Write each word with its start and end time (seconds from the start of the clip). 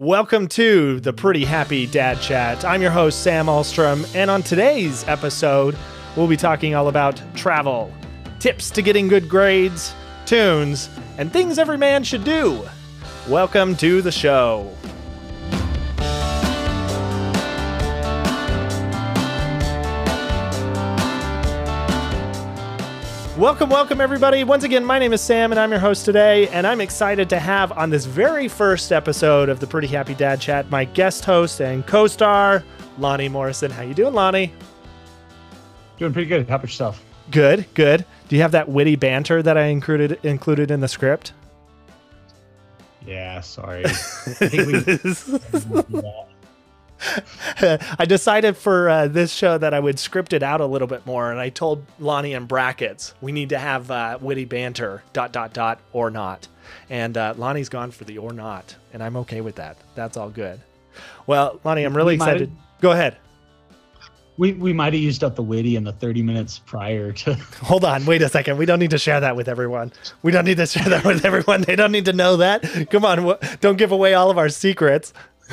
Welcome 0.00 0.46
to 0.50 1.00
the 1.00 1.12
Pretty 1.12 1.44
Happy 1.44 1.84
Dad 1.84 2.20
Chat. 2.20 2.64
I'm 2.64 2.80
your 2.80 2.92
host, 2.92 3.24
Sam 3.24 3.46
Alstrom, 3.46 4.08
and 4.14 4.30
on 4.30 4.44
today's 4.44 5.02
episode, 5.08 5.76
we'll 6.14 6.28
be 6.28 6.36
talking 6.36 6.76
all 6.76 6.86
about 6.86 7.20
travel, 7.34 7.92
tips 8.38 8.70
to 8.70 8.82
getting 8.82 9.08
good 9.08 9.28
grades, 9.28 9.92
tunes, 10.24 10.88
and 11.16 11.32
things 11.32 11.58
every 11.58 11.78
man 11.78 12.04
should 12.04 12.22
do. 12.22 12.62
Welcome 13.28 13.74
to 13.78 14.00
the 14.00 14.12
show. 14.12 14.72
Welcome, 23.38 23.70
welcome, 23.70 24.00
everybody. 24.00 24.42
Once 24.42 24.64
again, 24.64 24.84
my 24.84 24.98
name 24.98 25.12
is 25.12 25.20
Sam, 25.20 25.52
and 25.52 25.60
I'm 25.60 25.70
your 25.70 25.78
host 25.78 26.04
today. 26.04 26.48
And 26.48 26.66
I'm 26.66 26.80
excited 26.80 27.30
to 27.30 27.38
have 27.38 27.70
on 27.70 27.88
this 27.88 28.04
very 28.04 28.48
first 28.48 28.90
episode 28.90 29.48
of 29.48 29.60
the 29.60 29.66
Pretty 29.68 29.86
Happy 29.86 30.12
Dad 30.12 30.40
Chat 30.40 30.68
my 30.70 30.86
guest 30.86 31.24
host 31.24 31.60
and 31.60 31.86
co-star, 31.86 32.64
Lonnie 32.98 33.28
Morrison. 33.28 33.70
How 33.70 33.82
you 33.82 33.94
doing, 33.94 34.12
Lonnie? 34.12 34.52
Doing 35.98 36.12
pretty 36.12 36.28
good. 36.28 36.48
How 36.48 36.56
about 36.56 36.64
yourself? 36.64 37.00
Good, 37.30 37.64
good. 37.74 38.04
Do 38.26 38.34
you 38.34 38.42
have 38.42 38.50
that 38.50 38.68
witty 38.68 38.96
banter 38.96 39.40
that 39.40 39.56
I 39.56 39.66
included 39.66 40.18
included 40.24 40.72
in 40.72 40.80
the 40.80 40.88
script? 40.88 41.32
Yeah, 43.06 43.40
sorry. 43.42 43.84
I 43.84 43.88
think 43.90 44.66
we, 44.66 46.02
I 47.60 48.04
decided 48.06 48.56
for 48.56 48.88
uh, 48.88 49.08
this 49.08 49.32
show 49.32 49.56
that 49.58 49.72
I 49.74 49.80
would 49.80 49.98
script 49.98 50.32
it 50.32 50.42
out 50.42 50.60
a 50.60 50.66
little 50.66 50.88
bit 50.88 51.06
more, 51.06 51.30
and 51.30 51.40
I 51.40 51.48
told 51.48 51.84
Lonnie 51.98 52.32
in 52.34 52.46
brackets 52.46 53.14
we 53.20 53.32
need 53.32 53.50
to 53.50 53.58
have 53.58 53.90
uh, 53.90 54.18
witty 54.20 54.44
banter 54.44 55.02
dot 55.12 55.32
dot 55.32 55.52
dot 55.52 55.80
or 55.92 56.10
not, 56.10 56.48
and 56.90 57.16
uh, 57.16 57.34
Lonnie's 57.36 57.68
gone 57.68 57.90
for 57.90 58.04
the 58.04 58.18
or 58.18 58.32
not, 58.32 58.74
and 58.92 59.02
I'm 59.02 59.16
okay 59.18 59.40
with 59.40 59.56
that. 59.56 59.76
That's 59.94 60.16
all 60.16 60.30
good. 60.30 60.60
Well, 61.26 61.60
Lonnie, 61.64 61.84
I'm 61.84 61.96
really 61.96 62.12
We 62.12 62.16
excited. 62.16 62.50
Go 62.80 62.90
ahead. 62.92 63.16
we, 64.36 64.52
we 64.54 64.72
might 64.72 64.92
have 64.92 65.02
used 65.02 65.22
up 65.22 65.36
the 65.36 65.42
witty 65.42 65.76
in 65.76 65.84
the 65.84 65.92
30 65.92 66.22
minutes 66.22 66.58
prior 66.60 67.12
to. 67.12 67.34
Hold 67.62 67.84
on. 67.84 68.04
Wait 68.06 68.22
a 68.22 68.28
second. 68.28 68.56
We 68.58 68.66
don't 68.66 68.78
need 68.78 68.90
to 68.90 68.98
share 68.98 69.20
that 69.20 69.36
with 69.36 69.48
everyone. 69.48 69.92
We 70.22 70.32
don't 70.32 70.44
need 70.44 70.56
to 70.58 70.66
share 70.66 70.88
that 70.88 71.04
with 71.04 71.24
everyone. 71.24 71.62
They 71.62 71.76
don't 71.76 71.92
need 71.92 72.04
to 72.06 72.12
know 72.12 72.36
that. 72.38 72.88
Come 72.90 73.04
on. 73.04 73.36
Don't 73.60 73.76
give 73.78 73.92
away 73.92 74.14
all 74.14 74.30
of 74.30 74.38
our 74.38 74.48
secrets. 74.48 75.12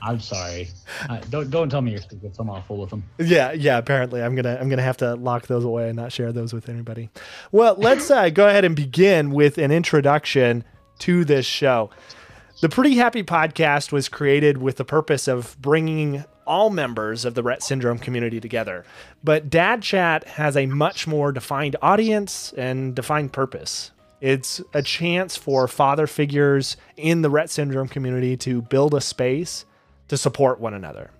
I'm 0.00 0.20
sorry. 0.20 0.68
Uh, 1.08 1.18
don't 1.30 1.50
don't 1.50 1.68
tell 1.68 1.80
me 1.82 1.92
your 1.92 2.00
secrets. 2.00 2.38
I'm 2.38 2.50
awful 2.50 2.78
with 2.78 2.90
them. 2.90 3.02
Yeah, 3.18 3.52
yeah. 3.52 3.78
Apparently, 3.78 4.22
I'm 4.22 4.34
gonna 4.34 4.56
I'm 4.60 4.68
gonna 4.68 4.82
have 4.82 4.96
to 4.98 5.14
lock 5.16 5.46
those 5.46 5.64
away 5.64 5.88
and 5.88 5.96
not 5.96 6.12
share 6.12 6.32
those 6.32 6.52
with 6.52 6.68
anybody. 6.68 7.10
Well, 7.52 7.74
let's 7.78 8.10
uh, 8.10 8.28
go 8.30 8.48
ahead 8.48 8.64
and 8.64 8.76
begin 8.76 9.30
with 9.32 9.58
an 9.58 9.70
introduction 9.70 10.64
to 11.00 11.24
this 11.24 11.46
show. 11.46 11.90
The 12.60 12.68
Pretty 12.68 12.96
Happy 12.96 13.22
Podcast 13.22 13.92
was 13.92 14.08
created 14.08 14.58
with 14.58 14.76
the 14.76 14.84
purpose 14.84 15.28
of 15.28 15.56
bringing 15.60 16.24
all 16.44 16.70
members 16.70 17.24
of 17.24 17.34
the 17.34 17.42
Rett 17.42 17.62
syndrome 17.62 17.98
community 17.98 18.40
together. 18.40 18.84
But 19.22 19.50
Dad 19.50 19.82
Chat 19.82 20.24
has 20.24 20.56
a 20.56 20.66
much 20.66 21.06
more 21.06 21.30
defined 21.30 21.76
audience 21.82 22.52
and 22.56 22.96
defined 22.96 23.32
purpose. 23.32 23.92
It's 24.20 24.60
a 24.74 24.82
chance 24.82 25.36
for 25.36 25.68
father 25.68 26.08
figures 26.08 26.76
in 26.96 27.22
the 27.22 27.30
Rett 27.30 27.50
syndrome 27.50 27.86
community 27.86 28.36
to 28.38 28.62
build 28.62 28.94
a 28.94 29.00
space 29.00 29.64
to 30.08 30.16
support 30.16 30.60
one 30.60 30.74
another. 30.74 31.10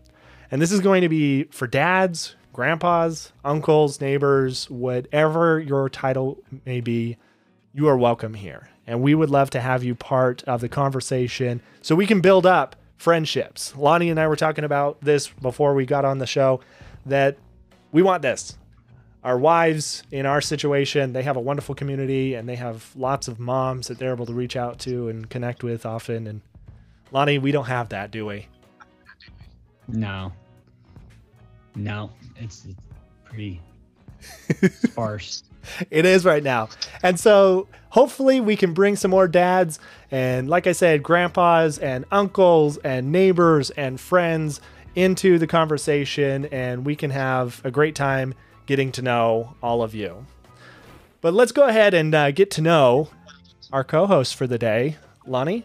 And 0.50 0.60
this 0.60 0.72
is 0.72 0.80
going 0.80 1.02
to 1.02 1.08
be 1.08 1.44
for 1.44 1.66
dads, 1.66 2.36
grandpas, 2.52 3.32
uncles, 3.44 4.00
neighbors, 4.00 4.68
whatever 4.70 5.60
your 5.60 5.88
title 5.88 6.38
may 6.64 6.80
be, 6.80 7.16
you 7.72 7.86
are 7.88 7.96
welcome 7.96 8.34
here. 8.34 8.68
And 8.86 9.02
we 9.02 9.14
would 9.14 9.30
love 9.30 9.50
to 9.50 9.60
have 9.60 9.84
you 9.84 9.94
part 9.94 10.42
of 10.44 10.60
the 10.60 10.68
conversation 10.68 11.60
so 11.82 11.94
we 11.94 12.06
can 12.06 12.20
build 12.20 12.46
up 12.46 12.74
friendships. 12.96 13.76
Lonnie 13.76 14.10
and 14.10 14.18
I 14.18 14.26
were 14.26 14.36
talking 14.36 14.64
about 14.64 15.00
this 15.02 15.28
before 15.28 15.74
we 15.74 15.86
got 15.86 16.04
on 16.04 16.18
the 16.18 16.26
show 16.26 16.60
that 17.06 17.36
we 17.92 18.02
want 18.02 18.22
this. 18.22 18.56
Our 19.22 19.38
wives 19.38 20.02
in 20.10 20.26
our 20.26 20.40
situation, 20.40 21.12
they 21.12 21.22
have 21.22 21.36
a 21.36 21.40
wonderful 21.40 21.74
community 21.74 22.34
and 22.34 22.48
they 22.48 22.56
have 22.56 22.90
lots 22.96 23.28
of 23.28 23.38
moms 23.38 23.88
that 23.88 23.98
they're 23.98 24.12
able 24.12 24.26
to 24.26 24.32
reach 24.32 24.56
out 24.56 24.78
to 24.80 25.08
and 25.08 25.28
connect 25.28 25.62
with 25.62 25.84
often. 25.84 26.26
And 26.26 26.40
Lonnie, 27.12 27.38
we 27.38 27.52
don't 27.52 27.66
have 27.66 27.90
that, 27.90 28.10
do 28.10 28.26
we? 28.26 28.46
No. 29.88 30.32
No, 31.74 32.10
it's, 32.36 32.64
it's 32.64 32.80
pretty 33.24 33.60
sparse. 34.72 35.44
It 35.90 36.04
is 36.04 36.24
right 36.24 36.42
now. 36.42 36.68
And 37.02 37.18
so 37.18 37.68
hopefully 37.90 38.40
we 38.40 38.56
can 38.56 38.72
bring 38.74 38.96
some 38.96 39.10
more 39.10 39.28
dads 39.28 39.78
and, 40.10 40.48
like 40.48 40.66
I 40.66 40.72
said, 40.72 41.02
grandpas 41.02 41.78
and 41.78 42.04
uncles 42.10 42.78
and 42.78 43.12
neighbors 43.12 43.70
and 43.70 44.00
friends 44.00 44.60
into 44.94 45.38
the 45.38 45.46
conversation 45.46 46.46
and 46.46 46.84
we 46.84 46.96
can 46.96 47.10
have 47.10 47.60
a 47.64 47.70
great 47.70 47.94
time 47.94 48.34
getting 48.66 48.92
to 48.92 49.02
know 49.02 49.54
all 49.62 49.82
of 49.82 49.94
you. 49.94 50.26
But 51.20 51.34
let's 51.34 51.52
go 51.52 51.66
ahead 51.66 51.94
and 51.94 52.14
uh, 52.14 52.30
get 52.30 52.50
to 52.52 52.62
know 52.62 53.08
our 53.72 53.84
co 53.84 54.06
host 54.06 54.36
for 54.36 54.46
the 54.46 54.58
day, 54.58 54.96
Lonnie. 55.26 55.64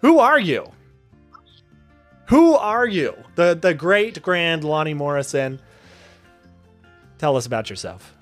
Who 0.00 0.18
are 0.18 0.38
you? 0.38 0.70
Who 2.28 2.54
are 2.54 2.86
you? 2.86 3.14
The, 3.36 3.54
the 3.60 3.74
great 3.74 4.20
grand 4.22 4.64
Lonnie 4.64 4.94
Morrison. 4.94 5.60
Tell 7.18 7.36
us 7.36 7.46
about 7.46 7.70
yourself. 7.70 8.14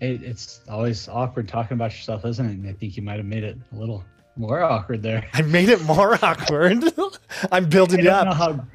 It, 0.00 0.22
it's 0.22 0.60
always 0.68 1.08
awkward 1.08 1.46
talking 1.48 1.76
about 1.76 1.92
yourself, 1.92 2.24
isn't 2.24 2.44
it? 2.44 2.52
And 2.52 2.68
I 2.68 2.72
think 2.72 2.96
you 2.96 3.02
might 3.02 3.18
have 3.18 3.26
made 3.26 3.44
it 3.44 3.56
a 3.72 3.76
little 3.76 4.04
more 4.36 4.62
awkward 4.62 5.02
there. 5.02 5.28
I 5.32 5.42
made 5.42 5.68
it 5.68 5.82
more 5.84 6.18
awkward. 6.24 6.82
I'm 7.52 7.68
building 7.68 8.00
I 8.00 8.02
don't 8.02 8.24
know 8.24 8.30
up. 8.30 8.36
how 8.36 8.66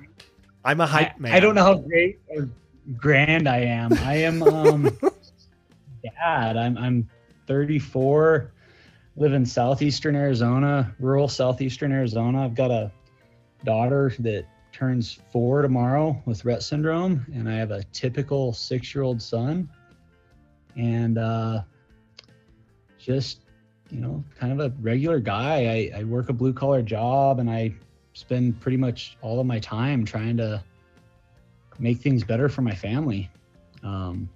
I'm 0.63 0.81
a 0.81 0.87
hype 0.87 1.19
man. 1.19 1.33
I 1.33 1.39
don't 1.39 1.55
know 1.55 1.63
how 1.63 1.75
great 1.75 2.19
or 2.29 2.49
grand 2.95 3.47
I 3.49 3.59
am. 3.59 3.93
I 3.93 4.15
am 4.17 4.43
um 4.43 4.97
dad. 6.03 6.57
I'm 6.57 6.77
I'm 6.77 7.09
34, 7.47 8.51
live 9.15 9.33
in 9.33 9.45
southeastern 9.45 10.15
Arizona, 10.15 10.93
rural 10.99 11.27
southeastern 11.27 11.91
Arizona. 11.91 12.43
I've 12.45 12.55
got 12.55 12.71
a 12.71 12.91
daughter 13.63 14.13
that 14.19 14.45
turns 14.71 15.19
four 15.31 15.61
tomorrow 15.61 16.21
with 16.25 16.43
Rett 16.43 16.61
syndrome, 16.61 17.25
and 17.33 17.49
I 17.49 17.55
have 17.55 17.71
a 17.71 17.83
typical 17.93 18.53
six-year-old 18.53 19.21
son. 19.21 19.69
And 20.75 21.17
uh 21.17 21.61
just 22.99 23.41
you 23.89 23.99
know, 23.99 24.23
kind 24.37 24.51
of 24.51 24.59
a 24.59 24.75
regular 24.81 25.19
guy. 25.19 25.91
I, 25.93 25.99
I 25.99 26.03
work 26.03 26.29
a 26.29 26.33
blue 26.33 26.53
collar 26.53 26.81
job 26.81 27.39
and 27.39 27.49
I 27.49 27.73
spend 28.13 28.59
pretty 28.59 28.77
much 28.77 29.17
all 29.21 29.39
of 29.39 29.45
my 29.45 29.59
time 29.59 30.03
trying 30.03 30.37
to 30.37 30.63
make 31.79 31.99
things 31.99 32.23
better 32.23 32.49
for 32.49 32.61
my 32.61 32.75
family. 32.75 33.29
Um, 33.83 34.29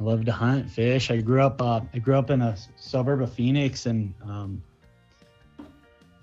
I 0.00 0.02
love 0.02 0.24
to 0.24 0.32
hunt, 0.32 0.70
fish. 0.70 1.10
I 1.10 1.18
grew 1.18 1.42
up. 1.42 1.60
Uh, 1.62 1.80
I 1.94 1.98
grew 1.98 2.16
up 2.16 2.30
in 2.30 2.42
a 2.42 2.56
suburb 2.76 3.22
of 3.22 3.32
Phoenix, 3.32 3.86
and 3.86 4.12
um, 4.22 4.62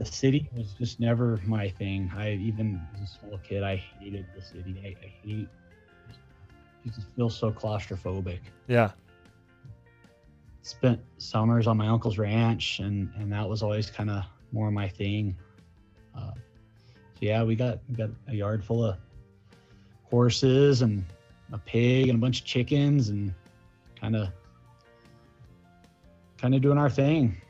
the 0.03 0.12
city 0.12 0.50
was 0.56 0.74
just 0.74 1.00
never 1.00 1.40
my 1.46 1.69
thing. 1.69 2.12
I 2.16 2.34
even 2.34 2.81
as 2.96 3.02
a 3.02 3.19
small 3.19 3.40
kid, 3.40 3.64
I 3.64 3.75
hated 3.75 4.25
the 4.36 4.41
city. 4.41 4.75
I, 4.84 5.06
I 5.06 5.14
hate. 5.24 5.47
You 6.84 6.91
just 6.91 7.08
feel 7.16 7.30
so 7.30 7.52
claustrophobic. 7.52 8.40
Yeah. 8.68 8.92
Spent 10.62 11.00
summers 11.18 11.68
on 11.68 11.78
my 11.78 11.88
uncle's 11.88 12.18
ranch, 12.18 12.80
and 12.80 13.09
and 13.16 13.31
that 13.31 13.47
was 13.47 13.63
always 13.63 13.90
kind 13.90 14.09
of 14.09 14.24
more 14.52 14.72
my 14.72 14.88
thing. 14.88 15.36
Uh, 16.16 16.31
so 16.31 17.19
yeah, 17.22 17.44
we 17.44 17.56
got 17.56 17.80
we 17.90 17.96
got 17.96 18.09
a 18.28 18.34
yard 18.34 18.63
full 18.63 18.84
of 18.84 18.97
horses 20.03 20.81
and 20.81 21.06
a 21.52 21.58
pig 21.58 22.09
and 22.09 22.18
a 22.18 22.22
bunch 22.22 22.42
of 22.42 22.46
chickens 22.46 23.09
and 23.09 23.34
kind 24.00 24.16
of 24.16 24.30
kind 26.38 26.56
of 26.56 26.62
doing 26.62 26.78
our 26.78 26.90
thing. 26.90 27.42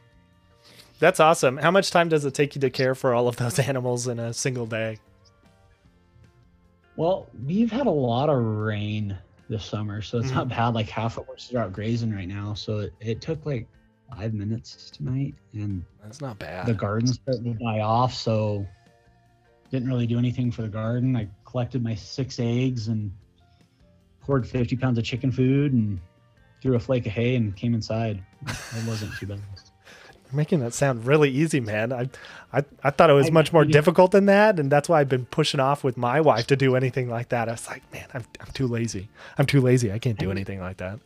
That's 1.04 1.20
awesome. 1.20 1.58
How 1.58 1.70
much 1.70 1.92
time 1.92 2.08
does 2.08 2.24
it 2.24 2.34
take 2.34 2.56
you 2.56 2.62
to 2.62 2.70
care 2.70 2.96
for 2.96 3.14
all 3.14 3.28
of 3.28 3.36
those 3.36 3.60
animals 3.70 4.08
in 4.08 4.20
a 4.20 4.34
single 4.34 4.66
day? 4.66 5.00
Well, 6.96 7.28
we've 7.46 7.70
had 7.70 7.88
a 7.88 7.92
lot 7.92 8.30
of 8.30 8.38
rain 8.38 9.18
this 9.50 9.66
summer, 9.66 10.02
so 10.02 10.20
it's 10.20 10.28
mm-hmm. 10.28 10.38
not 10.38 10.48
bad. 10.48 10.76
Like 10.76 10.88
half 10.88 11.16
the 11.16 11.24
horses 11.24 11.54
are 11.56 11.64
out 11.64 11.74
grazing 11.74 12.14
right 12.14 12.30
now, 12.30 12.54
so 12.54 12.80
it, 12.80 12.94
it 13.02 13.20
took 13.20 13.46
like 13.46 13.68
five 14.16 14.34
minutes 14.34 14.92
tonight, 14.92 15.36
and 15.52 15.84
That's 16.02 16.22
not 16.22 16.40
bad. 16.40 16.68
the 16.68 16.74
garden's 16.74 17.16
starting 17.16 17.44
to 17.52 17.60
die 17.62 17.82
off, 17.82 18.14
so 18.14 18.66
didn't 19.72 19.90
really 19.90 20.08
do 20.08 20.18
anything 20.18 20.54
for 20.54 20.62
the 20.62 20.70
garden. 20.70 21.18
I 21.18 21.28
collected 21.44 21.84
my 21.84 21.96
six 21.96 22.40
eggs 22.40 22.88
and 22.88 23.12
poured 24.22 24.48
50 24.48 24.78
pounds 24.78 24.98
of 24.98 25.04
chicken 25.04 25.34
food 25.34 25.74
and 25.74 26.00
threw 26.62 26.76
a 26.76 26.80
flake 26.80 27.06
of 27.08 27.12
hay 27.12 27.36
and 27.36 27.54
came 27.58 27.74
inside. 27.74 28.24
It 28.48 28.88
wasn't 28.88 29.14
too 29.18 29.26
bad. 29.26 29.42
You're 30.34 30.38
making 30.38 30.62
that 30.62 30.74
sound 30.74 31.06
really 31.06 31.30
easy, 31.30 31.60
man. 31.60 31.94
I, 31.94 32.10
I, 32.52 32.64
I 32.84 32.90
thought 32.90 33.12
it 33.12 33.14
was 33.14 33.28
I- 33.28 33.32
much 33.32 33.54
more 33.54 33.62
I- 33.62 33.68
difficult 33.68 34.12
than 34.12 34.26
that, 34.26 34.60
and 34.60 34.72
that's 34.72 34.90
why 34.90 35.00
I've 35.00 35.08
been 35.10 35.26
pushing 35.28 35.60
off 35.60 35.84
with 35.84 35.96
my 35.96 36.22
wife 36.22 36.48
to 36.48 36.56
do 36.56 36.76
anything 36.76 37.08
like 37.08 37.30
that. 37.30 37.48
I 37.50 37.52
was 37.52 37.68
like, 37.68 37.84
man, 37.94 38.08
I'm, 38.16 38.24
I'm 38.40 38.48
too 38.54 38.66
lazy. 38.68 39.10
I'm 39.38 39.46
too 39.46 39.62
lazy. 39.62 39.92
I 39.92 40.00
can't 40.00 40.18
do 40.18 40.32
anything 40.32 40.60
like 40.60 40.78
that. 40.78 41.00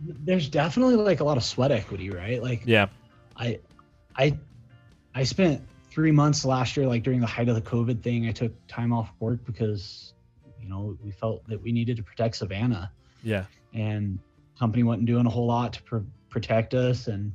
There's 0.00 0.48
definitely 0.48 0.96
like 0.96 1.20
a 1.20 1.24
lot 1.24 1.36
of 1.36 1.44
sweat 1.44 1.70
equity, 1.70 2.08
right? 2.10 2.42
Like 2.42 2.62
Yeah. 2.64 2.86
I, 3.36 3.60
I 4.16 4.38
I 5.14 5.22
spent 5.24 5.60
three 5.90 6.10
months 6.10 6.44
last 6.46 6.74
year, 6.76 6.86
like 6.86 7.02
during 7.02 7.20
the 7.20 7.26
height 7.26 7.48
of 7.50 7.54
the 7.54 7.60
COVID 7.60 8.02
thing, 8.02 8.26
I 8.26 8.32
took 8.32 8.52
time 8.66 8.92
off 8.94 9.10
work 9.20 9.44
because, 9.44 10.14
you 10.60 10.68
know, 10.70 10.96
we 11.04 11.10
felt 11.10 11.46
that 11.48 11.60
we 11.62 11.72
needed 11.72 11.98
to 11.98 12.02
protect 12.02 12.36
Savannah 12.36 12.90
Yeah. 13.22 13.44
and 13.74 14.18
company 14.58 14.82
wasn't 14.82 15.04
doing 15.06 15.26
a 15.26 15.30
whole 15.30 15.46
lot 15.46 15.74
to 15.74 15.82
pr- 15.82 15.98
protect 16.30 16.72
us. 16.72 17.08
And 17.08 17.32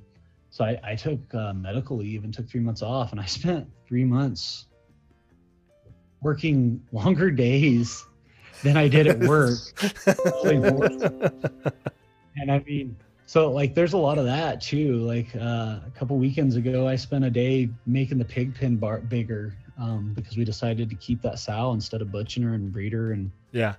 so 0.57 0.65
I, 0.65 0.79
I 0.83 0.95
took 0.95 1.19
uh, 1.35 1.53
medical 1.53 1.97
leave 1.97 2.23
and 2.23 2.33
took 2.33 2.49
three 2.49 2.61
months 2.61 2.81
off 2.81 3.11
and 3.11 3.21
I 3.21 3.25
spent 3.37 3.69
three 3.87 4.03
months 4.03 4.65
working 6.23 6.81
longer 6.91 7.29
days 7.29 8.03
than 8.63 8.75
I 8.75 8.87
did 8.87 9.05
at 9.05 9.19
work. 9.19 9.59
and 12.37 12.51
I 12.51 12.57
mean, 12.65 12.97
so 13.27 13.51
like 13.51 13.75
there's 13.75 13.93
a 13.93 13.99
lot 13.99 14.17
of 14.17 14.25
that 14.25 14.59
too. 14.59 14.95
Like 14.95 15.27
uh, 15.35 15.77
a 15.85 15.91
couple 15.93 16.17
weekends 16.17 16.55
ago, 16.55 16.87
I 16.87 16.95
spent 16.95 17.23
a 17.23 17.29
day 17.29 17.69
making 17.85 18.17
the 18.17 18.25
pig 18.25 18.55
pen 18.55 18.77
bar 18.77 18.97
bigger 19.01 19.55
um, 19.79 20.13
because 20.15 20.37
we 20.37 20.43
decided 20.43 20.89
to 20.89 20.95
keep 20.95 21.21
that 21.21 21.37
sow 21.37 21.73
instead 21.73 22.01
of 22.01 22.11
butching 22.11 22.41
her 22.41 22.55
and 22.55 22.73
breed 22.73 22.93
her. 22.93 23.11
And 23.11 23.29
yeah. 23.51 23.75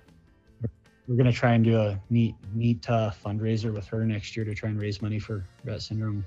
we're 1.09 1.17
gonna 1.17 1.33
try 1.33 1.55
and 1.55 1.63
do 1.65 1.77
a 1.77 1.99
neat, 2.09 2.35
neat 2.53 2.89
uh, 2.89 3.11
fundraiser 3.21 3.73
with 3.73 3.85
her 3.87 4.05
next 4.05 4.37
year 4.37 4.45
to 4.45 4.55
try 4.55 4.69
and 4.69 4.79
raise 4.79 5.01
money 5.01 5.19
for 5.19 5.43
Rett 5.65 5.81
syndrome. 5.81 6.23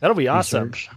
That'll 0.00 0.16
be 0.16 0.28
awesome. 0.28 0.70
research. 0.70 0.90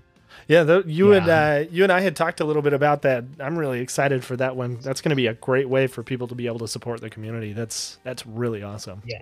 Yeah, 0.48 0.64
th- 0.64 0.86
you 0.88 1.14
and 1.14 1.30
uh, 1.30 1.64
you 1.72 1.84
and 1.84 1.92
I 1.92 2.02
had 2.02 2.16
talked 2.16 2.40
a 2.42 2.46
little 2.46 2.62
bit 2.62 2.74
about 2.74 3.04
that. 3.04 3.24
I'm 3.40 3.58
really 3.58 3.80
excited 3.80 4.24
for 4.24 4.36
that 4.38 4.56
one. 4.56 4.80
That's 4.82 5.00
going 5.02 5.12
to 5.12 5.16
be 5.16 5.28
a 5.28 5.34
great 5.36 5.70
way 5.70 5.88
for 5.88 6.04
people 6.04 6.28
to 6.28 6.36
be 6.36 6.48
able 6.48 6.60
to 6.60 6.68
support 6.68 7.00
the 7.00 7.10
community. 7.10 7.54
That's 7.54 8.00
that's 8.04 8.26
really 8.26 8.62
awesome. 8.64 9.02
Yeah, 9.06 9.22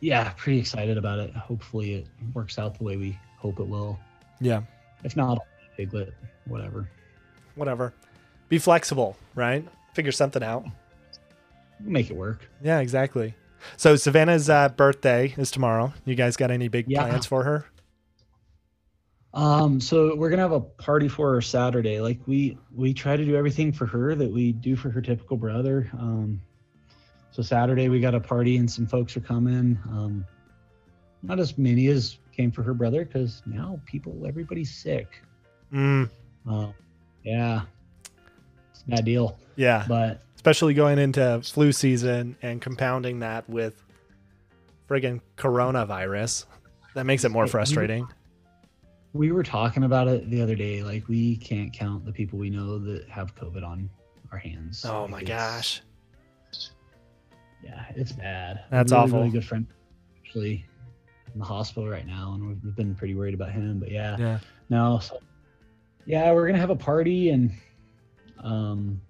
yeah, 0.00 0.32
pretty 0.36 0.58
excited 0.60 0.96
about 0.96 1.18
it. 1.18 1.34
Hopefully, 1.34 1.94
it 1.94 2.06
works 2.34 2.58
out 2.58 2.78
the 2.78 2.84
way 2.84 2.96
we 2.96 3.18
hope 3.38 3.60
it 3.60 3.66
will. 3.66 3.98
Yeah, 4.40 4.62
If 5.04 5.16
not, 5.16 5.38
piglet, 5.76 6.14
whatever. 6.46 6.88
whatever. 7.54 7.92
Be 8.48 8.58
flexible, 8.58 9.16
right? 9.34 9.66
Figure 9.94 10.12
something 10.12 10.42
out. 10.42 10.64
Make 11.80 12.10
it 12.10 12.16
work. 12.16 12.48
Yeah, 12.62 12.78
exactly. 12.80 13.34
So 13.76 13.96
Savannah's 13.96 14.48
uh, 14.48 14.68
birthday 14.70 15.34
is 15.36 15.50
tomorrow. 15.50 15.92
You 16.04 16.14
guys 16.14 16.36
got 16.36 16.50
any 16.50 16.68
big 16.68 16.86
Yeah. 16.88 17.06
plans 17.06 17.26
for 17.26 17.44
her? 17.44 17.66
Um, 19.34 19.80
so 19.80 20.14
we're 20.14 20.28
gonna 20.30 20.42
have 20.42 20.52
a 20.52 20.60
party 20.60 21.08
for 21.08 21.32
her 21.34 21.40
Saturday. 21.40 22.00
Like 22.00 22.20
we 22.26 22.58
we 22.74 22.92
try 22.92 23.16
to 23.16 23.24
do 23.24 23.34
everything 23.36 23.72
for 23.72 23.86
her 23.86 24.14
that 24.14 24.30
we 24.30 24.52
do 24.52 24.76
for 24.76 24.90
her 24.90 25.00
typical 25.00 25.36
brother. 25.36 25.88
Um, 25.98 26.40
so 27.30 27.42
Saturday 27.42 27.88
we 27.88 27.98
got 28.00 28.14
a 28.14 28.20
party 28.20 28.58
and 28.58 28.70
some 28.70 28.86
folks 28.86 29.16
are 29.16 29.20
coming. 29.20 29.78
Um, 29.90 30.26
not 31.22 31.38
as 31.40 31.56
many 31.56 31.86
as 31.86 32.18
came 32.36 32.50
for 32.50 32.62
her 32.62 32.74
brother 32.74 33.04
because 33.04 33.42
now 33.46 33.80
people 33.86 34.24
everybody's 34.26 34.74
sick. 34.74 35.22
Mm, 35.72 36.10
Uh, 36.46 36.72
yeah, 37.24 37.62
it's 38.70 38.82
a 38.86 38.90
bad 38.90 39.04
deal. 39.06 39.38
yeah, 39.56 39.86
But 39.88 40.20
especially 40.36 40.74
going 40.74 40.98
into 40.98 41.40
flu 41.42 41.72
season 41.72 42.36
and 42.42 42.60
compounding 42.60 43.20
that 43.20 43.48
with 43.48 43.82
friggin' 44.90 45.20
coronavirus. 45.38 46.44
That 46.94 47.04
makes 47.06 47.24
it 47.24 47.30
more 47.30 47.46
frustrating. 47.46 48.06
We 49.12 49.30
were 49.32 49.42
talking 49.42 49.84
about 49.84 50.08
it 50.08 50.30
the 50.30 50.40
other 50.40 50.54
day. 50.54 50.82
Like 50.82 51.06
we 51.08 51.36
can't 51.36 51.72
count 51.72 52.04
the 52.04 52.12
people 52.12 52.38
we 52.38 52.50
know 52.50 52.78
that 52.78 53.08
have 53.08 53.34
COVID 53.34 53.62
on 53.64 53.90
our 54.30 54.38
hands. 54.38 54.84
Oh 54.84 55.02
Like, 55.02 55.10
my 55.10 55.22
gosh. 55.22 55.82
Yeah, 57.62 57.84
it's 57.94 58.12
bad. 58.12 58.64
That's 58.70 58.90
really, 58.90 59.04
awful. 59.04 59.18
Really 59.20 59.30
good 59.30 59.44
friend, 59.44 59.66
actually, 60.18 60.64
in 61.32 61.38
the 61.38 61.44
hospital 61.44 61.88
right 61.88 62.06
now, 62.06 62.32
and 62.34 62.48
we've- 62.48 62.60
we've 62.64 62.74
been 62.74 62.94
pretty 62.94 63.14
worried 63.14 63.34
about 63.34 63.52
him. 63.52 63.78
But 63.78 63.90
yeah, 63.92 64.16
Yeah. 64.18 64.38
no. 64.68 64.98
So, 64.98 65.20
yeah, 66.06 66.32
we're 66.32 66.46
gonna 66.48 66.58
have 66.58 66.70
a 66.70 66.76
party, 66.76 67.28
and 67.30 67.52
um, 68.42 69.00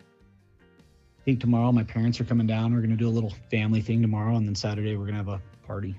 I 0.00 1.22
think 1.24 1.40
tomorrow 1.40 1.70
my 1.72 1.82
parents 1.84 2.18
are 2.20 2.24
coming 2.24 2.46
down. 2.46 2.72
We're 2.74 2.80
gonna 2.80 2.96
do 2.96 3.08
a 3.08 3.10
little 3.10 3.34
family 3.50 3.82
thing 3.82 4.00
tomorrow, 4.00 4.36
and 4.36 4.46
then 4.48 4.54
Saturday 4.54 4.96
we're 4.96 5.04
gonna 5.06 5.18
have 5.18 5.28
a 5.28 5.42
party. 5.66 5.94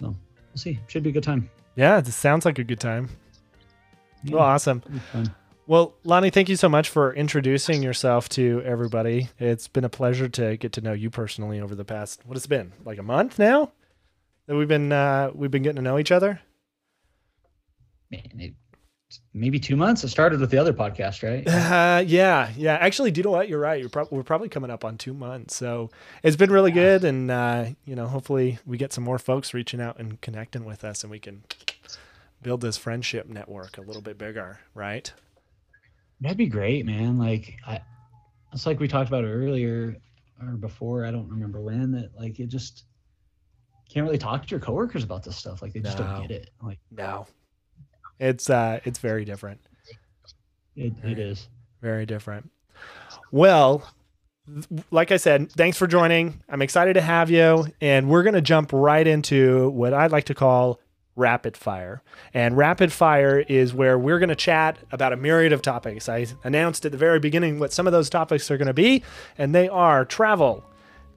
So 0.00 0.16
we'll 0.56 0.62
see. 0.62 0.80
Should 0.86 1.02
be 1.02 1.10
a 1.10 1.12
good 1.12 1.22
time. 1.22 1.50
Yeah, 1.74 1.98
it 1.98 2.06
sounds 2.06 2.46
like 2.46 2.58
a 2.58 2.64
good 2.64 2.80
time. 2.80 3.10
Yeah, 4.22 4.36
Well, 4.36 4.42
awesome. 4.44 4.78
it'll 4.86 4.92
be 4.92 4.98
fun. 5.00 5.34
Well, 5.66 5.94
Lonnie, 6.04 6.30
thank 6.30 6.48
you 6.48 6.56
so 6.56 6.68
much 6.68 6.88
for 6.88 7.12
introducing 7.12 7.82
yourself 7.82 8.28
to 8.30 8.62
everybody. 8.64 9.28
It's 9.38 9.68
been 9.68 9.84
a 9.84 9.88
pleasure 9.90 10.28
to 10.30 10.56
get 10.56 10.72
to 10.72 10.80
know 10.80 10.92
you 10.94 11.10
personally 11.10 11.60
over 11.60 11.74
the 11.74 11.84
past 11.84 12.22
what 12.24 12.36
has 12.36 12.46
been 12.46 12.72
like 12.84 12.98
a 12.98 13.02
month 13.02 13.38
now 13.38 13.72
that 14.46 14.56
we've 14.56 14.68
been 14.68 14.92
uh, 14.92 15.30
we've 15.34 15.50
been 15.50 15.62
getting 15.64 15.76
to 15.76 15.82
know 15.82 15.98
each 15.98 16.12
other. 16.12 16.40
Man, 18.10 18.22
it, 18.38 18.54
maybe 19.34 19.58
two 19.58 19.76
months. 19.76 20.02
It 20.04 20.08
started 20.08 20.40
with 20.40 20.50
the 20.50 20.58
other 20.58 20.72
podcast, 20.72 21.22
right? 21.22 21.46
Uh, 21.46 22.02
yeah, 22.06 22.50
yeah. 22.56 22.74
Actually, 22.74 23.10
do 23.10 23.18
you 23.20 23.22
know 23.24 23.30
what? 23.30 23.48
You're 23.48 23.60
right. 23.60 23.80
You're 23.80 23.88
prob- 23.88 24.08
we're 24.10 24.22
probably 24.22 24.48
coming 24.48 24.70
up 24.70 24.84
on 24.84 24.98
two 24.98 25.14
months, 25.14 25.56
so 25.56 25.90
it's 26.22 26.36
been 26.36 26.50
really 26.50 26.70
good. 26.72 27.04
And 27.04 27.30
uh, 27.30 27.66
you 27.84 27.94
know, 27.94 28.06
hopefully, 28.06 28.58
we 28.66 28.76
get 28.78 28.92
some 28.92 29.04
more 29.04 29.18
folks 29.18 29.54
reaching 29.54 29.80
out 29.80 29.98
and 29.98 30.20
connecting 30.20 30.64
with 30.64 30.84
us, 30.84 31.02
and 31.04 31.10
we 31.10 31.18
can 31.18 31.44
build 32.42 32.60
this 32.60 32.76
friendship 32.76 33.28
network 33.28 33.78
a 33.78 33.80
little 33.80 34.02
bit 34.02 34.18
bigger, 34.18 34.60
right? 34.74 35.12
That'd 36.20 36.36
be 36.38 36.46
great, 36.46 36.86
man. 36.86 37.18
Like 37.18 37.58
I 37.66 37.80
it's 38.52 38.66
like 38.66 38.80
we 38.80 38.88
talked 38.88 39.08
about 39.08 39.24
earlier 39.24 39.96
or 40.40 40.52
before, 40.52 41.04
I 41.04 41.10
don't 41.10 41.28
remember 41.28 41.60
when, 41.60 41.92
that 41.92 42.10
like 42.18 42.38
it 42.40 42.48
just 42.48 42.84
can't 43.92 44.04
really 44.04 44.18
talk 44.18 44.44
to 44.46 44.50
your 44.50 44.60
coworkers 44.60 45.02
about 45.04 45.22
this 45.24 45.36
stuff. 45.36 45.62
Like 45.62 45.72
they 45.72 45.80
just 45.80 45.98
No. 45.98 46.04
don't 46.06 46.22
get 46.22 46.30
it. 46.30 46.50
Like 46.62 46.78
No, 46.90 47.26
it's 48.18 48.50
uh, 48.50 48.80
it's 48.84 48.98
very 48.98 49.24
different. 49.24 49.60
it, 50.74 50.92
it 51.04 51.18
is. 51.18 51.48
Very 51.82 52.06
different. 52.06 52.50
Well, 53.30 53.82
like 54.90 55.10
I 55.10 55.16
said, 55.16 55.50
thanks 55.52 55.76
for 55.76 55.86
joining. 55.86 56.42
I'm 56.48 56.62
excited 56.62 56.94
to 56.94 57.00
have 57.00 57.30
you. 57.30 57.66
And 57.80 58.08
we're 58.08 58.22
going 58.22 58.34
to 58.34 58.40
jump 58.40 58.70
right 58.72 59.06
into 59.06 59.70
what 59.70 59.92
I'd 59.92 60.12
like 60.12 60.24
to 60.24 60.34
call 60.34 60.80
rapid 61.16 61.56
fire. 61.56 62.02
And 62.34 62.56
rapid 62.56 62.92
fire 62.92 63.40
is 63.48 63.74
where 63.74 63.98
we're 63.98 64.18
going 64.18 64.28
to 64.28 64.36
chat 64.36 64.78
about 64.92 65.12
a 65.12 65.16
myriad 65.16 65.52
of 65.52 65.62
topics. 65.62 66.08
I 66.08 66.26
announced 66.44 66.84
at 66.84 66.92
the 66.92 66.98
very 66.98 67.18
beginning 67.18 67.58
what 67.58 67.72
some 67.72 67.86
of 67.86 67.92
those 67.92 68.10
topics 68.10 68.50
are 68.50 68.58
going 68.58 68.66
to 68.66 68.74
be, 68.74 69.02
and 69.38 69.54
they 69.54 69.68
are 69.68 70.04
travel, 70.04 70.64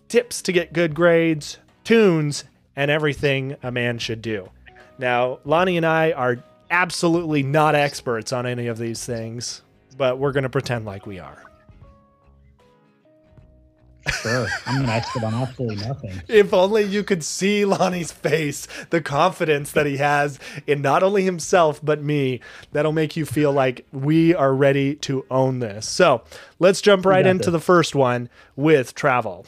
tips 0.08 0.42
to 0.44 0.52
get 0.54 0.74
good 0.74 0.96
grades, 0.96 1.58
tunes, 1.84 2.46
and 2.76 2.90
everything 2.90 3.58
a 3.62 3.72
man 3.72 4.00
should 4.00 4.22
do. 4.22 4.50
Now, 4.98 5.40
Lonnie 5.44 5.78
and 5.78 5.86
I 5.86 6.14
are 6.14 6.38
absolutely 6.72 7.44
not 7.44 7.76
experts 7.76 8.32
on 8.34 8.46
any 8.46 8.68
of 8.68 8.78
these 8.78 9.06
things, 9.06 9.62
but 9.98 10.20
we're 10.20 10.32
going 10.32 10.44
to 10.44 10.50
pretend 10.50 10.86
like 10.86 11.06
we 11.06 11.20
are. 11.20 11.44
Sure. 14.22 14.48
I'm 14.66 14.84
an 14.84 14.90
expert 14.90 15.24
on 15.24 15.34
absolutely 15.34 15.76
nothing. 15.88 16.22
If 16.28 16.54
only 16.54 16.84
you 16.84 17.04
could 17.04 17.24
see 17.24 17.66
Lonnie's 17.66 18.12
face, 18.12 18.68
the 18.90 19.02
confidence 19.02 19.72
that 19.74 19.86
he 19.86 19.98
has 19.98 20.40
in 20.66 20.82
not 20.82 21.04
only 21.04 21.24
himself, 21.24 21.80
but 21.84 22.02
me, 22.02 22.40
that'll 22.72 22.92
make 22.92 23.16
you 23.16 23.26
feel 23.26 23.52
like 23.52 23.86
we 23.92 24.34
are 24.34 24.54
ready 24.54 24.96
to 24.96 25.26
own 25.30 25.60
this. 25.60 25.88
So 25.88 26.24
let's 26.60 26.82
jump 26.82 27.06
right 27.06 27.26
into 27.26 27.52
this. 27.52 27.60
the 27.60 27.66
first 27.66 27.96
one 27.96 28.30
with 28.56 28.96
travel. 28.96 29.46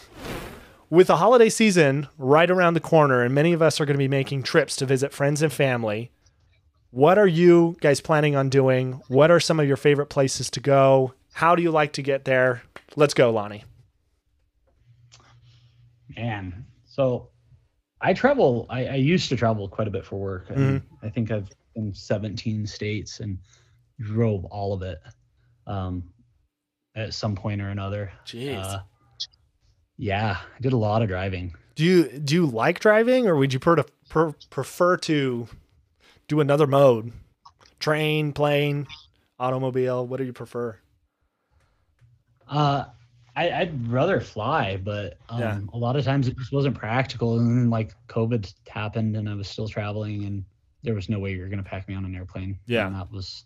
With 0.89 1.07
the 1.07 1.17
holiday 1.17 1.49
season 1.49 2.07
right 2.17 2.51
around 2.51 2.73
the 2.73 2.81
corner, 2.81 3.21
and 3.23 3.33
many 3.33 3.53
of 3.53 3.61
us 3.61 3.79
are 3.79 3.85
going 3.85 3.95
to 3.95 3.97
be 3.97 4.09
making 4.09 4.43
trips 4.43 4.75
to 4.77 4.85
visit 4.85 5.13
friends 5.13 5.41
and 5.41 5.51
family, 5.51 6.11
what 6.91 7.17
are 7.17 7.27
you 7.27 7.77
guys 7.81 8.01
planning 8.01 8.35
on 8.35 8.49
doing? 8.49 9.01
What 9.07 9.31
are 9.31 9.39
some 9.39 9.59
of 9.59 9.67
your 9.67 9.77
favorite 9.77 10.07
places 10.07 10.49
to 10.51 10.59
go? 10.59 11.13
How 11.33 11.55
do 11.55 11.63
you 11.63 11.71
like 11.71 11.93
to 11.93 12.01
get 12.01 12.25
there? 12.25 12.63
Let's 12.95 13.13
go, 13.13 13.31
Lonnie. 13.31 13.63
Man. 16.15 16.65
So 16.85 17.29
I 18.01 18.13
travel 18.13 18.65
I, 18.69 18.85
I 18.87 18.95
used 18.95 19.29
to 19.29 19.37
travel 19.37 19.67
quite 19.69 19.87
a 19.87 19.91
bit 19.91 20.05
for 20.05 20.19
work. 20.19 20.47
I, 20.49 20.55
mean, 20.55 20.83
I 21.01 21.09
think 21.09 21.31
I've 21.31 21.49
been 21.73 21.93
17 21.93 22.67
states 22.67 23.21
and 23.21 23.37
drove 23.99 24.45
all 24.45 24.73
of 24.73 24.81
it. 24.81 24.99
Um 25.65 26.03
at 26.95 27.13
some 27.13 27.35
point 27.35 27.61
or 27.61 27.69
another. 27.69 28.11
Jeez. 28.25 28.61
Uh, 28.61 28.79
yeah, 29.97 30.37
I 30.41 30.59
did 30.61 30.73
a 30.73 30.77
lot 30.77 31.01
of 31.01 31.07
driving. 31.07 31.53
Do 31.75 31.85
you 31.85 32.19
do 32.19 32.35
you 32.35 32.45
like 32.45 32.79
driving, 32.79 33.27
or 33.27 33.35
would 33.37 33.53
you 33.53 33.59
per, 33.59 33.83
per, 34.09 34.33
prefer 34.49 34.97
to 34.97 35.47
do 36.31 36.39
another 36.39 36.65
mode? 36.65 37.11
Train, 37.79 38.31
plane, 38.31 38.87
automobile. 39.37 40.07
What 40.07 40.17
do 40.17 40.23
you 40.23 40.31
prefer? 40.33 40.77
Uh, 42.47 42.85
I, 43.35 43.51
I'd 43.51 43.87
rather 43.91 44.19
fly, 44.21 44.77
but 44.77 45.17
um, 45.29 45.39
Yeah. 45.39 45.59
a 45.73 45.77
lot 45.77 45.95
of 45.97 46.03
times 46.05 46.27
it 46.27 46.37
just 46.37 46.51
wasn't 46.53 46.75
practical. 46.77 47.37
And 47.37 47.49
then 47.49 47.69
like 47.69 47.91
COVID 48.07 48.53
happened, 48.69 49.15
and 49.17 49.27
I 49.29 49.35
was 49.35 49.47
still 49.49 49.67
traveling, 49.67 50.23
and 50.25 50.43
there 50.83 50.93
was 50.93 51.09
no 51.09 51.19
way 51.19 51.33
you 51.33 51.41
were 51.41 51.47
gonna 51.49 51.63
pack 51.63 51.87
me 51.87 51.95
on 51.95 52.05
an 52.05 52.15
airplane. 52.15 52.57
Yeah. 52.65 52.87
and 52.87 52.95
that 52.95 53.11
was 53.11 53.45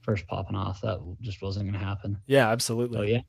first 0.00 0.26
popping 0.26 0.56
off. 0.56 0.80
That 0.80 0.98
just 1.20 1.42
wasn't 1.42 1.66
gonna 1.70 1.84
happen. 1.84 2.18
Yeah, 2.26 2.48
absolutely. 2.48 2.96
So 2.98 3.02
yeah, 3.02 3.20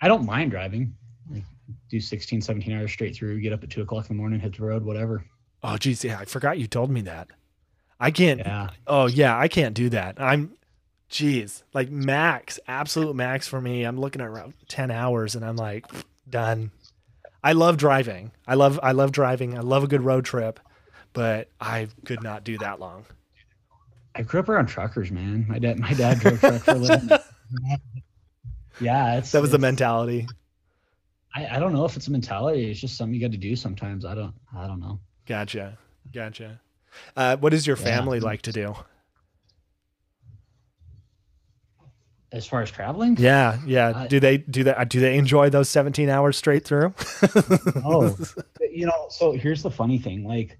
I 0.00 0.08
don't 0.08 0.24
mind 0.24 0.50
driving. 0.50 0.94
Like, 1.30 1.44
do 1.90 2.00
16, 2.00 2.40
17 2.40 2.72
hours 2.74 2.92
straight 2.92 3.14
through. 3.14 3.40
Get 3.40 3.52
up 3.52 3.62
at 3.62 3.70
two 3.70 3.82
o'clock 3.82 4.08
in 4.10 4.16
the 4.16 4.20
morning, 4.20 4.40
hit 4.40 4.56
the 4.56 4.64
road, 4.64 4.84
whatever. 4.84 5.24
Oh, 5.62 5.76
geez, 5.78 6.04
yeah, 6.04 6.18
I 6.18 6.24
forgot 6.26 6.58
you 6.58 6.66
told 6.66 6.90
me 6.90 7.00
that. 7.02 7.28
I 8.00 8.10
can't. 8.10 8.40
Yeah. 8.40 8.70
Oh 8.86 9.06
yeah, 9.06 9.38
I 9.38 9.48
can't 9.48 9.74
do 9.74 9.88
that. 9.90 10.20
I'm, 10.20 10.52
geez, 11.08 11.64
like 11.72 11.90
max, 11.90 12.58
absolute 12.66 13.14
max 13.14 13.48
for 13.48 13.60
me. 13.60 13.84
I'm 13.84 13.98
looking 13.98 14.20
at 14.20 14.28
around 14.28 14.54
ten 14.68 14.90
hours, 14.90 15.34
and 15.34 15.44
I'm 15.44 15.56
like 15.56 15.86
done. 16.28 16.70
I 17.42 17.52
love 17.52 17.76
driving. 17.76 18.32
I 18.46 18.54
love 18.54 18.80
I 18.82 18.92
love 18.92 19.12
driving. 19.12 19.56
I 19.56 19.60
love 19.60 19.84
a 19.84 19.86
good 19.86 20.02
road 20.02 20.24
trip, 20.24 20.60
but 21.12 21.48
I 21.60 21.88
could 22.04 22.22
not 22.22 22.44
do 22.44 22.58
that 22.58 22.80
long. 22.80 23.04
I 24.14 24.22
grew 24.22 24.40
up 24.40 24.48
around 24.48 24.66
truckers, 24.66 25.10
man. 25.10 25.44
My 25.48 25.58
dad, 25.58 25.78
my 25.78 25.92
dad 25.92 26.20
drove 26.20 26.38
truck 26.40 26.62
for 26.62 26.70
a 26.72 26.74
living. 26.74 27.10
yeah, 28.80 29.18
it's 29.18 29.32
That 29.32 29.42
was 29.42 29.50
the 29.50 29.58
mentality. 29.58 30.28
I, 31.34 31.56
I 31.56 31.58
don't 31.58 31.72
know 31.72 31.84
if 31.84 31.96
it's 31.96 32.06
a 32.06 32.12
mentality. 32.12 32.70
It's 32.70 32.80
just 32.80 32.96
something 32.96 33.12
you 33.12 33.20
got 33.20 33.32
to 33.32 33.38
do 33.38 33.56
sometimes. 33.56 34.04
I 34.04 34.14
don't. 34.14 34.34
I 34.56 34.66
don't 34.68 34.78
know. 34.78 35.00
Gotcha, 35.26 35.76
gotcha. 36.12 36.60
Uh, 37.16 37.36
what 37.36 37.50
does 37.50 37.66
your 37.66 37.76
Yeah. 37.76 37.84
family 37.84 38.20
like 38.20 38.42
to 38.42 38.52
do? 38.52 38.74
As 42.32 42.46
far 42.48 42.62
as 42.62 42.70
traveling, 42.70 43.16
Yeah, 43.16 43.60
yeah. 43.64 43.92
I- 43.94 44.06
do 44.08 44.18
they 44.18 44.38
do 44.38 44.64
that? 44.64 44.88
Do 44.88 44.98
they 44.98 45.16
enjoy 45.16 45.50
those 45.50 45.68
17 45.68 46.08
hours 46.08 46.36
straight 46.36 46.64
through? 46.64 46.92
Oh, 47.84 48.16
you 48.72 48.86
know. 48.86 49.06
So 49.08 49.32
here's 49.32 49.62
the 49.62 49.70
funny 49.70 49.98
thing. 49.98 50.24
Like, 50.24 50.58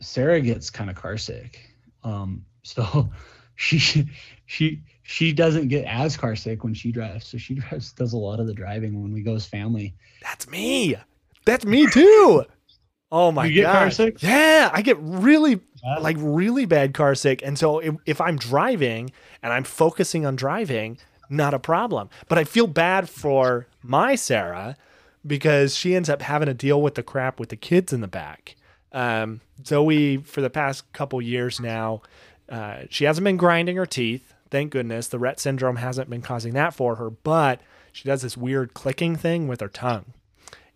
Sarah 0.00 0.40
gets 0.40 0.70
kind 0.70 0.90
of 0.90 0.96
car 0.96 1.16
sick. 1.16 1.70
Um, 2.02 2.44
so 2.64 3.08
she 3.54 4.08
she 4.46 4.82
she 5.04 5.32
doesn't 5.32 5.68
get 5.68 5.84
as 5.84 6.16
car 6.16 6.34
sick 6.34 6.64
when 6.64 6.74
she 6.74 6.90
drives. 6.90 7.28
So 7.28 7.38
she 7.38 7.54
drives 7.60 7.92
does 7.92 8.12
a 8.12 8.16
lot 8.18 8.40
of 8.40 8.48
the 8.48 8.54
driving 8.54 9.00
when 9.00 9.12
we 9.12 9.22
go 9.22 9.34
as 9.36 9.46
family. 9.46 9.94
That's 10.20 10.48
me. 10.50 10.96
That's 11.44 11.64
me 11.64 11.86
too. 11.86 12.44
Oh 13.10 13.30
my 13.30 13.44
god. 13.44 13.48
You 13.48 13.54
get 13.54 13.72
car 13.72 13.84
god. 13.84 13.92
sick? 13.92 14.22
Yeah, 14.22 14.70
I 14.72 14.82
get 14.82 14.96
really 15.00 15.60
like 16.00 16.16
really 16.18 16.64
bad 16.64 16.94
car 16.94 17.14
sick. 17.14 17.42
And 17.44 17.58
so 17.58 17.78
if, 17.78 17.94
if 18.06 18.20
I'm 18.20 18.36
driving 18.36 19.12
and 19.42 19.52
I'm 19.52 19.64
focusing 19.64 20.26
on 20.26 20.36
driving, 20.36 20.98
not 21.30 21.54
a 21.54 21.58
problem. 21.58 22.10
But 22.28 22.38
I 22.38 22.44
feel 22.44 22.66
bad 22.66 23.08
for 23.08 23.66
my 23.82 24.14
Sarah 24.14 24.76
because 25.26 25.76
she 25.76 25.94
ends 25.94 26.08
up 26.08 26.22
having 26.22 26.46
to 26.46 26.54
deal 26.54 26.80
with 26.80 26.94
the 26.94 27.02
crap 27.02 27.38
with 27.38 27.50
the 27.50 27.56
kids 27.56 27.92
in 27.92 28.00
the 28.00 28.08
back. 28.08 28.56
Um, 28.92 29.40
Zoe, 29.64 30.18
for 30.18 30.40
the 30.40 30.50
past 30.50 30.90
couple 30.92 31.20
years 31.20 31.60
now, 31.60 32.02
uh, 32.48 32.82
she 32.90 33.04
hasn't 33.04 33.24
been 33.24 33.36
grinding 33.36 33.76
her 33.76 33.86
teeth. 33.86 34.34
Thank 34.50 34.72
goodness. 34.72 35.08
The 35.08 35.18
Rett 35.18 35.38
syndrome 35.38 35.76
hasn't 35.76 36.08
been 36.08 36.22
causing 36.22 36.54
that 36.54 36.74
for 36.74 36.96
her, 36.96 37.10
but 37.10 37.60
she 37.92 38.04
does 38.04 38.22
this 38.22 38.36
weird 38.36 38.74
clicking 38.74 39.16
thing 39.16 39.48
with 39.48 39.60
her 39.60 39.68
tongue. 39.68 40.06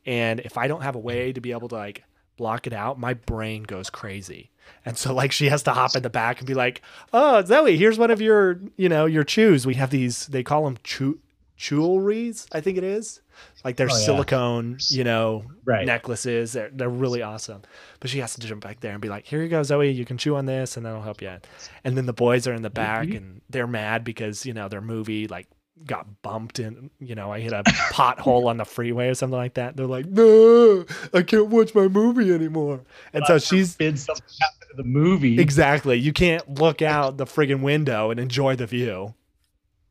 And 0.05 0.41
if 0.41 0.59
I 0.59 0.67
don't 0.67 0.83
have 0.83 0.97
a 0.97 1.01
way 1.01 1.33
to 1.33 1.41
be 1.41 1.53
able 1.53 1.69
to 1.69 1.77
like 1.77 2.03
block 2.41 2.67
it 2.67 2.73
out, 2.73 2.99
my 2.99 3.13
brain 3.15 3.63
goes 3.65 3.91
crazy. 3.91 4.51
And 4.87 4.97
so 4.97 5.13
like 5.15 5.31
she 5.31 5.49
has 5.51 5.63
to 5.65 5.73
hop 5.73 5.95
in 5.95 6.03
the 6.03 6.09
back 6.11 6.39
and 6.39 6.47
be 6.47 6.55
like, 6.55 6.81
"Oh, 7.13 7.45
Zoe, 7.45 7.77
here's 7.77 7.99
one 7.99 8.11
of 8.11 8.21
your, 8.21 8.59
you 8.77 8.89
know, 8.89 9.05
your 9.07 9.25
chews. 9.25 9.67
We 9.67 9.75
have 9.75 9.91
these 9.91 10.27
they 10.29 10.43
call 10.43 10.65
them 10.65 10.79
chew 10.83 11.19
jewelries, 11.59 12.47
I 12.53 12.61
think 12.61 12.79
it 12.79 12.85
is. 12.85 13.21
Like 13.65 13.77
they're 13.77 13.89
Oh, 13.91 13.95
yeah. 13.97 14.05
silicone, 14.07 14.79
you 14.89 15.05
know, 15.05 15.45
Right. 15.65 15.87
necklaces. 15.87 16.53
They're 16.53 16.71
they're 16.73 16.89
really 16.89 17.23
awesome. 17.23 17.63
But 18.01 18.11
she 18.11 18.19
has 18.21 18.35
to 18.35 18.41
jump 18.47 18.63
back 18.63 18.81
there 18.81 18.93
and 18.93 19.01
be 19.03 19.09
like, 19.09 19.27
"Here 19.27 19.43
you 19.43 19.49
go, 19.49 19.63
Zoe. 19.63 19.91
You 19.91 20.05
can 20.05 20.17
chew 20.19 20.37
on 20.37 20.47
this, 20.47 20.77
and 20.77 20.85
that'll 20.87 21.03
help 21.03 21.21
you." 21.23 21.29
out." 21.29 21.47
And 21.85 21.97
then 21.97 22.07
the 22.07 22.13
boys 22.15 22.47
are 22.47 22.55
in 22.55 22.63
the 22.63 22.71
back, 22.71 23.09
you- 23.09 23.17
and 23.19 23.41
they're 23.51 23.67
mad 23.67 24.03
because 24.05 24.47
you 24.47 24.53
know 24.55 24.69
their 24.69 24.81
movie 24.81 25.27
like 25.29 25.47
got 25.87 26.23
bumped 26.23 26.59
and 26.59 26.91
you 27.01 27.15
know 27.15 27.33
I 27.33 27.41
hit 27.41 27.53
a 27.53 27.63
pothole 27.65 28.47
on 28.47 28.59
the 28.59 28.65
freeway 28.65 29.09
or 29.09 29.15
something 29.15 29.37
like 29.39 29.55
that. 29.55 29.77
They're 29.77 29.87
like, 29.87 30.07
"No, 30.07 30.85
I 31.15 31.23
can't 31.23 31.49
watch 31.49 31.75
my 31.75 31.89
movie 31.89 32.33
anymore." 32.33 32.83
And 33.13 33.25
so 33.27 33.39
she's 33.39 33.77
Bid 33.77 33.99
something 33.99 34.25
happened 34.41 34.71
to 34.71 34.77
the 34.77 34.85
movie. 34.85 35.41
exactly. 35.41 35.97
You 35.99 36.13
can't 36.13 36.59
look 36.59 36.83
out 36.83 37.17
the 37.17 37.25
friggin' 37.25 37.63
window 37.63 38.11
and 38.11 38.21
enjoy 38.21 38.57
the 38.57 38.67
view. 38.67 39.15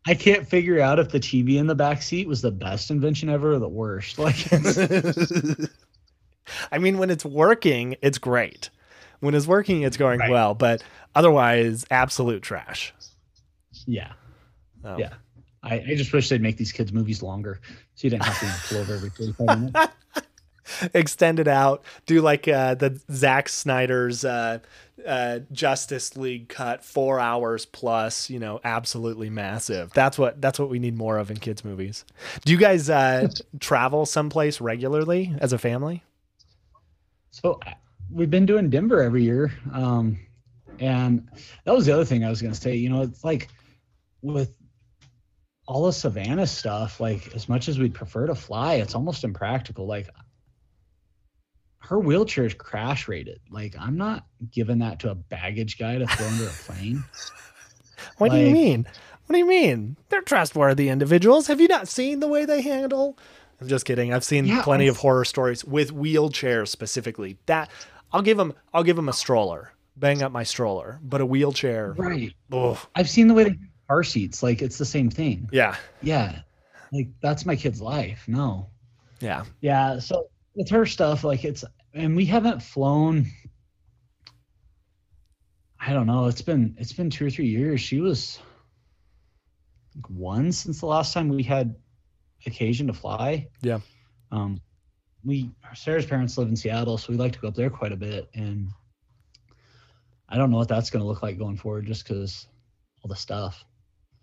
I 0.07 0.13
can't 0.15 0.47
figure 0.47 0.79
out 0.79 0.97
if 0.99 1.09
the 1.09 1.19
TV 1.19 1.57
in 1.57 1.67
the 1.67 1.75
back 1.75 2.01
seat 2.01 2.27
was 2.27 2.41
the 2.41 2.51
best 2.51 2.89
invention 2.89 3.29
ever 3.29 3.53
or 3.53 3.59
the 3.59 3.67
worst. 3.67 4.17
Like, 4.19 4.35
I 6.71 6.77
mean, 6.79 6.97
when 6.97 7.09
it's 7.09 7.25
working, 7.25 7.95
it's 8.01 8.17
great. 8.17 8.69
When 9.19 9.35
it's 9.35 9.45
working, 9.47 9.81
it's 9.83 9.97
going 9.97 10.19
Right. 10.19 10.29
well. 10.31 10.55
But 10.55 10.83
otherwise, 11.15 11.85
absolute 11.91 12.41
trash. 12.41 12.93
yeah, 13.85 14.13
Oh. 14.83 14.97
yeah. 14.97 15.13
I, 15.63 15.75
I 15.75 15.95
just 15.95 16.13
wish 16.13 16.29
they'd 16.29 16.41
make 16.41 16.57
these 16.57 16.71
kids' 16.71 16.93
movies 16.93 17.21
longer, 17.21 17.59
so 17.95 18.05
you 18.05 18.09
didn't 18.09 18.25
have 18.25 18.39
to 18.39 18.67
pull 18.69 18.81
over 18.81 18.95
every 18.95 19.09
45 19.09 19.59
minutes. 19.59 19.93
extend 20.93 21.39
it 21.39 21.47
out 21.47 21.83
do 22.05 22.21
like 22.21 22.47
uh 22.47 22.75
the 22.75 23.01
Zack 23.11 23.49
Snyder's 23.49 24.23
uh 24.23 24.59
uh 25.03 25.39
Justice 25.51 26.15
League 26.15 26.47
cut 26.47 26.85
4 26.85 27.19
hours 27.19 27.65
plus 27.65 28.29
you 28.29 28.37
know 28.37 28.59
absolutely 28.63 29.31
massive 29.31 29.91
that's 29.93 30.19
what 30.19 30.39
that's 30.39 30.59
what 30.59 30.69
we 30.69 30.77
need 30.77 30.95
more 30.95 31.17
of 31.17 31.31
in 31.31 31.37
kids 31.37 31.65
movies 31.65 32.05
do 32.45 32.51
you 32.51 32.59
guys 32.59 32.87
uh 32.87 33.29
travel 33.59 34.05
someplace 34.05 34.61
regularly 34.61 35.33
as 35.39 35.53
a 35.53 35.57
family 35.57 36.03
So 37.31 37.59
we've 38.11 38.29
been 38.31 38.45
doing 38.45 38.69
Denver 38.69 39.01
every 39.01 39.23
year, 39.23 39.51
um, 39.73 40.17
and 40.79 41.27
that 41.63 41.73
was 41.73 41.85
the 41.85 41.93
other 41.93 42.05
thing 42.05 42.23
I 42.23 42.29
was 42.29 42.41
going 42.41 42.53
to 42.53 42.59
say. 42.59 42.75
You 42.75 42.89
know, 42.89 43.01
it's 43.01 43.23
like 43.23 43.49
with 44.21 44.55
all 45.69 45.85
the 45.85 45.93
Savannah 45.93 46.47
stuff. 46.47 46.99
Like, 46.99 47.33
as 47.35 47.47
much 47.47 47.69
as 47.69 47.77
we'd 47.77 47.93
prefer 47.93 48.25
to 48.25 48.33
fly, 48.33 48.75
it's 48.75 48.95
almost 48.95 49.23
impractical. 49.23 49.85
Like, 49.85 50.09
her 51.77 51.99
wheelchair 51.99 52.45
is 52.45 52.55
crash 52.55 53.07
rated. 53.07 53.39
Like, 53.51 53.75
I'm 53.79 53.95
not 53.95 54.25
giving 54.51 54.79
that 54.79 54.99
to 55.01 55.11
a 55.11 55.15
baggage 55.15 55.77
guy 55.77 55.99
to 55.99 56.07
throw 56.07 56.25
into 56.27 56.45
a 56.47 56.49
plane. 56.49 57.03
what 58.17 58.31
do 58.31 58.37
you 58.37 58.51
mean 58.51 58.85
what 59.25 59.33
do 59.33 59.39
you 59.39 59.45
mean 59.47 59.97
they're 60.07 60.21
trustworthy 60.21 60.87
individuals 60.87 61.47
have 61.47 61.59
you 61.59 61.67
not 61.67 61.85
seen 61.85 62.21
the 62.21 62.27
way 62.29 62.45
they 62.45 62.61
handle 62.61 63.17
I'm 63.59 63.67
just 63.67 63.83
kidding 63.85 64.13
I've 64.13 64.23
seen 64.23 64.45
Yeah, 64.45 64.61
plenty 64.63 64.85
I- 64.85 64.89
of 64.89 64.97
horror 64.97 65.25
stories 65.25 65.65
with 65.65 65.93
wheelchairs 65.93 66.69
specifically 66.69 67.37
that 67.47 67.69
I'll 68.13 68.21
give 68.21 68.37
them 68.37 68.53
I'll 68.73 68.83
give 68.83 68.95
them 68.95 69.09
a 69.09 69.13
stroller 69.13 69.73
bang 69.97 70.23
up 70.23 70.31
my 70.31 70.43
stroller 70.43 71.01
but 71.03 71.19
a 71.19 71.25
wheelchair 71.25 71.91
Right. 71.97 72.31
oh 72.53 72.81
I've 72.95 73.09
seen 73.09 73.27
the 73.27 73.33
way 73.33 73.43
they 73.43 73.57
car 73.89 74.03
seats. 74.03 74.43
Like, 74.43 74.61
it's 74.61 74.77
the 74.77 74.85
same 74.85 75.09
thing. 75.09 75.49
yeah 75.51 75.75
Yeah. 76.01 76.41
Like, 76.93 77.09
that's 77.21 77.45
my 77.45 77.55
kid's 77.55 77.81
life. 77.81 78.25
No. 78.27 78.69
yeah 79.19 79.45
Yeah, 79.61 79.99
so 79.99 80.29
with 80.55 80.69
her 80.69 80.85
stuff, 80.85 81.23
like 81.23 81.43
it's, 81.43 81.63
and 81.93 82.15
we 82.15 82.25
haven't 82.25 82.61
flown. 82.61 83.27
I 85.79 85.93
don't 85.93 86.07
know. 86.07 86.25
It's 86.27 86.41
been 86.41 86.75
it's 86.77 86.93
been 86.93 87.09
two 87.09 87.25
or 87.25 87.29
three 87.29 87.47
years. 87.47 87.79
She 87.79 88.01
was 88.01 88.39
like, 89.95 90.05
one 90.07 90.51
since 90.51 90.81
the 90.81 90.85
last 90.85 91.13
time 91.13 91.29
we 91.29 91.41
had 91.41 91.75
occasion 92.45 92.87
to 92.87 92.93
fly. 92.93 93.47
Yeah. 93.61 93.79
Um, 94.31 94.61
we 95.23 95.51
Sarah's 95.73 96.05
parents 96.05 96.37
live 96.37 96.49
in 96.49 96.55
Seattle, 96.55 96.97
so 96.97 97.11
we 97.11 97.17
like 97.17 97.33
to 97.33 97.39
go 97.39 97.47
up 97.47 97.55
there 97.55 97.69
quite 97.69 97.91
a 97.91 97.97
bit, 97.97 98.29
and 98.33 98.69
I 100.27 100.37
don't 100.37 100.51
know 100.51 100.57
what 100.57 100.67
that's 100.67 100.89
going 100.89 101.01
to 101.01 101.07
look 101.07 101.23
like 101.23 101.37
going 101.37 101.57
forward, 101.57 101.87
just 101.87 102.07
because 102.07 102.45
all 103.01 103.09
the 103.09 103.15
stuff, 103.15 103.65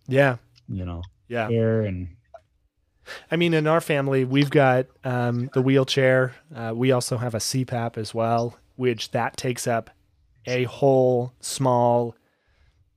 yeah 0.09 0.37
you 0.69 0.85
know, 0.85 1.03
yeah 1.29 1.49
and 1.49 2.09
I 3.31 3.37
mean, 3.37 3.55
in 3.55 3.69
our 3.69 3.81
family, 3.81 4.25
we've 4.25 4.51
got 4.51 4.87
um, 5.05 5.49
the 5.55 5.63
wheelchair. 5.63 6.35
Uh, 6.53 6.73
we 6.75 6.91
also 6.91 7.19
have 7.19 7.37
a 7.37 7.39
CPAP 7.39 7.97
as 7.97 8.13
well, 8.13 8.59
which 8.75 9.13
that 9.13 9.37
takes 9.37 9.69
up 9.69 9.91
a 10.45 10.65
whole 10.65 11.33
small, 11.39 12.17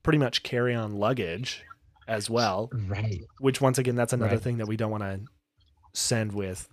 pretty 0.02 0.18
much 0.18 0.42
carry-on 0.42 0.96
luggage 0.96 1.62
as 2.08 2.28
well. 2.28 2.70
right. 2.88 3.20
Which, 3.38 3.60
once 3.60 3.78
again, 3.78 3.94
that's 3.94 4.12
another 4.12 4.32
Right. 4.32 4.42
thing 4.42 4.56
that 4.58 4.66
we 4.66 4.76
don't 4.76 4.90
want 4.90 5.04
to 5.04 5.20
send 5.92 6.32
with, 6.32 6.68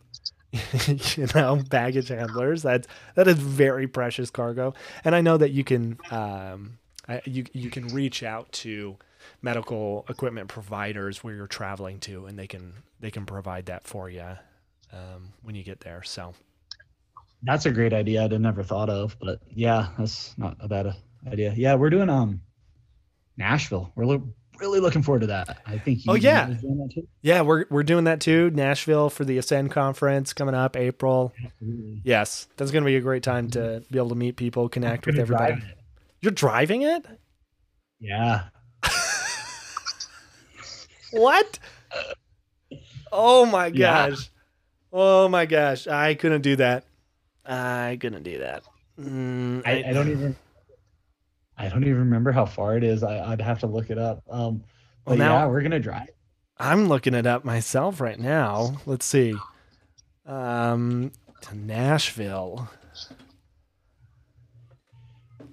you 1.16 1.28
know, 1.36 1.62
baggage 1.70 2.08
handlers. 2.08 2.64
That's 2.64 2.88
that 3.14 3.28
is 3.28 3.38
very 3.38 3.88
precious 3.88 4.32
cargo. 4.32 4.74
And 5.04 5.14
I 5.14 5.22
know 5.22 5.38
that 5.38 5.52
you 5.52 5.64
can, 5.64 6.00
um, 6.10 6.80
I, 7.08 7.22
you 7.26 7.46
you 7.54 7.70
can 7.70 7.88
reach 7.90 8.24
out 8.24 8.52
to 8.54 8.98
medical 9.42 10.06
equipment 10.10 10.48
providers 10.50 11.24
where 11.24 11.34
you're 11.36 11.48
traveling 11.48 12.00
to, 12.02 12.26
and 12.26 12.38
they 12.38 12.48
can 12.48 12.74
they 13.00 13.12
can 13.12 13.26
provide 13.26 13.68
that 13.68 13.88
for 13.88 14.10
you 14.10 14.26
um, 14.94 15.34
when 15.44 15.56
you 15.56 15.64
get 15.64 15.82
there. 15.82 16.04
So 16.04 16.34
That's 17.44 17.66
a 17.66 17.72
great 17.72 17.94
idea. 17.94 18.24
I'd 18.24 18.40
never 18.40 18.64
thought 18.64 18.90
of, 18.90 19.16
but 19.20 19.40
yeah, 19.50 19.90
that's 19.98 20.38
not 20.38 20.58
a 20.60 20.68
bad 20.68 20.96
idea. 21.32 21.54
Yeah, 21.56 21.76
we're 21.76 21.90
doing 21.90 22.10
um 22.10 22.42
Nashville. 23.38 23.92
We're 23.96 24.06
lo- 24.06 24.34
really 24.60 24.80
looking 24.80 25.04
forward 25.04 25.22
to 25.22 25.28
that. 25.28 25.60
I 25.68 25.78
think. 25.78 26.00
Oh, 26.08 26.16
yeah. 26.16 26.48
guys 26.48 26.62
doing 26.62 26.78
that 26.80 26.92
too? 26.94 27.08
yeah, 27.22 27.42
we're 27.42 27.66
we're 27.70 27.84
doing 27.84 28.06
that 28.06 28.20
too. 28.20 28.50
Nashville 28.52 29.10
for 29.10 29.24
the 29.26 29.38
Ascend 29.38 29.72
conference 29.72 30.34
coming 30.34 30.56
up 30.56 30.76
April. 30.76 31.34
Absolutely. 31.44 32.02
Yes, 32.04 32.48
that's 32.58 32.72
going 32.72 32.84
to 32.84 32.88
be 32.88 32.96
a 32.96 33.02
great 33.02 33.22
time 33.24 33.50
to 33.52 33.84
be 33.92 34.00
able 34.00 34.10
to 34.10 34.16
meet 34.16 34.36
people, 34.36 34.70
connect 34.70 35.06
with 35.06 35.20
everybody. 35.20 35.62
You're 36.22 36.32
driving 36.32 36.82
it? 36.82 37.06
Yeah. 38.00 38.46
What? 41.12 41.60
Oh 43.12 43.46
my 43.46 43.68
Yeah. 43.74 44.10
gosh. 44.10 44.30
Oh 44.92 45.28
my 45.30 45.46
gosh. 45.46 45.88
I 45.88 46.14
couldn't 46.16 46.42
do 46.42 46.56
that. 46.58 46.86
I 47.46 47.98
couldn't 48.00 48.24
do 48.24 48.40
that. 48.40 48.64
Mm, 49.00 49.62
I, 49.66 49.90
I 49.90 49.94
don't 49.94 50.10
even. 50.10 50.36
I 51.58 51.70
don't 51.70 51.84
even 51.84 51.98
remember 52.00 52.32
how 52.32 52.46
far 52.46 52.78
it 52.78 52.84
is. 52.84 53.04
I, 53.04 53.30
would 53.30 53.42
have 53.42 53.60
to 53.60 53.68
look 53.68 53.90
it 53.90 53.98
up. 53.98 54.22
Um, 54.30 54.64
but 55.06 55.12
Well, 55.12 55.18
now- 55.18 55.38
yeah, 55.40 55.48
we're 55.48 55.62
gonna 55.62 55.80
drive. 55.80 56.10
I'm 56.60 56.88
looking 56.88 57.14
it 57.14 57.26
up 57.28 57.46
myself 57.46 58.02
right 58.02 58.20
now. 58.20 58.78
Let's 58.88 59.06
see. 59.06 59.36
Um, 60.26 61.12
to 61.42 61.56
Nashville. 61.56 62.68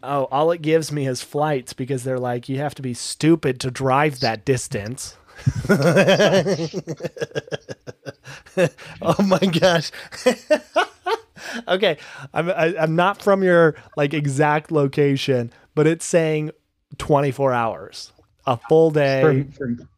Oh, 0.03 0.25
all 0.31 0.51
it 0.51 0.61
gives 0.63 0.93
me 0.93 1.07
is 1.07 1.23
flights 1.23 1.73
because 1.73 2.05
they're 2.05 2.19
like, 2.19 2.49
you 2.49 2.59
have 2.59 2.75
to 2.77 2.83
be 2.83 2.93
stupid 2.95 3.61
to 3.61 3.71
drive 3.71 4.21
that 4.21 4.45
distance. 4.45 5.17
oh 9.03 9.23
my 9.23 9.39
gosh. 9.39 9.91
okay, 11.69 11.99
I'm 12.33 12.51
I, 12.51 12.75
I'm 12.79 12.97
not 12.97 13.23
from 13.23 13.43
your 13.43 13.75
like 13.97 14.15
exact 14.15 14.71
location, 14.71 15.53
but 15.75 15.87
it's 15.87 16.05
saying 16.05 16.51
24 16.99 17.53
hours, 17.53 18.13
a 18.47 18.57
full 18.69 18.91
day 18.91 19.23
From, 19.23 19.53
from, 19.53 19.89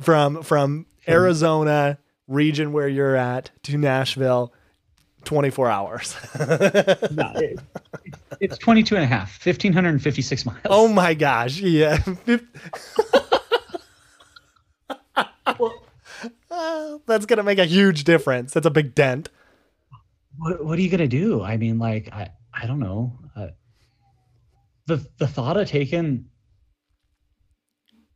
from 0.00 0.42
from 0.42 0.86
Arizona 1.08 1.98
region 2.26 2.72
where 2.72 2.88
you're 2.88 3.16
at 3.16 3.50
to 3.64 3.78
Nashville 3.78 4.52
24 5.24 5.68
hours. 5.68 6.16
no, 6.38 7.32
it, 7.36 7.58
it's 8.40 8.58
22 8.58 8.94
and 8.94 9.04
a 9.04 9.06
half, 9.06 9.44
1,556 9.44 10.46
miles. 10.46 10.58
oh 10.66 10.88
my 10.88 11.14
gosh. 11.14 11.58
Yeah. 11.58 11.98
That's 17.06 17.26
going 17.26 17.36
to 17.38 17.42
make 17.42 17.58
a 17.58 17.64
huge 17.64 18.04
difference. 18.04 18.52
That's 18.52 18.66
a 18.66 18.70
big 18.70 18.94
dent. 18.94 19.28
what, 20.36 20.64
what 20.64 20.78
are 20.78 20.82
you 20.82 20.90
gonna 20.90 21.08
do? 21.08 21.42
I 21.42 21.56
mean, 21.56 21.78
like, 21.78 22.08
I, 22.12 22.30
I 22.52 22.66
don't 22.66 22.78
know. 22.80 23.18
Uh, 23.36 23.48
the 24.86 25.04
the 25.18 25.26
thought 25.26 25.56
of 25.56 25.68
taking 25.68 26.26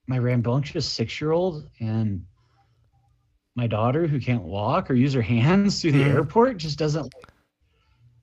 my 0.06 0.18
rambunctious 0.18 0.88
six 0.88 1.20
year 1.20 1.32
old 1.32 1.68
and 1.80 2.24
my 3.54 3.66
daughter 3.66 4.06
who 4.06 4.20
can't 4.20 4.42
walk 4.42 4.90
or 4.90 4.94
use 4.94 5.12
her 5.14 5.22
hands 5.22 5.80
through 5.80 5.92
the 5.92 6.02
Mhm. 6.02 6.14
airport 6.14 6.56
just 6.56 6.78
doesn't 6.78 7.12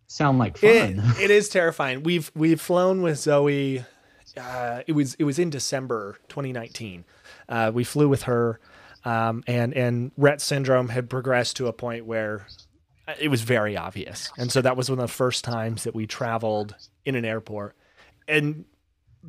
sound 0.07 0.39
like 0.39 0.61
It, 0.63 0.95
fun. 0.97 1.03
it 1.21 1.31
is 1.31 1.49
terrifying. 1.49 2.03
We've 2.03 2.31
we've 2.35 2.59
flown 2.59 3.01
with 3.01 3.19
Zoe. 3.19 3.85
Uh, 4.38 4.81
it 4.88 4.93
was 4.93 5.15
it 5.15 5.23
was 5.23 5.39
in 5.39 5.49
December 5.49 6.17
2019. 6.29 7.05
Uh, 7.47 7.71
we 7.73 7.83
flew 7.83 8.07
with 8.09 8.23
her, 8.23 8.59
um, 9.05 9.43
and 9.47 9.73
and 9.73 10.11
Rett 10.15 10.41
syndrome 10.41 10.89
had 10.89 11.09
progressed 11.09 11.55
to 11.57 11.67
a 11.67 11.73
point 11.73 12.05
where 12.05 12.45
it 13.19 13.29
was 13.29 13.41
very 13.41 13.75
obvious, 13.77 14.29
and 14.37 14.51
so 14.51 14.61
that 14.61 14.77
was 14.77 14.89
one 14.89 14.99
of 14.99 15.07
the 15.07 15.13
first 15.13 15.43
times 15.43 15.83
that 15.83 15.95
we 15.95 16.05
traveled 16.07 16.75
in 17.05 17.15
an 17.15 17.25
airport. 17.25 17.75
And 18.27 18.65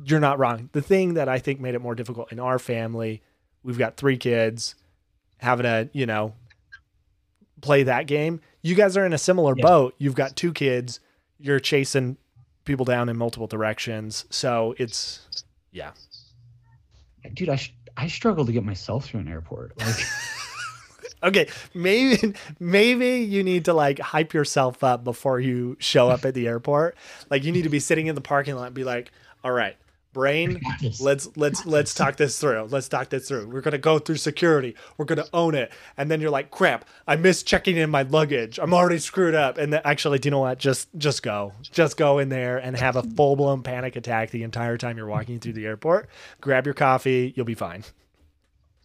you're 0.03 0.19
not 0.19 0.37
wrong. 0.39 0.69
The 0.73 0.81
thing 0.81 1.15
that 1.15 1.27
I 1.27 1.39
think 1.39 1.59
made 1.59 1.73
it 1.75 1.81
more 1.81 1.95
difficult 1.95 2.31
in 2.31 2.39
our 2.39 2.59
family, 2.59 3.21
we've 3.63 3.77
got 3.77 3.97
three 3.97 4.17
kids, 4.17 4.75
having 5.37 5.63
to 5.63 5.89
you 5.93 6.05
know 6.05 6.33
play 7.61 7.83
that 7.83 8.07
game. 8.07 8.41
You 8.61 8.75
guys 8.75 8.95
are 8.97 9.05
in 9.05 9.13
a 9.13 9.17
similar 9.17 9.53
Yeah. 9.57 9.65
boat. 9.65 9.95
You've 9.97 10.15
got 10.15 10.35
two 10.35 10.53
kids. 10.53 10.99
You're 11.39 11.59
chasing 11.59 12.17
people 12.65 12.85
down 12.85 13.09
in 13.09 13.17
multiple 13.17 13.47
directions. 13.47 14.25
So 14.29 14.75
it's 14.77 15.27
yeah. 15.71 15.91
Dude, 17.33 17.49
I 17.49 17.55
sh- 17.55 17.73
I 17.97 18.07
struggle 18.07 18.45
to 18.45 18.51
get 18.51 18.63
myself 18.63 19.05
through 19.05 19.21
an 19.21 19.27
airport. 19.27 19.77
Like, 19.77 19.95
Okay, 21.23 21.47
maybe 21.75 22.33
maybe 22.59 23.19
you 23.19 23.43
need 23.43 23.65
to 23.65 23.73
like 23.73 23.99
hype 23.99 24.33
yourself 24.33 24.83
up 24.83 25.03
before 25.03 25.39
you 25.39 25.77
show 25.79 26.09
up 26.09 26.25
at 26.25 26.33
the 26.33 26.47
airport. 26.47 26.95
Like 27.29 27.43
you 27.43 27.51
need 27.51 27.63
to 27.63 27.69
be 27.69 27.79
sitting 27.79 28.07
in 28.07 28.15
the 28.15 28.21
parking 28.21 28.55
lot 28.55 28.67
and 28.67 28.75
be 28.75 28.83
like, 28.83 29.11
"All 29.43 29.51
right, 29.51 29.77
brain, 30.13 30.61
let's 30.99 31.35
let's 31.37 31.65
let's 31.65 31.93
talk 31.93 32.17
this 32.17 32.39
through. 32.39 32.67
Let's 32.69 32.87
talk 32.89 33.09
this 33.09 33.27
through. 33.27 33.47
We're 33.47 33.61
gonna 33.61 33.77
go 33.77 33.99
through 33.99 34.17
security. 34.17 34.75
We're 34.97 35.05
gonna 35.05 35.27
own 35.33 35.55
it." 35.55 35.71
And 35.97 36.09
then 36.11 36.21
you're 36.21 36.29
like, 36.31 36.51
"Crap, 36.51 36.85
I 37.07 37.15
missed 37.15 37.47
checking 37.47 37.77
in 37.77 37.89
my 37.89 38.03
luggage. 38.03 38.59
I'm 38.59 38.73
already 38.73 38.99
screwed 38.99 39.35
up." 39.35 39.57
And 39.57 39.73
then 39.73 39.81
actually, 39.85 40.19
do 40.19 40.27
you 40.27 40.31
know 40.31 40.39
what? 40.39 40.57
Just 40.59 40.89
just 40.97 41.23
go, 41.23 41.53
just 41.61 41.97
go 41.97 42.19
in 42.19 42.29
there 42.29 42.57
and 42.57 42.75
have 42.77 42.95
a 42.95 43.03
full 43.03 43.35
blown 43.35 43.63
panic 43.63 43.95
attack 43.95 44.31
the 44.31 44.43
entire 44.43 44.77
time 44.77 44.97
you're 44.97 45.07
walking 45.07 45.39
through 45.39 45.53
the 45.53 45.65
airport. 45.65 46.09
Grab 46.41 46.65
your 46.65 46.73
coffee. 46.75 47.33
You'll 47.35 47.45
be 47.45 47.55
fine. 47.55 47.83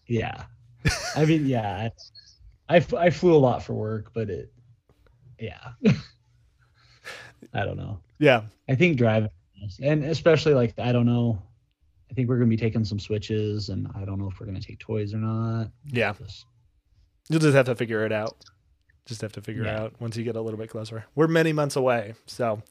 yeah. 0.07 0.45
I 1.17 1.25
mean, 1.25 1.47
yeah. 1.47 1.89
I, 2.69 2.85
I 2.97 3.11
flew 3.11 3.35
a 3.35 3.39
lot 3.39 3.63
for 3.63 3.75
work, 3.75 4.13
but 4.15 4.31
it, 4.31 4.53
yeah. 5.39 5.73
I 7.55 7.65
don't 7.65 7.77
know. 7.77 8.01
Yeah. 8.19 8.43
I 8.69 8.75
think 8.77 8.97
driving, 8.99 9.31
and 9.83 10.05
especially 10.05 10.55
like 10.55 10.79
I 10.79 10.93
don't 10.93 11.07
know. 11.07 11.41
I 12.11 12.15
think 12.15 12.29
we're 12.29 12.37
gonna 12.39 12.49
be 12.49 12.57
taking 12.57 12.85
some 12.85 12.99
switches, 13.01 13.69
and 13.69 13.89
I 13.97 14.05
don't 14.05 14.19
know 14.19 14.29
if 14.29 14.39
we're 14.39 14.47
gonna 14.47 14.61
take 14.61 14.79
toys 14.79 15.13
or 15.15 15.19
not. 15.19 15.71
Yeah. 15.87 16.13
Just- 16.19 16.47
You'll 17.29 17.41
just 17.41 17.57
have 17.57 17.67
to 17.67 17.75
figure 17.75 18.05
it 18.07 18.13
out. 18.13 18.37
Just 19.07 19.21
have 19.23 19.33
to 19.33 19.41
figure 19.41 19.63
it 19.63 19.67
Yeah. 19.67 19.83
out 19.83 20.01
once 20.01 20.17
you 20.17 20.23
get 20.23 20.37
a 20.37 20.41
little 20.41 20.59
bit 20.59 20.71
closer. 20.71 21.05
We're 21.17 21.27
many 21.27 21.53
months 21.53 21.75
away. 21.75 22.15
So, 22.27 22.63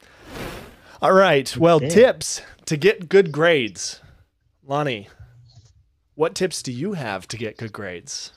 all 1.02 1.12
right. 1.12 1.54
Well, 1.56 1.78
tips 1.80 2.40
to 2.64 2.76
get 2.78 3.08
good 3.10 3.32
grades. 3.32 4.00
Lonnie, 4.64 5.08
what 6.14 6.34
tips 6.34 6.62
do 6.62 6.72
you 6.72 6.94
have 6.94 7.28
to 7.28 7.36
get 7.36 7.58
good 7.58 7.72
grades? 7.72 8.32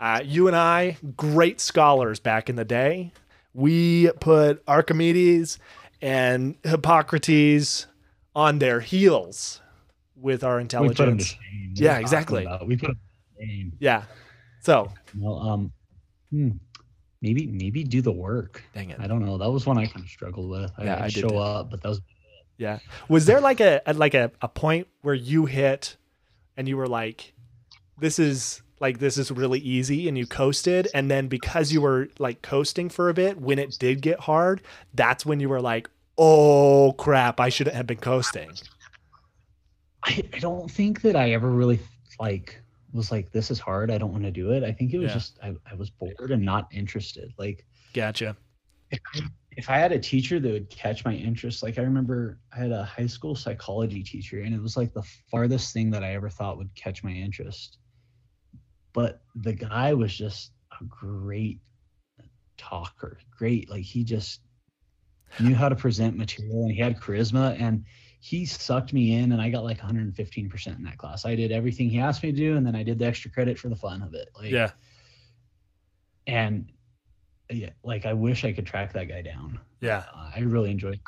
Uh, 0.00 0.20
you 0.24 0.48
and 0.48 0.56
I, 0.56 0.96
great 1.16 1.60
scholars 1.60 2.18
back 2.18 2.50
in 2.50 2.56
the 2.56 2.64
day. 2.64 3.12
We 3.54 4.10
put 4.20 4.62
Archimedes 4.66 5.58
and 6.02 6.56
Hippocrates 6.64 7.86
on 8.34 8.58
their 8.58 8.80
heels 8.80 9.60
with 10.16 10.44
our 10.44 10.58
we 10.58 10.64
put 10.64 10.80
'em 10.80 10.94
to 10.96 11.02
intelligence. 11.02 11.36
Yeah, 11.40 11.58
are 11.58 11.66
you 11.68 11.74
talking 11.74 12.02
exactly. 12.02 12.46
We 12.66 12.76
put 12.76 12.90
'em 12.90 12.96
to 13.40 13.46
shame. 13.46 13.72
Yeah. 13.78 14.04
So, 14.60 14.92
Well, 15.18 15.38
um, 15.38 15.72
hmm, 16.30 16.50
maybe 17.20 17.46
maybe 17.46 17.84
do 17.84 18.02
the 18.02 18.12
work. 18.12 18.62
dang 18.74 18.90
it. 18.90 19.00
I 19.00 19.06
don't 19.06 19.24
know. 19.24 19.38
That 19.38 19.50
was 19.50 19.64
one 19.66 19.78
I 19.78 19.86
kind 19.86 20.04
of 20.04 20.10
struggled 20.10 20.50
with. 20.50 20.70
I, 20.78 20.84
Yeah, 20.84 20.96
I'd 20.96 21.02
I 21.02 21.08
show 21.08 21.38
up, 21.38 21.70
but 21.70 21.80
that 21.82 21.88
was 21.88 22.00
Yeah. 22.58 22.78
Was 23.08 23.26
there 23.26 23.40
like 23.40 23.60
a, 23.60 23.80
a 23.86 23.94
like 23.94 24.14
a, 24.14 24.30
a 24.40 24.48
point 24.48 24.86
where 25.00 25.14
you 25.14 25.46
hit 25.46 25.96
and 26.56 26.68
you 26.68 26.76
were 26.76 26.86
like, 26.86 27.32
this 27.98 28.18
is 28.18 28.62
like 28.82 28.98
this 28.98 29.16
is 29.16 29.30
really 29.30 29.60
easy 29.60 30.08
and 30.08 30.18
you 30.18 30.26
coasted 30.26 30.88
and 30.92 31.08
then 31.10 31.28
because 31.28 31.72
you 31.72 31.80
were 31.80 32.08
like 32.18 32.42
coasting 32.42 32.88
for 32.90 33.08
a 33.08 33.14
bit 33.14 33.40
when 33.40 33.58
it 33.58 33.76
did 33.78 34.02
get 34.02 34.18
hard, 34.20 34.60
that's 34.92 35.24
when 35.24 35.38
you 35.40 35.48
were 35.48 35.60
like, 35.60 35.88
oh 36.18 36.92
crap, 36.98 37.38
I 37.40 37.48
shouldn't 37.48 37.76
have 37.76 37.86
been 37.86 37.98
coasting. 37.98 38.50
I, 40.04 40.24
I 40.34 40.38
don't 40.40 40.68
think 40.70 41.00
that 41.02 41.14
I 41.14 41.30
ever 41.30 41.48
really 41.48 41.78
like 42.18 42.60
was 42.92 43.10
like 43.12 43.30
this 43.30 43.50
is 43.50 43.60
hard. 43.60 43.90
I 43.90 43.98
don't 43.98 44.10
want 44.12 44.24
to 44.24 44.32
do 44.32 44.50
it. 44.50 44.64
I 44.64 44.72
think 44.72 44.92
it 44.92 44.98
was 44.98 45.10
Yeah. 45.10 45.14
just 45.14 45.38
I, 45.42 45.54
I 45.70 45.74
was 45.74 45.88
bored 45.88 46.32
and 46.32 46.44
not 46.44 46.68
interested. 46.72 47.32
Like 47.38 47.64
Gotcha. 47.94 48.36
if 48.90 49.00
I, 49.14 49.20
if 49.52 49.70
I 49.70 49.78
had 49.78 49.92
a 49.92 49.98
teacher 49.98 50.40
that 50.40 50.50
would 50.50 50.68
catch 50.70 51.04
my 51.04 51.14
interest, 51.14 51.62
like 51.62 51.78
I 51.78 51.82
remember 51.82 52.40
I 52.52 52.58
had 52.58 52.72
a 52.72 52.84
high 52.84 53.06
school 53.06 53.36
psychology 53.36 54.02
teacher, 54.02 54.40
and 54.40 54.54
it 54.54 54.60
was 54.60 54.76
like 54.76 54.92
the 54.92 55.02
farthest 55.30 55.72
thing 55.72 55.90
that 55.92 56.02
I 56.02 56.14
ever 56.14 56.28
thought 56.28 56.58
would 56.58 56.74
catch 56.74 57.04
my 57.04 57.12
interest. 57.12 57.78
But 58.92 59.22
the 59.34 59.52
guy 59.52 59.94
was 59.94 60.14
just 60.14 60.52
a 60.80 60.84
great 60.84 61.60
talker, 62.58 63.18
great. 63.36 63.70
Like 63.70 63.82
he 63.82 64.04
just 64.04 64.40
knew 65.40 65.54
how 65.54 65.68
to 65.68 65.76
present 65.76 66.16
material, 66.16 66.64
and 66.64 66.72
he 66.72 66.80
had 66.80 67.00
charisma, 67.00 67.58
and 67.60 67.84
he 68.20 68.44
sucked 68.44 68.92
me 68.92 69.14
in, 69.14 69.32
and 69.32 69.40
I 69.40 69.50
got 69.50 69.64
like 69.64 69.80
115% 69.80 70.66
in 70.76 70.82
that 70.84 70.98
class. 70.98 71.24
I 71.24 71.34
did 71.34 71.50
everything 71.52 71.88
he 71.90 71.98
asked 71.98 72.22
me 72.22 72.30
to 72.30 72.36
do, 72.36 72.56
and 72.56 72.66
then 72.66 72.76
I 72.76 72.82
did 72.82 72.98
the 72.98 73.06
extra 73.06 73.30
credit 73.30 73.58
for 73.58 73.68
the 73.68 73.76
fun 73.76 74.02
of 74.02 74.14
it. 74.14 74.28
Like, 74.36 74.50
Yeah. 74.50 74.70
and 76.26 76.70
yeah, 77.50 77.70
like 77.82 78.06
I 78.06 78.12
wish 78.12 78.44
I 78.44 78.52
could 78.52 78.66
track 78.66 78.92
that 78.92 79.08
guy 79.08 79.22
down. 79.22 79.58
Yeah. 79.80 80.04
Uh, 80.14 80.30
I 80.36 80.40
really 80.40 80.70
enjoyed. 80.70 81.00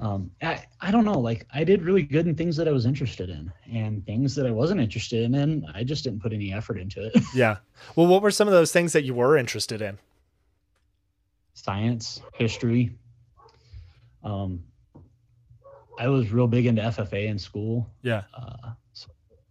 Um, 0.00 0.30
I 0.42 0.64
I 0.80 0.90
don't 0.90 1.04
know, 1.04 1.18
like 1.18 1.46
I 1.52 1.64
did 1.64 1.82
really 1.82 2.02
good 2.02 2.26
in 2.26 2.34
things 2.34 2.56
that 2.56 2.68
I 2.68 2.72
was 2.72 2.86
interested 2.86 3.30
in, 3.30 3.52
and 3.72 4.04
things 4.06 4.34
that 4.36 4.46
I 4.46 4.50
wasn't 4.50 4.80
interested 4.80 5.24
in, 5.24 5.34
and 5.34 5.64
I 5.74 5.82
just 5.82 6.04
didn't 6.04 6.22
put 6.22 6.32
any 6.32 6.52
effort 6.52 6.78
into 6.78 7.04
it. 7.06 7.22
Yeah. 7.34 7.56
Well, 7.96 8.06
what 8.06 8.22
were 8.22 8.30
some 8.30 8.48
of 8.48 8.54
those 8.54 8.72
things 8.72 8.92
that 8.92 9.04
you 9.04 9.14
were 9.14 9.36
interested 9.36 9.82
in? 9.82 9.98
Science, 11.54 12.22
history. 12.34 12.96
Um, 14.22 14.62
I 15.98 16.08
was 16.08 16.30
real 16.30 16.46
big 16.46 16.66
into 16.66 16.82
FFA 16.82 17.26
in 17.26 17.38
school. 17.38 17.88
Yeah. 18.02 18.22
Uh, 18.36 18.70
so 18.92 19.08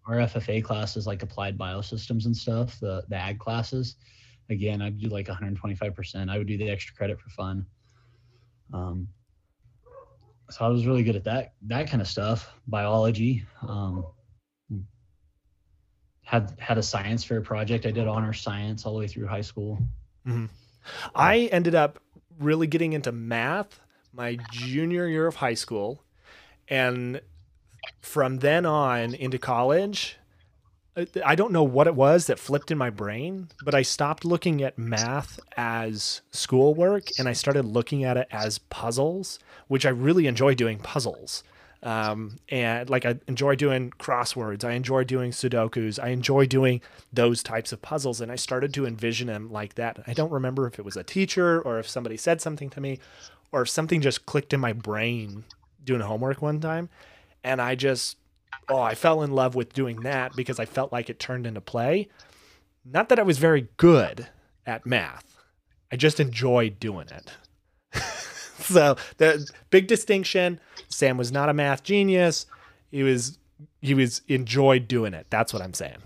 our 0.08 0.16
FFA 0.16 0.64
classes, 0.64 1.06
like 1.06 1.24
applied 1.24 1.58
biosystems 1.58 2.26
and 2.26 2.36
stuff, 2.36 2.80
the 2.80 3.04
the 3.10 3.16
ag 3.18 3.38
classes. 3.40 3.96
Again, 4.50 4.82
I'd 4.82 4.98
do 4.98 5.10
like 5.10 5.28
125%. 5.28 6.30
I 6.30 6.38
would 6.38 6.48
do 6.48 6.58
the 6.58 6.70
extra 6.70 6.96
credit 6.96 7.20
for 7.20 7.30
fun. 7.32 7.66
Um, 8.74 9.10
so 10.50 10.66
I 10.66 10.68
was 10.70 10.86
really 10.86 11.04
good 11.04 11.16
at 11.16 11.24
that 11.26 11.54
that 11.64 11.90
kind 11.90 12.02
of 12.02 12.08
stuff. 12.08 12.54
Biology. 12.68 13.46
Um, 13.68 14.06
had 16.24 16.54
had 16.60 16.78
a 16.78 16.84
science 16.84 17.24
fair 17.24 17.40
project. 17.40 17.86
I 17.86 17.92
did 17.92 18.06
honor 18.06 18.34
science 18.34 18.86
all 18.86 18.94
the 18.94 19.00
way 19.00 19.08
through 19.08 19.28
high 19.28 19.42
school. 19.42 19.80
I 21.16 21.50
ended 21.54 21.74
up 21.74 22.00
really 22.38 22.68
getting 22.68 22.92
into 22.92 23.14
math 23.14 23.80
my 24.12 24.38
junior 24.52 25.08
year 25.08 25.28
of 25.28 25.36
high 25.36 25.54
school. 25.54 26.04
and 26.68 27.22
from 28.02 28.40
then 28.40 28.66
on 28.66 29.14
into 29.14 29.38
college, 29.38 30.18
I- 31.24 31.36
don't 31.36 31.52
know 31.52 31.64
what 31.64 31.88
it 31.88 31.96
was 31.96 32.28
that 32.28 32.40
flipped 32.40 32.72
in 32.72 32.78
my 32.78 32.90
brain, 32.90 33.50
but 33.64 33.76
I 33.76 33.84
stopped 33.84 34.26
looking 34.26 34.64
at 34.64 34.78
math 34.78 35.40
as 35.56 36.22
schoolwork 36.32 37.10
and 37.20 37.30
I 37.30 37.34
started 37.34 37.66
looking 37.66 38.04
at 38.04 38.18
it 38.18 38.28
as 38.32 38.58
puzzles, 38.58 39.40
which 39.68 39.86
I 39.86 39.90
really 39.90 40.28
enjoy 40.28 40.56
doing 40.56 40.80
puzzles. 40.80 41.44
Um, 41.84 42.38
and 42.50 42.90
like 42.90 43.06
I 43.06 43.20
enjoy 43.28 43.56
doing 43.56 43.92
crosswords, 43.92 44.64
I 44.64 44.72
enjoy 44.72 45.04
doing 45.04 45.32
Sudokus, 45.32 46.02
I 46.02 46.10
enjoy 46.10 46.48
doing 46.48 46.82
those 47.14 47.44
types 47.44 47.72
of 47.72 47.82
puzzles. 47.82 48.20
And 48.20 48.32
I 48.32 48.36
started 48.36 48.74
to 48.74 48.86
envision 48.88 49.28
them 49.28 49.52
like 49.52 49.76
that. 49.76 50.00
I 50.08 50.14
don't 50.14 50.32
remember 50.32 50.66
if 50.66 50.80
it 50.80 50.86
was 50.86 50.98
a 50.98 51.04
teacher 51.04 51.62
or 51.62 51.78
if 51.80 51.88
somebody 51.88 52.18
said 52.18 52.42
something 52.42 52.70
to 52.72 52.82
me 52.82 53.00
or 53.52 53.62
if 53.62 53.70
something 53.70 54.02
just 54.02 54.26
clicked 54.26 54.54
in 54.54 54.60
my 54.60 54.74
brain 54.74 55.44
doing 55.84 56.02
homework 56.02 56.42
one 56.42 56.60
time. 56.60 56.90
And 57.44 57.62
I 57.62 57.76
just 57.76 58.18
oh, 58.70 58.80
I 58.80 58.96
fell 58.96 59.24
in 59.24 59.32
love 59.32 59.56
with 59.56 59.74
doing 59.74 60.02
that 60.02 60.36
because 60.36 60.60
I 60.60 60.66
felt 60.66 60.92
like 60.92 61.10
it 61.10 61.20
turned 61.20 61.48
into 61.48 61.62
play. 61.62 62.10
Not 62.86 63.10
that 63.10 63.20
I 63.20 63.24
was 63.24 63.38
very 63.38 63.68
good 63.78 64.28
at 64.66 64.86
math. 64.86 65.38
I 65.92 65.96
just 65.96 66.20
enjoyed 66.20 66.80
doing 66.80 67.08
it. 67.10 67.32
so 68.60 68.98
the 69.18 69.50
big 69.70 69.88
distinction, 69.88 70.60
Sam 70.90 71.18
was 71.18 71.32
not 71.32 71.50
a 71.50 71.54
math 71.54 71.84
genius. 71.84 72.46
He 72.92 73.04
was 73.04 73.38
he 73.82 73.94
was 73.94 74.22
enjoyed 74.28 74.88
doing 74.88 75.14
it. 75.14 75.28
That's 75.30 75.54
what 75.54 75.62
I'm 75.62 75.74
saying. 75.74 75.98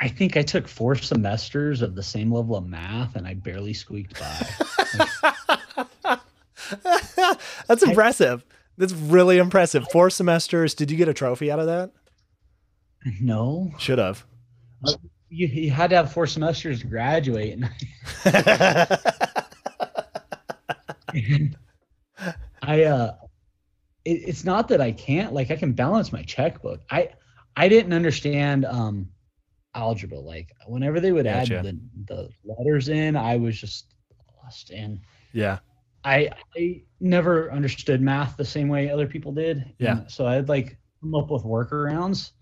I 0.00 0.08
think 0.08 0.36
I 0.36 0.42
took 0.42 0.68
four 0.68 0.94
semesters 0.94 1.80
of 1.80 1.94
the 1.94 2.02
same 2.02 2.30
level 2.30 2.56
of 2.56 2.66
math 2.66 3.16
and 3.16 3.26
I 3.26 3.34
barely 3.34 3.72
squeaked 3.72 4.20
by. 4.20 4.46
That's 7.66 7.82
impressive. 7.82 8.44
That's 8.78 8.92
really 8.92 9.38
impressive. 9.38 9.86
Four 9.90 10.10
semesters. 10.10 10.74
Did 10.74 10.90
you 10.90 10.96
get 10.96 11.08
a 11.08 11.14
trophy 11.14 11.50
out 11.50 11.58
of 11.58 11.66
that? 11.66 11.92
no, 13.20 13.72
Should 13.78 13.98
have. 13.98 14.26
you, 15.28 15.46
you 15.46 15.70
had 15.70 15.90
to 15.90 15.96
have 15.96 16.12
four 16.12 16.26
semesters 16.26 16.80
to 16.80 16.86
graduate. 16.86 17.58
I, 22.62 22.84
uh, 22.84 23.14
it, 24.04 24.10
it's 24.10 24.44
not 24.44 24.68
that 24.68 24.80
I 24.80 24.92
can't, 24.92 25.32
like, 25.32 25.50
I 25.50 25.56
can 25.56 25.72
balance 25.72 26.12
my 26.12 26.22
checkbook. 26.22 26.80
I, 26.90 27.10
I 27.56 27.68
didn't 27.68 27.92
understand, 27.92 28.64
um, 28.64 29.08
algebra. 29.74 30.18
Like, 30.18 30.50
whenever 30.66 31.00
they 31.00 31.12
would 31.12 31.26
Gotcha. 31.26 31.58
add 31.58 31.64
the, 31.64 31.78
the 32.06 32.28
letters 32.44 32.88
in, 32.88 33.16
I 33.16 33.36
was 33.36 33.58
just 33.58 33.94
lost. 34.42 34.70
And 34.70 35.00
yeah. 35.32 35.58
I 36.06 36.30
I 36.56 36.82
never 37.00 37.52
understood 37.52 38.00
math 38.00 38.36
the 38.38 38.44
same 38.44 38.68
way 38.68 38.88
other 38.90 39.06
people 39.08 39.32
did. 39.32 39.74
Yeah. 39.78 39.98
And 39.98 40.10
so 40.10 40.26
I'd 40.26 40.48
like 40.48 40.78
come 41.02 41.14
up 41.14 41.30
with 41.30 41.42
workarounds 41.44 42.32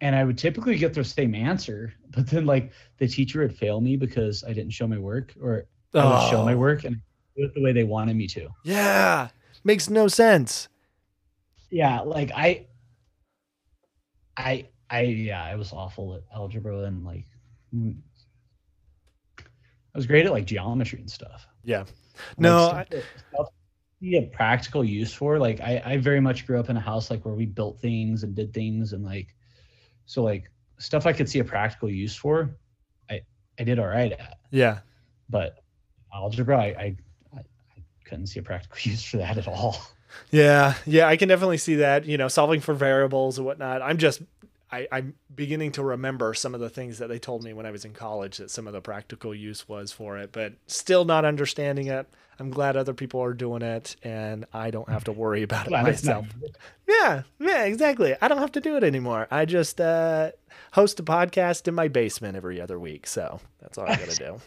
and 0.00 0.14
I 0.14 0.24
would 0.24 0.38
typically 0.38 0.76
get 0.78 0.94
the 0.94 1.04
same 1.04 1.34
answer, 1.34 1.94
but 2.10 2.28
then 2.28 2.46
like 2.46 2.72
the 2.98 3.08
teacher 3.08 3.40
would 3.40 3.56
fail 3.56 3.80
me 3.80 3.96
because 3.96 4.44
I 4.44 4.52
didn't 4.52 4.72
show 4.72 4.86
my 4.86 4.98
work 4.98 5.34
or 5.42 5.66
I 5.94 6.04
would 6.04 6.30
show 6.30 6.44
my 6.44 6.54
Oh. 6.54 6.58
work 6.58 6.84
and 6.84 6.96
do 7.36 7.44
it 7.44 7.54
the 7.54 7.62
way 7.62 7.72
they 7.72 7.84
wanted 7.84 8.16
me 8.16 8.26
to. 8.28 8.48
Yeah. 8.64 9.30
Makes 9.64 9.90
no 9.90 10.08
sense. 10.08 10.68
Yeah, 11.70 12.00
like 12.00 12.30
I 12.34 12.66
I 14.36 14.68
I 14.90 15.00
yeah, 15.02 15.44
I 15.44 15.54
was 15.56 15.72
awful 15.72 16.14
at 16.14 16.22
algebra 16.34 16.84
and 16.84 17.04
like 17.04 17.26
mm, 17.74 17.96
I 19.38 19.98
was 19.98 20.06
great 20.06 20.26
at 20.26 20.32
like 20.32 20.46
geometry 20.46 21.00
and 21.00 21.10
stuff. 21.10 21.46
Yeah. 21.68 21.84
No, 22.38 22.70
that- 22.72 22.88
stuff 23.30 23.48
you 24.00 24.18
have 24.20 24.32
practical 24.32 24.82
use 24.82 25.12
for. 25.12 25.38
Like 25.38 25.60
I, 25.60 25.82
I 25.84 25.96
very 25.98 26.20
much 26.20 26.46
grew 26.46 26.58
up 26.58 26.70
in 26.70 26.76
a 26.76 26.80
house 26.80 27.10
like 27.10 27.24
where 27.24 27.34
we 27.34 27.44
built 27.44 27.78
things 27.78 28.22
and 28.22 28.34
did 28.34 28.54
things 28.54 28.94
and 28.94 29.04
like 29.04 29.34
so 30.06 30.22
like 30.22 30.50
stuff 30.78 31.04
I 31.04 31.12
could 31.12 31.28
see 31.28 31.40
a 31.40 31.44
practical 31.44 31.90
use 31.90 32.16
for, 32.16 32.56
I 33.10 33.20
I 33.58 33.64
did 33.64 33.78
all 33.78 33.86
right 33.86 34.12
at. 34.12 34.38
Yeah. 34.50 34.78
But 35.28 35.62
algebra, 36.12 36.56
I 36.58 36.64
I, 36.64 36.96
I, 37.34 37.38
I 37.40 37.82
couldn't 38.04 38.28
see 38.28 38.40
a 38.40 38.42
practical 38.42 38.78
use 38.90 39.04
for 39.04 39.18
that 39.18 39.36
at 39.36 39.46
all. 39.46 39.78
Yeah, 40.30 40.74
yeah, 40.86 41.06
I 41.06 41.18
can 41.18 41.28
definitely 41.28 41.58
see 41.58 41.76
that. 41.76 42.06
You 42.06 42.16
know, 42.16 42.28
solving 42.28 42.60
for 42.60 42.72
variables 42.72 43.36
and 43.36 43.46
whatnot. 43.46 43.82
I'm 43.82 43.98
just, 43.98 44.22
I, 44.70 44.86
I'm 44.92 45.14
beginning 45.34 45.72
to 45.72 45.82
remember 45.82 46.34
some 46.34 46.54
of 46.54 46.60
the 46.60 46.68
things 46.68 46.98
that 46.98 47.08
they 47.08 47.18
told 47.18 47.42
me 47.42 47.52
when 47.54 47.64
I 47.64 47.70
was 47.70 47.84
in 47.84 47.92
college 47.92 48.36
that 48.36 48.50
some 48.50 48.66
of 48.66 48.72
the 48.74 48.80
practical 48.80 49.34
use 49.34 49.66
was 49.68 49.92
for 49.92 50.18
it, 50.18 50.30
but 50.32 50.54
still 50.66 51.04
not 51.04 51.24
understanding 51.24 51.86
it. 51.86 52.06
I'm 52.38 52.50
glad 52.50 52.76
other 52.76 52.94
people 52.94 53.20
are 53.20 53.32
doing 53.32 53.62
it, 53.62 53.96
and 54.02 54.46
I 54.52 54.70
don't 54.70 54.88
have 54.88 55.04
to 55.04 55.12
worry 55.12 55.42
about 55.42 55.66
it 55.66 55.72
myself. 55.72 56.26
Yeah, 56.86 57.22
yeah, 57.40 57.64
exactly. 57.64 58.14
I 58.20 58.28
don't 58.28 58.38
have 58.38 58.52
to 58.52 58.60
do 58.60 58.76
it 58.76 58.84
anymore. 58.84 59.26
I 59.30 59.44
just 59.44 59.80
uh, 59.80 60.30
host 60.72 61.00
a 61.00 61.02
podcast 61.02 61.66
in 61.66 61.74
my 61.74 61.88
basement 61.88 62.36
every 62.36 62.60
other 62.60 62.78
week, 62.78 63.06
so 63.06 63.40
that's 63.60 63.76
all 63.76 63.86
I 63.88 63.96
got 63.96 64.08
to 64.10 64.38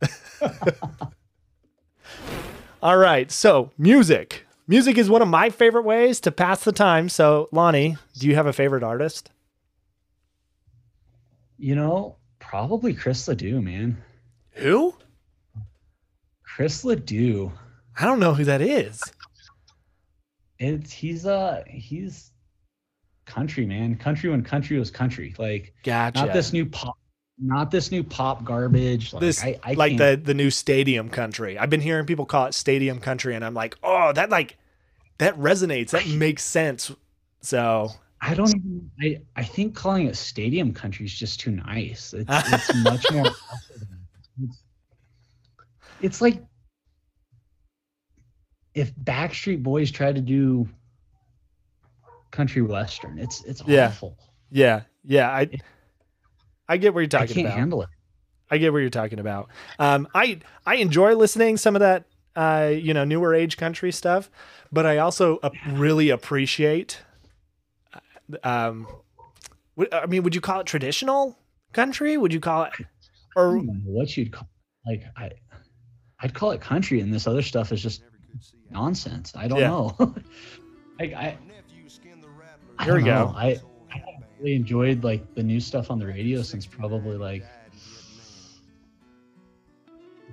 do. 0.00 0.48
all 2.82 2.96
right, 2.98 3.32
so 3.32 3.72
music. 3.78 4.46
Music 4.68 4.98
is 4.98 5.10
one 5.10 5.22
of 5.22 5.28
my 5.28 5.48
favorite 5.50 5.84
ways 5.84 6.20
to 6.20 6.30
pass 6.30 6.62
the 6.62 6.72
time. 6.72 7.08
So, 7.08 7.48
Lonnie, 7.50 7.96
do 8.18 8.28
you 8.28 8.34
have 8.34 8.46
a 8.46 8.52
favorite 8.52 8.82
artist? 8.82 9.30
You 11.58 11.74
know, 11.74 12.16
probably 12.38 12.94
Chris 12.94 13.26
Ledoux, 13.28 13.60
man. 13.60 14.02
Who? 14.52 14.94
Chris 16.44 16.84
Ledoux. 16.84 17.52
I 17.98 18.04
don't 18.04 18.20
know 18.20 18.34
who 18.34 18.44
that 18.44 18.60
is. 18.60 19.02
It's 20.58 20.90
he's 20.92 21.26
uh 21.26 21.62
he's 21.68 22.32
country 23.26 23.66
man. 23.66 23.96
Country 23.96 24.30
when 24.30 24.42
country 24.42 24.78
was 24.78 24.90
country. 24.90 25.34
Like 25.38 25.74
Gotcha. 25.84 26.26
not 26.26 26.32
this 26.32 26.52
new 26.52 26.66
pop 26.66 26.96
not 27.40 27.70
this 27.70 27.92
new 27.92 28.02
pop 28.02 28.42
garbage. 28.44 29.12
Like 29.12 29.20
this 29.20 29.42
I, 29.44 29.58
I 29.62 29.74
like 29.74 29.96
can't- 29.96 30.24
the 30.24 30.32
the 30.32 30.34
new 30.34 30.50
stadium 30.50 31.08
country. 31.08 31.58
I've 31.58 31.70
been 31.70 31.80
hearing 31.80 32.06
people 32.06 32.26
call 32.26 32.46
it 32.46 32.54
stadium 32.54 32.98
country, 32.98 33.34
and 33.36 33.44
I'm 33.44 33.54
like, 33.54 33.76
oh, 33.82 34.12
that 34.14 34.30
like 34.30 34.56
that 35.18 35.36
resonates. 35.38 35.90
That 35.90 36.08
makes 36.08 36.44
sense. 36.44 36.90
So 37.42 37.90
I 38.20 38.34
don't 38.34 38.48
even 38.48 38.90
I, 39.00 39.20
I 39.36 39.44
think 39.44 39.74
calling 39.74 40.06
it 40.06 40.16
stadium 40.16 40.72
country 40.74 41.06
is 41.06 41.14
just 41.14 41.40
too 41.40 41.52
nice. 41.52 42.12
It's 42.12 42.30
it's 42.48 42.74
much 42.74 43.10
more 43.10 43.36
it's, 44.42 44.62
it's 46.00 46.20
like 46.20 46.42
if 48.74 48.94
Backstreet 48.96 49.62
Boys 49.62 49.90
tried 49.90 50.14
to 50.16 50.20
do 50.20 50.68
country 52.30 52.62
western, 52.62 53.18
it's 53.18 53.42
it's 53.44 53.62
Yeah. 53.66 53.86
awful. 53.86 54.16
yeah, 54.50 54.82
yeah, 55.04 55.30
I 55.30 55.48
I 56.68 56.76
get 56.76 56.94
what 56.94 57.00
you're 57.00 57.08
talking 57.08 57.30
I 57.30 57.34
can't 57.34 57.46
about. 57.46 57.58
handle 57.58 57.82
it. 57.82 57.88
I 58.50 58.58
get 58.58 58.72
what 58.72 58.78
you're 58.78 58.90
talking 58.90 59.18
about. 59.18 59.48
Um, 59.78 60.08
I 60.14 60.38
I 60.66 60.76
enjoy 60.76 61.14
listening 61.14 61.56
some 61.56 61.76
of 61.76 61.80
that 61.80 62.04
uh, 62.36 62.70
you 62.72 62.94
know 62.94 63.04
newer 63.04 63.34
age 63.34 63.56
country 63.56 63.92
stuff, 63.92 64.30
but 64.72 64.86
I 64.86 64.98
also 64.98 65.38
uh, 65.42 65.50
really 65.72 66.10
appreciate. 66.10 67.02
Um, 68.42 68.86
I 69.92 70.06
mean, 70.06 70.22
would 70.22 70.34
you 70.34 70.40
call 70.40 70.60
it 70.60 70.66
traditional 70.66 71.38
country? 71.72 72.16
Would 72.16 72.32
you 72.32 72.40
call 72.40 72.64
it, 72.64 72.72
I 72.78 72.84
or 73.36 73.54
don't 73.56 73.66
know 73.66 73.72
what 73.84 74.16
you'd 74.16 74.32
call 74.32 74.48
like 74.86 75.04
I 75.16 75.30
I'd 76.20 76.34
call 76.34 76.50
it 76.50 76.60
country 76.60 77.00
and 77.00 77.12
this 77.12 77.26
other 77.26 77.42
stuff 77.42 77.72
is 77.72 77.82
just 77.82 78.02
nonsense. 78.70 79.32
I 79.36 79.48
don't 79.48 79.58
Yeah. 79.58 79.68
know. 79.68 79.96
like 80.98 81.12
I, 81.14 81.38
I 82.78 82.84
Here 82.84 82.94
we 82.94 83.00
don't 83.04 83.28
go. 83.28 83.32
I, 83.36 83.58
I 83.92 84.02
really 84.38 84.56
enjoyed 84.56 85.04
like 85.04 85.34
the 85.34 85.42
new 85.42 85.60
stuff 85.60 85.90
on 85.90 85.98
the 85.98 86.06
radio 86.06 86.42
since 86.42 86.66
probably 86.66 87.16
like 87.16 87.44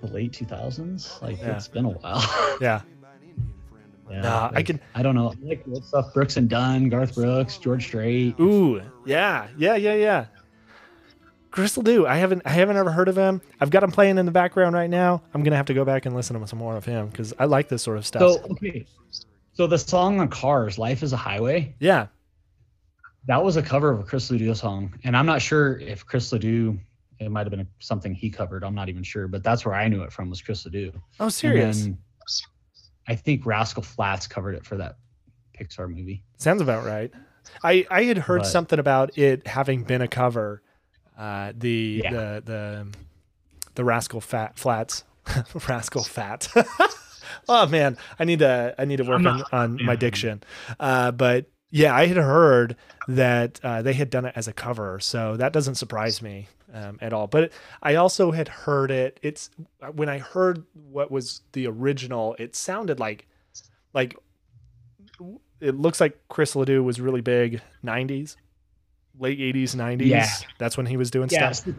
the 0.02 0.08
late 0.08 0.32
2000s. 0.34 1.22
Like 1.22 1.40
Yeah. 1.40 1.56
it's 1.56 1.68
been 1.68 1.86
a 1.86 1.90
while. 1.90 2.58
yeah? 2.62 2.82
Yeah, 4.10 4.22
Nah, 4.22 4.48
I 4.52 4.56
like, 4.56 4.66
can- 4.68 4.80
I 4.94 5.02
don't 5.02 5.16
know. 5.16 5.30
I 5.44 5.48
like 5.48 5.66
the 5.66 5.72
old 5.74 5.86
stuff. 5.86 6.14
Brooks 6.14 6.38
and 6.38 6.48
Dunn, 6.50 6.90
Garth 6.90 7.16
Brooks, 7.16 7.58
George 7.58 7.84
Strait. 7.86 8.40
Ooh, 8.40 8.82
yeah, 9.06 9.48
yeah, 9.58 9.76
yeah, 9.76 9.96
yeah. 9.96 10.26
Chris 11.52 11.78
Ledoux. 11.78 12.06
I 12.06 12.18
haven't 12.18 12.42
I 12.46 12.50
haven't 12.50 12.76
ever 12.78 12.92
heard 12.92 13.08
of 13.08 13.16
him. 13.18 13.42
I've 13.62 13.70
got 13.70 13.82
him 13.84 13.92
playing 13.92 14.18
in 14.18 14.26
the 14.26 14.32
background 14.32 14.76
right 14.76 14.90
now. 14.90 15.22
I'm 15.34 15.42
gonna 15.42 15.56
have 15.56 15.68
to 15.68 15.74
go 15.74 15.86
back 15.86 16.06
and 16.06 16.14
listen 16.16 16.40
to 16.40 16.46
some 16.48 16.60
more 16.60 16.76
of 16.76 16.84
him 16.86 17.08
because 17.08 17.34
I 17.40 17.46
like 17.46 17.70
this 17.70 17.82
sort 17.82 17.98
of 17.98 18.06
stuff. 18.06 18.22
So 18.22 18.44
okay, 18.52 18.86
so 19.54 19.66
the 19.66 19.78
song 19.80 20.20
on 20.20 20.28
Cars, 20.28 20.78
"Life 20.78 21.02
Is 21.02 21.14
a 21.14 21.18
Highway." 21.18 21.74
yeah, 21.80 22.08
That 23.28 23.44
was 23.44 23.56
a 23.56 23.62
cover 23.64 23.90
of 23.92 24.02
a 24.02 24.04
Chris 24.04 24.30
Ledoux 24.30 24.54
song, 24.54 24.94
and 25.06 25.16
I'm 25.16 25.26
not 25.26 25.42
sure 25.42 25.78
if 25.80 26.06
Chris 26.06 26.32
Ledoux. 26.32 26.78
It 27.18 27.32
might 27.32 27.46
have 27.48 27.52
been 27.52 27.66
something 27.80 28.14
he 28.14 28.30
covered. 28.30 28.62
I'm 28.66 28.76
not 28.76 28.90
even 28.90 29.02
sure, 29.02 29.30
but 29.30 29.42
that's 29.42 29.66
where 29.66 29.74
I 29.74 29.88
knew 29.88 30.04
it 30.04 30.12
from 30.12 30.30
was 30.30 30.42
Chris 30.42 30.66
Ledoux. 30.66 30.92
oh 31.22 31.24
And 31.26 31.34
serious. 31.34 31.84
then 31.84 31.98
I 33.08 33.16
think 33.16 33.46
Rascal 33.46 33.84
Flatts 33.84 34.28
covered 34.28 34.56
it 34.56 34.66
for 34.66 34.78
that 34.78 34.98
Pixar 35.60 35.88
movie. 35.90 36.24
Sounds 36.38 36.62
about 36.62 36.86
right. 36.86 37.12
I 37.64 37.86
I 37.90 38.04
had 38.04 38.18
heard 38.18 38.40
But- 38.42 38.48
something 38.48 38.80
about 38.80 39.18
it 39.18 39.48
having 39.48 39.84
been 39.84 40.02
a 40.02 40.08
cover. 40.08 40.62
Uh, 41.18 41.54
the 41.56 42.02
Yeah. 42.04 42.12
the 42.12 42.42
the 42.46 42.88
the 43.76 43.84
Rascal 43.84 44.22
Fat 44.22 44.58
Flats, 44.58 45.04
Rascal 45.68 46.04
Fat. 46.04 46.48
oh 47.50 47.68
man, 47.68 47.98
I 48.20 48.26
need 48.26 48.40
to 48.40 48.76
I 48.78 48.86
need 48.86 48.98
to 48.98 49.04
work 49.04 49.24
on, 49.26 49.44
on 49.52 49.84
my 49.86 49.96
diction. 49.96 50.44
Uh, 50.80 51.12
but 51.12 51.46
yeah, 51.72 51.94
I 51.96 52.06
had 52.08 52.18
heard 52.18 52.76
that 53.08 53.60
uh, 53.64 53.82
they 53.82 53.94
had 53.94 54.10
done 54.10 54.26
it 54.26 54.34
as 54.36 54.48
a 54.48 54.54
cover, 54.54 55.00
so 55.00 55.36
that 55.38 55.54
doesn't 55.54 55.76
surprise 55.76 56.22
me 56.22 56.48
um, 56.74 56.98
at 57.02 57.14
all. 57.14 57.28
But 57.28 57.52
I 57.82 57.96
also 57.96 58.32
had 58.32 58.48
heard 58.48 58.92
it. 58.92 59.20
It's 59.22 59.50
when 59.94 60.10
I 60.10 60.20
heard 60.20 60.64
what 60.74 61.12
was 61.12 61.42
the 61.54 61.68
original, 61.68 62.36
it 62.40 62.56
sounded 62.56 63.00
like 63.00 63.28
like 63.94 64.16
it 65.62 65.76
looks 65.76 66.02
like 66.02 66.20
Chris 66.28 66.56
Ledoux 66.56 66.84
was 66.84 67.00
really 67.00 67.22
big 67.22 67.62
'90s, 67.84 68.36
late 69.20 69.40
'80s, 69.40 69.76
'90s. 69.76 70.06
Yeah. 70.06 70.28
That's 70.58 70.78
when 70.78 70.86
he 70.86 70.98
was 70.98 71.12
doing 71.12 71.30
Yeah, 71.32 71.52
stuff. 71.52 71.76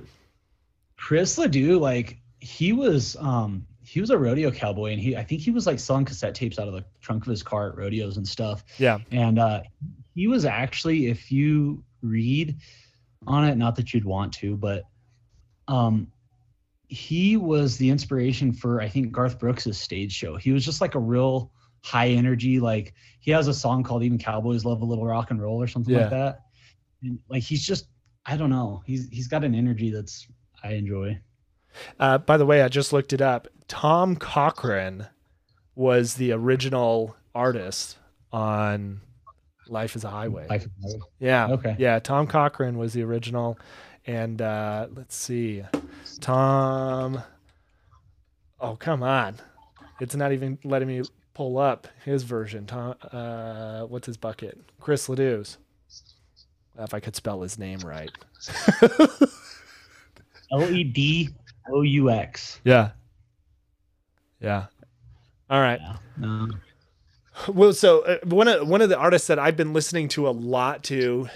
Chris 0.96 1.38
Ledoux, 1.38 1.78
like 1.78 2.18
he 2.40 2.72
was, 2.72 3.16
um, 3.20 3.66
he 3.82 4.00
was 4.00 4.10
a 4.10 4.18
rodeo 4.18 4.50
cowboy, 4.50 4.92
and 4.92 5.00
he, 5.00 5.16
I 5.16 5.22
think 5.22 5.42
he 5.42 5.50
was 5.50 5.66
like 5.66 5.78
selling 5.78 6.04
cassette 6.04 6.34
tapes 6.34 6.58
out 6.58 6.68
of 6.68 6.74
the 6.74 6.84
trunk 7.00 7.24
of 7.24 7.30
his 7.30 7.42
car 7.42 7.70
at 7.70 7.76
rodeos 7.76 8.16
and 8.16 8.26
stuff. 8.26 8.64
Yeah. 8.78 8.98
And 9.10 9.38
uh, 9.38 9.62
he 10.14 10.26
was 10.26 10.44
actually, 10.44 11.06
if 11.06 11.30
you 11.30 11.84
read 12.02 12.56
on 13.26 13.44
it, 13.44 13.56
not 13.56 13.76
that 13.76 13.92
you'd 13.94 14.04
want 14.04 14.32
to, 14.34 14.56
but 14.56 14.84
um, 15.68 16.08
he 16.88 17.36
was 17.36 17.76
the 17.76 17.90
inspiration 17.90 18.52
for 18.52 18.80
I 18.80 18.88
think 18.88 19.12
Garth 19.12 19.38
Brooks' 19.38 19.76
stage 19.76 20.12
show. 20.12 20.36
He 20.36 20.52
was 20.52 20.64
just 20.64 20.80
like 20.80 20.94
a 20.94 21.00
real 21.00 21.50
high 21.84 22.08
energy, 22.08 22.60
like 22.60 22.94
he 23.20 23.30
has 23.32 23.48
a 23.48 23.54
song 23.54 23.82
called 23.82 24.02
"Even 24.02 24.18
Cowboys 24.18 24.64
Love 24.64 24.82
a 24.82 24.84
Little 24.84 25.06
Rock 25.06 25.30
and 25.30 25.40
Roll" 25.40 25.60
or 25.60 25.66
something 25.66 25.94
Yeah. 25.94 26.02
like 26.02 26.10
that. 26.10 26.40
And 27.02 27.18
like 27.28 27.42
he's 27.42 27.64
just, 27.66 27.88
I 28.24 28.36
don't 28.36 28.50
know, 28.50 28.82
he's 28.86 29.08
he's 29.08 29.28
got 29.28 29.44
an 29.44 29.54
energy 29.54 29.90
that's 29.90 30.26
I 30.62 30.72
enjoy. 30.72 31.18
Uh, 31.98 32.18
by 32.18 32.36
the 32.36 32.46
way, 32.46 32.62
I 32.62 32.68
just 32.68 32.92
looked 32.92 33.12
it 33.12 33.20
up. 33.20 33.48
Tom 33.68 34.16
Cochrane 34.16 35.08
was 35.74 36.14
the 36.14 36.32
original 36.32 37.16
artist 37.34 37.98
on 38.32 39.00
Life 39.68 39.96
is 39.96 40.04
a 40.04 40.10
Highway. 40.10 40.46
Life- 40.48 40.66
yeah. 41.18 41.48
Okay. 41.48 41.76
Yeah. 41.78 41.98
Tom 41.98 42.26
Cochrane 42.26 42.78
was 42.78 42.92
the 42.92 43.02
original. 43.02 43.58
And 44.06 44.40
uh, 44.40 44.86
let's 44.94 45.16
see. 45.16 45.62
Tom. 46.20 47.22
Oh, 48.60 48.76
come 48.76 49.02
on. 49.02 49.36
It's 50.00 50.14
not 50.14 50.32
even 50.32 50.58
letting 50.64 50.88
me 50.88 51.02
pull 51.34 51.58
up 51.58 51.88
his 52.04 52.22
version. 52.22 52.66
Tom, 52.66 52.94
uh, 53.12 53.82
what's 53.82 54.06
his 54.06 54.16
bucket? 54.16 54.58
Chris 54.80 55.08
Ledoux's. 55.08 55.58
If 56.78 56.92
I 56.94 57.00
could 57.00 57.16
spell 57.16 57.40
his 57.40 57.58
name 57.58 57.78
right. 57.80 58.10
L 60.52 60.62
E 60.70 60.84
D 60.84 61.30
O 61.72 61.82
U 61.82 62.10
X. 62.10 62.60
Yeah. 62.64 62.90
Yeah. 64.40 64.66
All 65.50 65.60
right. 65.60 65.80
Yeah. 65.80 65.96
Um, 66.22 66.60
Well, 67.48 67.72
so 67.72 68.00
uh, 68.00 68.18
one 68.24 68.48
of 68.48 68.66
one 68.66 68.80
of 68.80 68.88
the 68.88 68.96
artists 68.96 69.28
that 69.28 69.38
I've 69.38 69.56
been 69.56 69.72
listening 69.72 70.08
to 70.08 70.28
a 70.28 70.30
lot 70.30 70.82
to, 70.84 71.28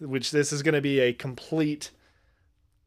which 0.00 0.30
this 0.30 0.52
is 0.52 0.62
going 0.62 0.74
to 0.74 0.80
be 0.80 1.00
a 1.00 1.12
complete 1.12 1.90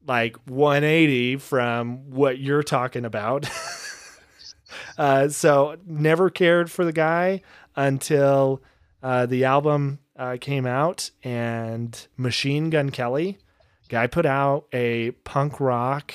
like 0.05 0.37
180 0.47 1.37
from 1.37 2.09
what 2.09 2.39
you're 2.39 2.63
talking 2.63 3.05
about. 3.05 3.49
uh, 4.97 5.29
so 5.29 5.77
never 5.85 6.29
cared 6.29 6.71
for 6.71 6.83
the 6.83 6.93
guy 6.93 7.41
until 7.75 8.61
uh, 9.01 9.25
the 9.25 9.45
album 9.45 9.99
uh, 10.17 10.37
came 10.39 10.65
out, 10.65 11.11
and 11.23 12.07
Machine 12.17 12.69
Gun 12.69 12.89
Kelly, 12.89 13.37
guy 13.89 14.07
put 14.07 14.25
out 14.25 14.65
a 14.71 15.11
punk 15.23 15.59
rock 15.59 16.13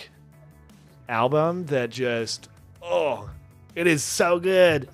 album 1.09 1.67
that 1.67 1.91
just 1.91 2.49
oh, 2.83 3.29
it 3.75 3.87
is 3.87 4.03
so 4.03 4.41
good 4.41 4.89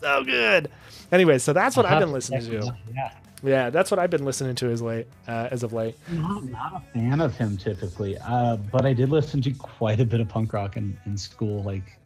so 0.00 0.24
good. 0.24 0.70
Anyway, 1.12 1.38
so 1.38 1.52
that's 1.52 1.76
what 1.76 1.86
I've 1.86 2.00
been 2.00 2.12
listening 2.12 2.42
to. 2.42 2.74
Yeah. 2.94 3.12
Yeah, 3.40 3.70
that's 3.70 3.90
what 3.92 4.00
I've 4.00 4.10
been 4.10 4.24
listening 4.24 4.56
to 4.56 4.70
as 4.70 4.82
late 4.82 5.06
uh, 5.28 5.48
as 5.52 5.62
of 5.62 5.72
late. 5.72 5.96
I'm 6.08 6.20
not, 6.22 6.44
not 6.44 6.82
a 6.82 6.92
fan 6.92 7.20
of 7.20 7.36
him 7.36 7.56
typically, 7.56 8.18
uh, 8.18 8.56
but 8.56 8.84
I 8.84 8.92
did 8.92 9.10
listen 9.10 9.40
to 9.42 9.52
quite 9.52 10.00
a 10.00 10.04
bit 10.04 10.20
of 10.20 10.28
punk 10.28 10.52
rock 10.52 10.76
in, 10.76 10.98
in 11.06 11.16
school. 11.16 11.62
Like, 11.62 11.96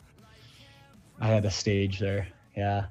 I 1.21 1.29
had 1.29 1.47
a 1.47 1.51
stage 1.51 1.99
there. 2.01 2.29
Yeah, 2.55 2.85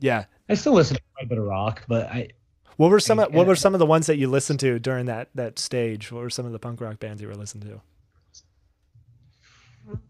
Yeah. 0.00 0.24
I 0.48 0.54
still 0.54 0.72
listen 0.72 0.96
to 0.96 1.02
quite 1.14 1.26
a 1.26 1.28
bit 1.28 1.38
of 1.38 1.44
rock, 1.44 1.84
but 1.86 2.08
I 2.10 2.30
What 2.78 2.90
were 2.90 2.98
some 2.98 3.20
of, 3.20 3.32
what 3.32 3.46
were 3.46 3.54
some 3.54 3.74
of 3.74 3.78
the 3.78 3.86
ones 3.86 4.06
that 4.08 4.16
you 4.16 4.26
listened 4.28 4.58
to 4.60 4.80
during 4.80 5.06
that 5.06 5.28
that 5.36 5.60
stage? 5.60 6.10
What 6.10 6.22
were 6.22 6.30
some 6.30 6.46
of 6.46 6.52
the 6.52 6.58
punk 6.58 6.80
rock 6.80 6.98
bands 6.98 7.22
you 7.22 7.28
were 7.28 7.36
listening 7.36 7.68
to? 7.68 7.80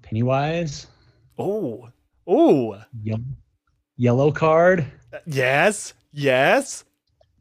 Pennywise, 0.03 0.87
Oh. 1.38 1.88
Oh. 2.27 2.81
Yellow, 3.03 3.21
Yellowcard. 3.98 4.87
Yes. 5.26 5.94
Yes. 6.12 6.84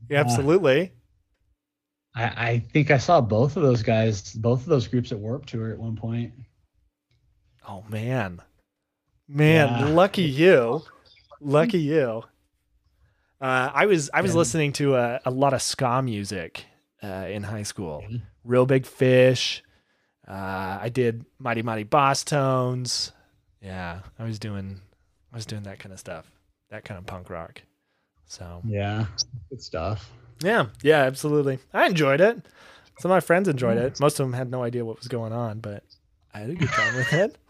Absolutely. 0.10 0.94
I, 2.16 2.24
I 2.24 2.60
think 2.74 2.92
I 2.92 2.98
saw 2.98 3.22
both 3.22 3.58
of 3.58 3.64
those 3.64 3.84
guys, 3.84 4.34
both 4.34 4.62
of 4.62 4.66
those 4.68 4.88
groups 4.88 5.12
at 5.12 5.20
Warped 5.20 5.50
Tour 5.50 5.72
at 5.72 5.78
one 5.78 5.96
point. 5.96 6.34
Oh 7.68 7.84
man. 7.90 8.42
Man, 9.28 9.68
Yeah. 9.80 9.86
lucky 9.94 10.24
you. 10.24 10.82
Lucky 11.42 11.80
you. 11.80 12.24
Uh, 13.42 13.70
I 13.74 13.86
was 13.86 14.10
I 14.14 14.22
was 14.22 14.32
Yeah. 14.32 14.38
listening 14.38 14.72
to 14.74 14.96
a, 14.96 15.20
a 15.26 15.30
lot 15.32 15.54
of 15.54 15.62
ska 15.62 16.02
music 16.02 16.66
uh, 17.04 17.28
in 17.30 17.44
high 17.44 17.64
school. 17.64 18.04
Real 18.44 18.66
Big 18.66 18.86
Fish. 18.86 19.62
Uh, 20.28 20.80
I 20.82 20.90
did 20.90 21.26
Mighty 21.40 21.62
Mighty 21.62 21.84
Bosstones. 21.86 23.12
Yeah, 23.62 24.00
I 24.18 24.24
was 24.24 24.40
doing 24.40 24.82
I 25.32 25.36
was 25.36 25.46
doing 25.46 25.64
that 25.64 25.80
kind 25.80 25.94
of 25.94 26.00
stuff. 26.00 26.32
That 26.70 26.86
kind 26.86 26.98
of 26.98 27.06
punk 27.06 27.30
rock. 27.30 27.62
So 28.26 28.62
Yeah, 28.66 29.06
good 29.50 29.62
stuff. 29.62 30.10
yeah, 30.42 30.68
yeah, 30.82 31.04
absolutely. 31.04 31.60
I 31.74 31.88
enjoyed 31.88 32.22
it. 32.22 32.46
Some 33.00 33.12
of 33.12 33.16
my 33.16 33.20
friends 33.20 33.48
enjoyed 33.48 33.78
it. 33.78 34.00
Most 34.00 34.20
of 34.20 34.26
them 34.26 34.34
had 34.34 34.50
no 34.50 34.64
idea 34.64 34.84
what 34.84 34.98
was 34.98 35.08
going 35.08 35.32
on, 35.32 35.60
but 35.60 35.84
I 36.34 36.40
had 36.40 36.50
a 36.50 36.56
good 36.56 36.70
time 36.70 36.96
with 36.96 37.14
it. 37.14 37.38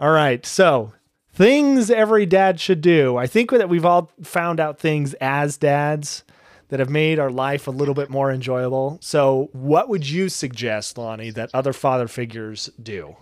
All 0.00 0.10
right, 0.10 0.44
so 0.44 0.92
things 1.32 1.90
every 1.90 2.26
dad 2.26 2.60
should 2.60 2.80
do. 2.80 3.16
I 3.16 3.26
think 3.26 3.50
that 3.50 3.68
we've 3.68 3.84
all 3.84 4.10
found 4.22 4.60
out 4.60 4.78
things 4.78 5.14
as 5.20 5.56
dads 5.56 6.22
that 6.68 6.80
have 6.80 6.90
made 6.90 7.18
our 7.18 7.30
life 7.30 7.66
a 7.66 7.70
little 7.70 7.94
bit 7.94 8.10
more 8.10 8.30
enjoyable. 8.30 8.98
So, 9.00 9.48
what 9.52 9.88
would 9.88 10.08
you 10.08 10.28
suggest, 10.28 10.98
Lonnie, 10.98 11.30
that 11.30 11.50
other 11.54 11.72
father 11.72 12.08
figures 12.08 12.68
do? 12.82 13.16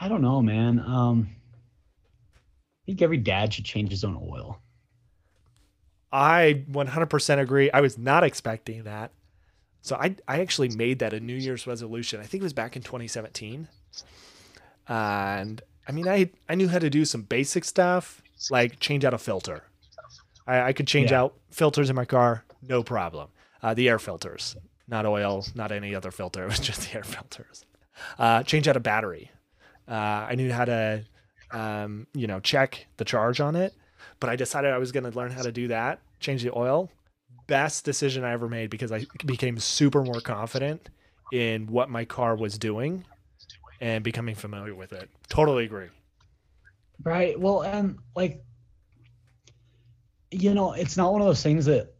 I 0.00 0.08
don't 0.08 0.22
know, 0.22 0.42
man. 0.42 0.80
Um, 0.80 1.28
I 2.34 2.86
think 2.86 3.02
every 3.02 3.16
dad 3.18 3.52
should 3.54 3.64
change 3.64 3.90
his 3.90 4.04
own 4.04 4.16
oil. 4.16 4.58
I 6.12 6.64
100% 6.70 7.38
agree. 7.38 7.70
I 7.70 7.80
was 7.80 7.98
not 7.98 8.22
expecting 8.24 8.84
that. 8.84 9.10
So 9.82 9.96
I 9.96 10.16
I 10.26 10.40
actually 10.40 10.68
made 10.70 10.98
that 10.98 11.12
a 11.12 11.20
New 11.20 11.34
Year's 11.34 11.66
resolution. 11.66 12.20
I 12.20 12.24
think 12.24 12.40
it 12.40 12.44
was 12.44 12.52
back 12.52 12.74
in 12.74 12.82
2017. 12.82 13.68
And 14.88 15.62
I 15.86 15.92
mean, 15.92 16.08
I 16.08 16.30
I 16.48 16.54
knew 16.56 16.68
how 16.68 16.78
to 16.78 16.90
do 16.90 17.04
some 17.04 17.22
basic 17.22 17.64
stuff 17.64 18.22
like 18.50 18.80
change 18.80 19.04
out 19.04 19.14
a 19.14 19.18
filter. 19.18 19.62
I, 20.46 20.60
I 20.62 20.72
could 20.72 20.86
change 20.86 21.10
Yeah. 21.12 21.22
out 21.22 21.34
filters 21.50 21.88
in 21.90 21.96
my 21.96 22.04
car, 22.04 22.44
no 22.62 22.82
problem. 22.82 23.28
Uh, 23.62 23.74
the 23.74 23.88
air 23.88 23.98
filters, 23.98 24.56
not 24.88 25.06
oil, 25.06 25.44
not 25.54 25.72
any 25.72 25.94
other 25.94 26.10
filter. 26.10 26.44
It 26.44 26.48
was 26.48 26.58
just 26.70 26.82
the 26.90 26.96
air 26.98 27.04
filters. 27.04 27.64
Uh, 28.18 28.42
change 28.42 28.66
out 28.68 28.76
a 28.76 28.80
battery. 28.80 29.30
Uh, 29.88 30.26
I 30.28 30.34
knew 30.34 30.52
how 30.52 30.64
to, 30.64 31.04
um, 31.50 32.06
you 32.14 32.26
know, 32.26 32.40
check 32.40 32.86
the 32.96 33.04
charge 33.04 33.40
on 33.40 33.56
it, 33.56 33.74
but 34.20 34.30
I 34.30 34.36
decided 34.36 34.72
I 34.72 34.78
was 34.78 34.92
going 34.92 35.10
to 35.10 35.16
learn 35.16 35.30
how 35.30 35.42
to 35.42 35.52
do 35.52 35.68
that. 35.68 36.00
Change 36.20 36.42
the 36.42 36.56
oil. 36.56 36.90
Best 37.46 37.84
decision 37.84 38.24
I 38.24 38.32
ever 38.32 38.48
made 38.48 38.70
because 38.70 38.90
I 38.90 39.06
became 39.24 39.58
super 39.58 40.02
more 40.02 40.20
confident 40.20 40.88
in 41.32 41.66
what 41.66 41.88
my 41.88 42.04
car 42.04 42.34
was 42.36 42.58
doing 42.58 43.04
and 43.80 44.02
becoming 44.02 44.34
familiar 44.34 44.74
with 44.74 44.92
it. 44.92 45.08
Totally 45.28 45.64
agree. 45.64 45.88
Right. 47.04 47.38
Well, 47.38 47.62
and 47.62 47.98
like, 48.14 48.42
you 50.30 50.54
know, 50.54 50.72
it's 50.72 50.96
not 50.96 51.12
one 51.12 51.20
of 51.20 51.26
those 51.26 51.42
things 51.42 51.66
that 51.66 51.94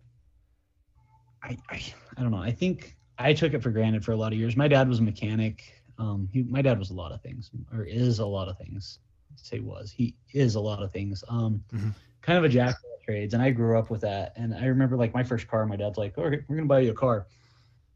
I, 1.43 1.57
I, 1.71 1.83
I 2.17 2.23
don't 2.23 2.33
know. 2.33 2.39
I 2.43 2.51
think 2.51 2.97
I 3.19 3.33
took 3.33 3.55
it 3.55 3.63
for 3.63 3.71
granted 3.71 4.05
for 4.05 4.13
a 4.13 4.17
lot 4.17 4.33
of 4.33 4.39
years. 4.39 4.57
My 4.57 4.69
dad 4.69 4.89
was 4.89 4.99
a 4.99 5.03
mechanic. 5.03 5.76
Um, 5.99 6.29
he, 6.33 6.43
my 6.43 6.63
dad 6.63 6.79
was 6.79 6.91
a 6.91 6.95
lot 6.95 7.13
of 7.13 7.21
things, 7.23 7.51
or 7.73 7.85
is 7.85 8.19
a 8.19 8.27
lot 8.27 8.49
of 8.49 8.59
things. 8.59 8.99
Say 9.37 9.61
was. 9.61 9.91
He 9.91 10.15
is 10.33 10.55
a 10.55 10.61
lot 10.61 10.83
of 10.83 10.93
things. 10.93 11.23
Um, 11.29 11.63
Mhm. 11.73 11.95
kind 12.23 12.39
of 12.39 12.45
a 12.45 12.49
jack 12.49 12.71
of 12.71 12.85
all 12.85 12.99
trades, 13.05 13.35
and 13.35 13.43
I 13.43 13.51
grew 13.51 13.79
up 13.79 13.91
with 13.91 14.01
that. 14.03 14.33
And 14.37 14.55
I 14.55 14.67
remember 14.67 14.97
like 14.97 15.13
my 15.15 15.23
first 15.23 15.47
car. 15.49 15.65
My 15.67 15.77
dad's 15.77 15.99
like, 15.99 16.17
"Okay, 16.19 16.43
we're 16.49 16.57
gonna 16.57 16.69
buy 16.69 16.81
you 16.81 16.91
a 16.91 16.95
car, 16.95 17.27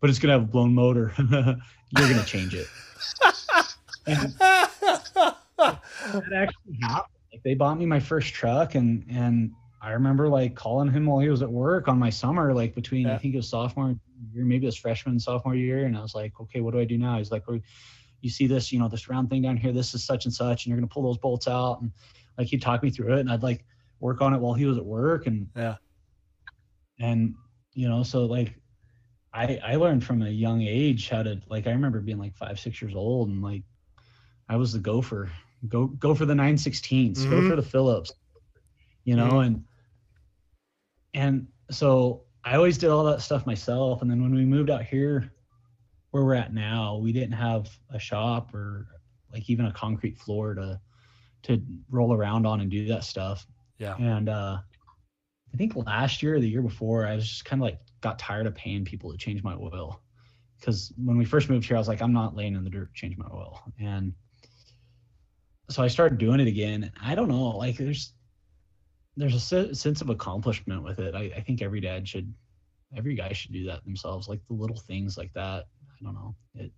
but 0.00 0.10
it's 0.10 0.18
gonna 0.18 0.34
have 0.34 0.42
a 0.42 0.46
blown 0.46 0.74
motor. 0.74 1.12
You're 1.18 2.08
gonna 2.08 2.24
change 2.24 2.54
it." 2.54 2.66
And 4.06 4.32
that 4.38 6.32
actually 6.34 6.78
happened. 6.82 7.06
Like 7.32 7.42
they 7.44 7.54
bought 7.54 7.78
me 7.78 7.86
my 7.86 8.00
first 8.00 8.34
truck, 8.34 8.74
and 8.74 9.04
and 9.10 9.52
I 9.82 9.92
remember 9.92 10.28
like 10.28 10.54
calling 10.54 10.90
him 10.90 11.06
while 11.06 11.20
he 11.20 11.28
was 11.28 11.42
at 11.42 11.50
work 11.50 11.88
on 11.88 11.98
my 11.98 12.10
summer, 12.10 12.52
like 12.52 12.74
between 12.74 13.06
Yeah. 13.06 13.14
I 13.14 13.18
think 13.18 13.34
it 13.34 13.38
was 13.38 13.48
sophomore 13.48 13.94
year, 14.32 14.44
maybe 14.44 14.66
it 14.66 14.68
was 14.68 14.76
freshman 14.76 15.18
sophomore 15.18 15.54
year, 15.54 15.84
and 15.86 15.96
I 15.96 16.02
was 16.02 16.14
like, 16.14 16.38
okay, 16.40 16.60
what 16.60 16.72
do 16.74 16.80
I 16.80 16.84
do 16.84 16.98
now? 16.98 17.18
He's 17.18 17.30
like, 17.30 17.46
well, 17.48 17.58
you 18.20 18.30
see 18.30 18.46
this, 18.46 18.70
you 18.72 18.78
know, 18.78 18.88
this 18.88 19.08
round 19.08 19.30
thing 19.30 19.42
down 19.42 19.56
here, 19.56 19.72
this 19.72 19.94
is 19.94 20.04
such 20.04 20.24
and 20.26 20.34
such, 20.34 20.64
and 20.64 20.70
you're 20.70 20.78
gonna 20.78 20.86
pull 20.88 21.02
those 21.02 21.18
bolts 21.18 21.48
out. 21.48 21.80
And 21.80 21.90
like 22.38 22.48
he'd 22.48 22.62
talk 22.62 22.82
me 22.82 22.90
through 22.90 23.14
it 23.16 23.20
and 23.20 23.30
I'd 23.30 23.42
like 23.42 23.64
work 24.00 24.20
on 24.20 24.34
it 24.34 24.38
while 24.38 24.54
he 24.54 24.66
was 24.66 24.78
at 24.78 24.84
work 24.84 25.26
and 25.26 25.48
Yeah. 25.56 25.76
and 26.98 27.34
you 27.74 27.88
know, 27.88 28.02
so 28.02 28.26
like 28.26 28.54
I 29.32 29.58
I 29.64 29.76
learned 29.76 30.04
from 30.04 30.22
a 30.22 30.28
young 30.28 30.62
age 30.62 31.08
how 31.08 31.22
to 31.22 31.40
like 31.48 31.66
I 31.66 31.70
remember 31.70 32.00
being 32.00 32.18
like 32.18 32.34
five, 32.34 32.58
six 32.58 32.80
years 32.82 32.94
old 32.94 33.28
and 33.28 33.42
like 33.42 33.62
I 34.48 34.56
was 34.56 34.72
the 34.72 34.78
gopher. 34.80 35.30
Go 35.68 35.86
go 35.86 36.14
for 36.14 36.26
the 36.26 36.34
916s, 36.34 37.24
go 37.28 37.40
Mhm. 37.40 37.48
for 37.48 37.56
the 37.56 37.62
Phillips. 37.62 38.12
You 39.04 39.16
know, 39.16 39.40
Mhm. 39.40 39.46
and 39.46 39.64
and 41.14 41.48
so 41.70 42.24
I 42.44 42.56
always 42.56 42.78
did 42.78 42.90
all 42.90 43.04
that 43.04 43.20
stuff 43.20 43.46
myself. 43.46 44.02
And 44.02 44.10
then 44.10 44.22
when 44.22 44.34
we 44.34 44.44
moved 44.44 44.70
out 44.70 44.84
here 44.84 45.32
where 46.10 46.24
we're 46.24 46.34
at 46.34 46.54
now, 46.54 46.96
we 46.96 47.12
didn't 47.12 47.32
have 47.32 47.68
a 47.90 47.98
shop 47.98 48.54
or 48.54 48.86
like 49.32 49.48
even 49.48 49.66
a 49.66 49.72
concrete 49.72 50.18
floor 50.18 50.54
to 50.54 50.80
to 51.42 51.62
roll 51.88 52.12
around 52.12 52.46
on 52.46 52.60
and 52.60 52.70
do 52.70 52.86
that 52.88 53.04
stuff. 53.04 53.46
Yeah. 53.78 53.96
And 53.98 54.28
uh 54.28 54.58
I 55.52 55.56
think 55.56 55.74
last 55.74 56.22
year 56.22 56.36
or 56.36 56.40
the 56.40 56.48
year 56.48 56.62
before, 56.62 57.06
I 57.06 57.14
was 57.16 57.28
just 57.28 57.44
kind 57.44 57.60
of 57.60 57.64
like 57.64 57.80
got 58.00 58.18
tired 58.18 58.46
of 58.46 58.54
paying 58.54 58.84
people 58.84 59.10
to 59.10 59.18
change 59.18 59.42
my 59.42 59.54
oil. 59.54 60.00
Because 60.58 60.92
when 60.96 61.16
we 61.16 61.24
first 61.24 61.48
moved 61.48 61.66
here, 61.66 61.76
I 61.76 61.80
was 61.80 61.88
like, 61.88 62.02
I'm 62.02 62.12
not 62.12 62.36
laying 62.36 62.54
in 62.54 62.62
the 62.62 62.70
dirt 62.70 62.94
to 62.94 63.00
change 63.00 63.16
my 63.16 63.26
oil. 63.32 63.60
And 63.80 64.12
so 65.70 65.82
I 65.82 65.88
started 65.88 66.18
doing 66.18 66.38
it 66.40 66.46
again. 66.46 66.92
I 67.02 67.14
don't 67.14 67.28
know, 67.28 67.56
like 67.56 67.78
there's 67.78 68.12
there's 69.16 69.34
a 69.34 69.40
se- 69.40 69.74
sense 69.74 70.00
of 70.00 70.10
accomplishment 70.10 70.82
with 70.82 70.98
it. 70.98 71.14
I, 71.14 71.32
I 71.36 71.40
think 71.40 71.62
every 71.62 71.80
dad 71.80 72.08
should, 72.08 72.32
every 72.96 73.14
guy 73.14 73.32
should 73.32 73.52
do 73.52 73.66
that 73.66 73.84
themselves. 73.84 74.28
Like 74.28 74.40
the 74.48 74.54
little 74.54 74.76
things 74.78 75.18
like 75.18 75.32
that. 75.34 75.66
I 76.00 76.04
don't 76.04 76.14
know. 76.14 76.34
It 76.54 76.72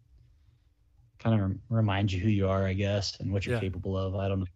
kind 1.19 1.41
of 1.41 1.59
reminds 1.69 2.13
you 2.13 2.21
who 2.21 2.29
you 2.29 2.49
are, 2.49 2.67
I 2.67 2.73
guess, 2.73 3.19
and 3.21 3.33
what 3.33 3.47
you're 3.47 3.57
Yeah. 3.57 3.61
capable 3.61 3.97
of. 3.97 4.17
I 4.17 4.29
don't 4.29 4.41
know. 4.41 4.47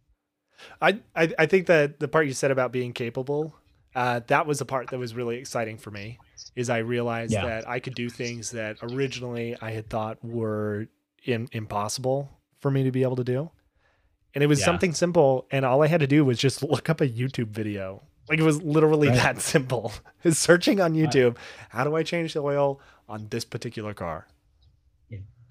I, 0.80 1.00
I 1.14 1.32
I 1.38 1.46
think 1.46 1.66
that 1.66 2.00
the 2.00 2.08
part 2.08 2.26
you 2.26 2.32
said 2.32 2.50
about 2.50 2.72
being 2.72 2.92
capable, 2.92 3.54
uh, 3.94 4.20
that 4.28 4.46
was 4.46 4.58
the 4.58 4.64
part 4.64 4.88
that 4.90 4.98
was 4.98 5.14
really 5.14 5.36
exciting 5.36 5.76
for 5.76 5.90
me. 5.90 6.18
Is 6.54 6.70
I 6.70 6.78
realized 6.78 7.32
Yeah. 7.32 7.44
that 7.46 7.68
I 7.68 7.78
could 7.80 7.94
do 7.94 8.08
things 8.08 8.52
that 8.52 8.78
originally 8.82 9.56
I 9.60 9.72
had 9.72 9.90
thought 9.90 10.24
were 10.24 10.88
in, 11.24 11.48
impossible 11.52 12.30
for 12.60 12.70
me 12.70 12.84
to 12.84 12.90
be 12.90 13.02
able 13.02 13.16
to 13.16 13.24
do, 13.24 13.50
and 14.36 14.44
it 14.44 14.46
was 14.46 14.60
Yeah. 14.60 14.66
something 14.66 14.92
simple, 14.92 15.46
and 15.50 15.64
all 15.64 15.82
I 15.82 15.86
had 15.88 16.00
to 16.00 16.06
do 16.06 16.24
was 16.24 16.38
just 16.38 16.62
look 16.62 16.88
up 16.90 17.00
a 17.00 17.08
YouTube 17.08 17.48
video. 17.48 18.02
Like 18.28 18.38
it 18.38 18.42
was 18.42 18.62
literally 18.62 19.08
Right. 19.08 19.16
that 19.16 19.40
simple. 19.54 19.92
Is 20.24 20.38
searching 20.38 20.80
on 20.80 20.92
YouTube, 20.94 21.36
how 21.70 21.82
do 21.84 21.96
I 21.96 22.02
change 22.02 22.34
the 22.34 22.40
oil 22.42 22.80
on 23.08 23.28
this 23.30 23.44
particular 23.44 23.94
car? 23.94 24.26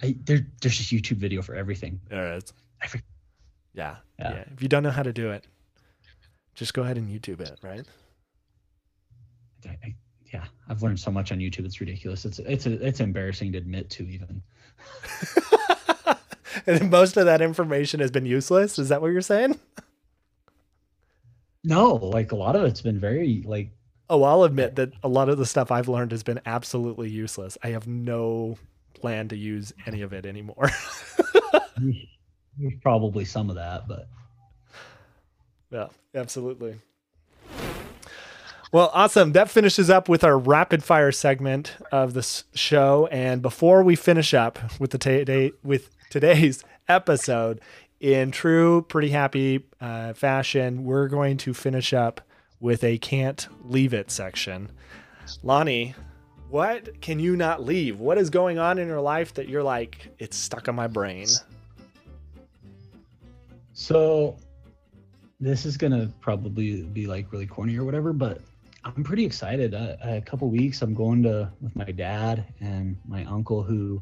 I, 0.04 0.16
there, 0.26 0.46
there's 0.62 0.80
a 0.80 0.84
YouTube 0.84 1.18
video 1.18 1.42
for 1.42 1.56
everything. 1.56 2.00
There 2.10 2.36
is. 2.36 2.54
For- 2.88 3.00
Yeah, 3.74 3.96
Yeah. 4.20 4.34
yeah. 4.34 4.44
If 4.54 4.62
you 4.62 4.68
don't 4.68 4.84
know 4.84 4.92
how 4.92 5.04
to 5.04 5.14
do 5.14 5.32
it, 5.32 5.48
just 6.54 6.74
go 6.74 6.84
ahead 6.84 6.98
and 6.98 7.10
YouTube 7.10 7.40
it, 7.42 7.58
right? 7.64 7.86
I, 9.66 9.78
I, 9.84 9.96
yeah, 10.34 10.46
I've 10.70 10.84
learned 10.84 11.00
so 11.00 11.10
much 11.12 11.32
on 11.32 11.40
YouTube. 11.40 11.66
It's 11.66 11.80
ridiculous. 11.80 12.24
It's 12.26 12.40
it's 12.40 12.66
it's 12.68 13.00
embarrassing 13.00 13.54
to 13.54 13.58
admit 13.58 13.90
to 13.92 14.04
even. 14.08 14.44
and 16.68 16.90
most 16.90 17.18
of 17.18 17.26
that 17.26 17.42
information 17.42 18.00
has 18.00 18.12
been 18.12 18.26
useless. 18.26 18.80
Is 18.80 18.90
that 18.90 19.02
what 19.02 19.12
you're 19.12 19.22
saying? 19.22 19.60
No, 21.64 21.96
like 21.96 22.32
a 22.32 22.36
lot 22.36 22.56
of 22.56 22.64
it's 22.64 22.82
been 22.82 23.00
very 23.00 23.44
like 23.46 23.72
Oh, 24.08 24.22
I'll 24.22 24.44
admit 24.44 24.76
that 24.76 24.94
a 25.04 25.08
lot 25.08 25.30
of 25.30 25.40
the 25.40 25.48
stuff 25.48 25.72
I've 25.72 25.88
learned 25.88 26.12
has 26.12 26.22
been 26.22 26.40
absolutely 26.46 27.10
useless. 27.10 27.58
I 27.64 27.70
have 27.70 27.88
no 27.88 28.58
plan 28.94 29.30
to 29.30 29.36
use 29.36 29.74
any 29.88 30.04
of 30.04 30.14
it 30.14 30.28
anymore. 30.28 30.70
there's 31.78 32.74
probably 32.84 33.26
some 33.26 33.50
of 33.50 33.56
that, 33.56 33.88
but 33.88 34.08
yeah, 35.72 35.88
absolutely. 36.14 36.76
Well, 38.72 38.92
awesome. 38.94 39.32
That 39.32 39.50
finishes 39.50 39.90
up 39.90 40.08
with 40.10 40.24
our 40.24 40.38
rapid 40.38 40.84
fire 40.84 41.12
segment 41.12 41.76
of 41.92 42.14
this 42.14 42.44
show. 42.54 43.08
And 43.12 43.42
before 43.42 43.84
we 43.84 43.96
finish 43.96 44.34
up 44.34 44.60
with 44.80 44.92
the 44.92 44.98
today 44.98 45.52
with 45.64 45.90
today's 46.10 46.64
episode, 46.88 47.62
in 48.00 48.32
true 48.32 48.84
pretty 48.84 49.10
happy 49.10 49.66
uh, 49.82 50.14
fashion, 50.14 50.84
we're 50.84 51.08
going 51.08 51.38
to 51.38 51.54
finish 51.54 51.94
up 51.94 52.22
with 52.60 52.84
a 52.84 52.98
can't 52.98 53.48
leave 53.64 53.94
it 53.94 54.12
section. 54.12 54.72
Lonnie, 55.44 55.96
what 56.50 57.02
can 57.02 57.20
you 57.20 57.36
not 57.36 57.64
leave? 57.64 58.00
What 58.00 58.18
is 58.18 58.30
going 58.30 58.60
on 58.60 58.78
in 58.78 58.88
your 58.88 59.02
life 59.02 59.34
that 59.36 59.50
you're 59.50 59.64
like 59.64 60.14
it's 60.20 60.38
stuck 60.38 60.68
in 60.68 60.76
my 60.76 60.88
brain? 60.88 61.28
So 63.74 64.38
this 65.40 65.66
is 65.66 65.76
gonna 65.76 66.12
probably 66.22 66.84
be 66.84 67.08
like 67.08 67.32
really 67.32 67.48
corny 67.48 67.78
or 67.78 67.84
whatever, 67.84 68.14
but 68.14 68.42
I'm 68.86 69.04
pretty 69.04 69.26
excited. 69.26 69.74
Uh, 69.74 69.96
a 70.04 70.22
couple 70.22 70.48
weeks, 70.50 70.84
I'm 70.84 70.94
going 70.94 71.24
to 71.24 71.52
with 71.60 71.76
my 71.76 71.86
dad 71.86 72.46
and 72.60 72.96
my 73.08 73.26
uncle, 73.26 73.64
who 73.64 74.02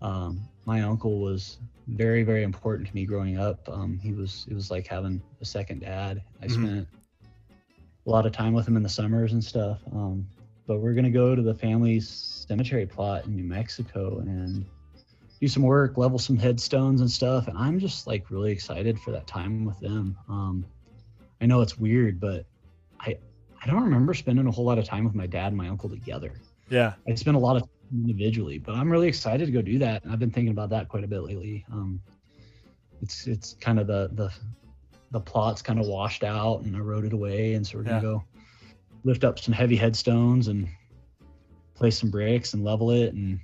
um, 0.00 0.40
my 0.70 0.82
uncle 0.82 1.18
was 1.18 1.58
very 1.88 2.22
very 2.22 2.44
important 2.44 2.86
to 2.88 2.94
me 2.94 3.04
growing 3.04 3.36
up. 3.36 3.68
Um, 3.68 3.98
he 3.98 4.12
was 4.12 4.46
it 4.48 4.54
was 4.54 4.70
like 4.70 4.86
having 4.86 5.20
a 5.40 5.44
second 5.44 5.80
dad. 5.80 6.22
I 6.40 6.46
Mhm. 6.46 6.50
spent 6.52 6.88
a 8.06 8.10
lot 8.10 8.24
of 8.24 8.32
time 8.32 8.52
with 8.52 8.68
him 8.68 8.76
in 8.76 8.82
the 8.84 8.88
summers 8.88 9.32
and 9.32 9.42
stuff. 9.42 9.80
Um, 9.92 10.24
but 10.68 10.78
we're 10.80 10.94
gonna 10.94 11.10
go 11.10 11.34
to 11.34 11.42
the 11.42 11.54
family's 11.54 12.08
cemetery 12.08 12.86
plot 12.86 13.26
in 13.26 13.34
New 13.34 13.42
Mexico 13.42 14.20
and 14.20 14.64
do 15.40 15.48
some 15.48 15.64
work, 15.64 15.98
level 15.98 16.18
some 16.18 16.36
headstones 16.36 17.00
and 17.00 17.10
stuff. 17.10 17.48
And 17.48 17.58
I'm 17.58 17.80
just 17.80 18.06
like 18.06 18.30
really 18.30 18.52
excited 18.52 18.96
for 19.00 19.10
that 19.10 19.26
time 19.26 19.64
with 19.64 19.80
them. 19.80 20.16
Um, 20.28 20.64
I 21.40 21.46
know 21.46 21.62
it's 21.62 21.78
weird, 21.80 22.20
but 22.20 22.46
I 23.00 23.16
I 23.62 23.66
don't 23.66 23.82
remember 23.82 24.14
spending 24.14 24.46
a 24.46 24.52
whole 24.52 24.64
lot 24.64 24.78
of 24.78 24.84
time 24.84 25.04
with 25.04 25.16
my 25.16 25.26
dad 25.26 25.48
and 25.48 25.56
my 25.56 25.68
uncle 25.68 25.88
together. 25.90 26.32
Yeah. 26.70 26.94
I 27.08 27.14
spent 27.16 27.36
a 27.36 27.40
lot 27.40 27.56
of 27.56 27.62
time 27.62 27.70
individually, 27.92 28.58
but 28.58 28.74
I'm 28.74 28.90
really 28.90 29.08
excited 29.08 29.46
to 29.46 29.52
go 29.52 29.62
do 29.62 29.78
that. 29.78 30.04
And 30.04 30.12
I've 30.12 30.18
been 30.18 30.30
thinking 30.30 30.52
about 30.52 30.70
that 30.70 30.88
quite 30.88 31.04
a 31.04 31.08
bit 31.08 31.20
lately. 31.22 31.64
Um, 31.72 32.00
it's 33.02 33.26
it's 33.26 33.54
kind 33.60 33.78
of 33.80 33.86
the 33.86 34.10
the 34.14 34.30
the 35.12 35.20
plot's 35.20 35.62
kind 35.62 35.80
of 35.80 35.86
washed 35.86 36.22
out 36.24 36.60
and 36.62 36.74
eroded 36.76 37.12
away, 37.12 37.54
and 37.54 37.66
so 37.66 37.78
we're 37.78 37.84
gonna 37.84 37.96
Yeah. 37.96 38.02
go 38.02 38.24
lift 39.04 39.24
up 39.24 39.38
some 39.38 39.54
heavy 39.54 39.76
headstones 39.76 40.48
and 40.48 40.68
place 41.74 41.98
some 41.98 42.10
bricks 42.10 42.52
and 42.54 42.62
level 42.62 42.90
it, 42.90 43.14
and 43.14 43.40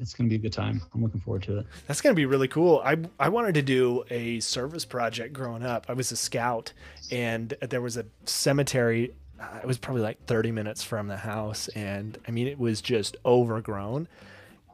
it's 0.00 0.12
gonna 0.12 0.28
be 0.28 0.34
a 0.34 0.38
good 0.38 0.52
time. 0.52 0.82
I'm 0.92 1.02
looking 1.02 1.20
forward 1.20 1.44
to 1.44 1.58
it. 1.58 1.66
That's 1.86 2.00
gonna 2.00 2.14
be 2.16 2.26
really 2.26 2.48
cool. 2.48 2.82
I 2.84 2.96
I 3.18 3.28
wanted 3.28 3.54
to 3.54 3.62
do 3.62 4.04
a 4.10 4.40
service 4.40 4.84
project 4.84 5.32
growing 5.32 5.62
up. 5.62 5.86
I 5.88 5.92
was 5.94 6.10
a 6.12 6.16
scout, 6.16 6.72
and 7.12 7.54
there 7.60 7.80
was 7.80 7.96
a 7.96 8.04
cemetery. 8.24 9.14
Uh, 9.40 9.58
it 9.62 9.66
was 9.66 9.78
probably 9.78 10.02
like 10.02 10.24
30 10.26 10.52
minutes 10.52 10.82
from 10.82 11.08
the 11.08 11.16
house, 11.16 11.68
and 11.68 12.18
I 12.26 12.30
mean 12.30 12.46
it 12.46 12.58
was 12.58 12.80
just 12.80 13.16
overgrown. 13.24 14.08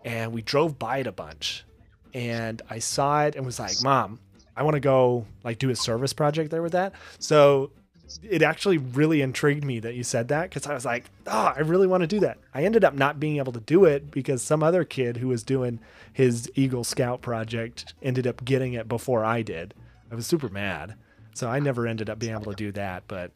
And 0.04 0.32
we 0.32 0.42
drove 0.42 0.78
by 0.78 0.98
it 0.98 1.06
a 1.06 1.12
bunch, 1.12 1.64
and 2.12 2.60
I 2.68 2.78
saw 2.78 3.24
it 3.24 3.36
and 3.36 3.46
was 3.46 3.58
like, 3.58 3.82
"Mom, 3.82 4.20
I 4.56 4.62
want 4.62 4.74
to 4.74 4.80
go 4.80 5.26
like 5.42 5.58
do 5.58 5.70
a 5.70 5.76
service 5.76 6.12
project 6.12 6.50
there 6.50 6.62
with 6.62 6.72
that." 6.72 6.92
So 7.18 7.70
it 8.22 8.42
actually 8.42 8.78
really 8.78 9.22
intrigued 9.22 9.64
me 9.64 9.80
that 9.80 9.94
you 9.94 10.04
said 10.04 10.28
that 10.28 10.50
because 10.50 10.66
I 10.66 10.74
was 10.74 10.84
like, 10.84 11.04
oh, 11.26 11.52
I 11.56 11.60
really 11.60 11.86
want 11.86 12.02
to 12.02 12.06
do 12.06 12.20
that. 12.20 12.38
I 12.52 12.64
ended 12.64 12.84
up 12.84 12.94
not 12.94 13.18
being 13.18 13.38
able 13.38 13.52
to 13.52 13.60
do 13.60 13.84
it 13.84 14.10
because 14.10 14.42
some 14.42 14.62
other 14.62 14.84
kid 14.84 15.16
who 15.16 15.28
was 15.28 15.42
doing 15.42 15.80
his 16.12 16.50
Eagle 16.54 16.84
Scout 16.84 17.22
project 17.22 17.94
ended 18.02 18.26
up 18.26 18.44
getting 18.44 18.74
it 18.74 18.88
before 18.88 19.24
I 19.24 19.42
did. 19.42 19.74
I 20.10 20.14
was 20.14 20.26
super 20.26 20.48
mad. 20.48 20.94
So 21.34 21.48
I 21.48 21.58
never 21.58 21.86
ended 21.86 22.08
up 22.08 22.18
being 22.18 22.32
able 22.32 22.52
to 22.52 22.56
do 22.56 22.70
that, 22.72 23.02
but 23.08 23.32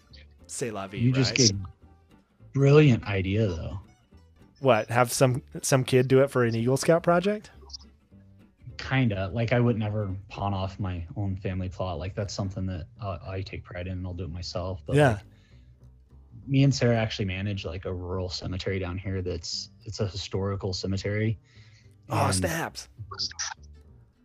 say 0.48 0.70
la 0.70 0.87
vie, 0.87 0.98
You 0.98 1.12
just 1.12 1.30
right? 1.30 1.38
gave 1.38 1.56
brilliant 2.52 3.04
idea 3.04 3.46
though. 3.46 3.78
what, 4.61 4.88
have 4.88 5.12
some 5.12 5.42
some 5.62 5.84
kid 5.84 6.08
do 6.08 6.20
it 6.20 6.30
for 6.30 6.44
an 6.44 6.54
Eagle 6.54 6.76
Scout 6.76 7.02
project? 7.02 7.51
Kinda 8.76 9.30
like 9.32 9.53
I 9.53 9.59
would 9.61 9.76
never 9.76 10.14
pawn 10.28 10.55
off 10.55 10.78
my 10.78 11.05
own 11.16 11.36
family 11.36 11.68
plot. 11.68 11.99
Like 11.99 12.14
that's 12.14 12.32
something 12.32 12.64
that 12.66 12.86
uh, 13.01 13.18
I 13.26 13.42
take 13.42 13.64
pride 13.64 13.86
in, 13.88 13.94
and 13.94 14.07
I'll 14.07 14.14
do 14.14 14.24
it 14.24 14.30
myself. 14.30 14.80
But 14.86 14.94
Yeah. 14.96 15.09
like, 15.14 15.18
me 16.46 16.62
and 16.62 16.72
Sarah 16.74 16.96
actually 16.96 17.24
manage 17.26 17.64
like 17.64 17.84
a 17.86 17.92
rural 17.92 18.28
cemetery 18.28 18.78
down 18.78 18.96
here. 18.96 19.20
That's 19.20 19.70
it's 19.84 19.99
a 20.01 20.07
historical 20.07 20.72
cemetery. 20.72 21.38
Oh, 22.09 22.26
And- 22.26 22.34
snaps. 22.34 22.88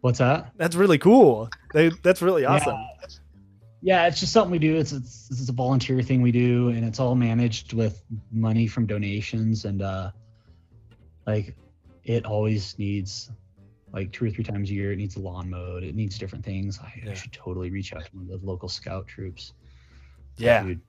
What's 0.02 0.20
that? 0.20 0.52
That's 0.58 0.76
really 0.76 0.98
cool. 0.98 1.50
They, 1.74 1.90
that's 2.04 2.22
really 2.22 2.44
awesome. 2.46 2.76
Yeah, 2.76 3.08
it's 3.84 4.20
just 4.20 4.32
something 4.32 4.52
we 4.52 4.60
do. 4.60 4.78
It's, 4.78 4.92
it's 4.94 5.28
it's 5.30 5.50
a 5.50 5.54
volunteer 5.54 6.02
thing 6.02 6.22
we 6.22 6.32
do, 6.32 6.70
and 6.70 6.86
it's 6.86 7.00
all 7.00 7.16
managed 7.16 7.74
with 7.74 8.04
money 8.32 8.66
from 8.68 8.86
donations, 8.86 9.66
and 9.66 9.82
uh, 9.82 10.12
like 11.28 11.56
it 12.06 12.26
always 12.26 12.78
needs 12.80 13.30
like 13.92 14.12
two 14.12 14.26
or 14.26 14.30
three 14.30 14.44
times 14.44 14.70
a 14.70 14.74
year. 14.74 14.92
It 14.94 14.98
needs 14.98 15.16
a 15.18 15.20
lawn 15.20 15.50
mowed. 15.50 15.84
It 15.84 15.96
needs 15.96 16.18
different 16.18 16.44
things. 16.46 16.80
I, 16.82 16.94
Yeah. 17.04 17.12
I 17.12 17.14
should 17.14 17.34
totally 17.34 17.70
reach 17.72 17.94
out 17.94 18.06
to 18.06 18.10
one 18.14 18.24
of 18.34 18.42
the 18.42 18.46
local 18.48 18.68
scout 18.70 19.06
troops. 19.08 19.54
Yeah. 20.38 20.64
Dude, 20.64 20.82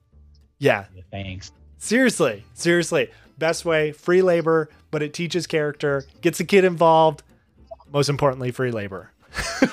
Yeah. 0.59 0.85
thanks. 1.11 1.51
Seriously, 1.77 2.43
seriously. 2.53 3.11
Best 3.37 3.63
way, 3.65 3.91
free 3.91 4.21
labor, 4.21 4.69
but 4.89 5.03
it 5.03 5.13
teaches 5.13 5.45
character, 5.45 6.05
gets 6.21 6.39
a 6.39 6.45
kid 6.45 6.63
involved. 6.63 7.21
Most 7.91 8.09
importantly, 8.09 8.51
free 8.51 8.71
labor. 8.71 9.11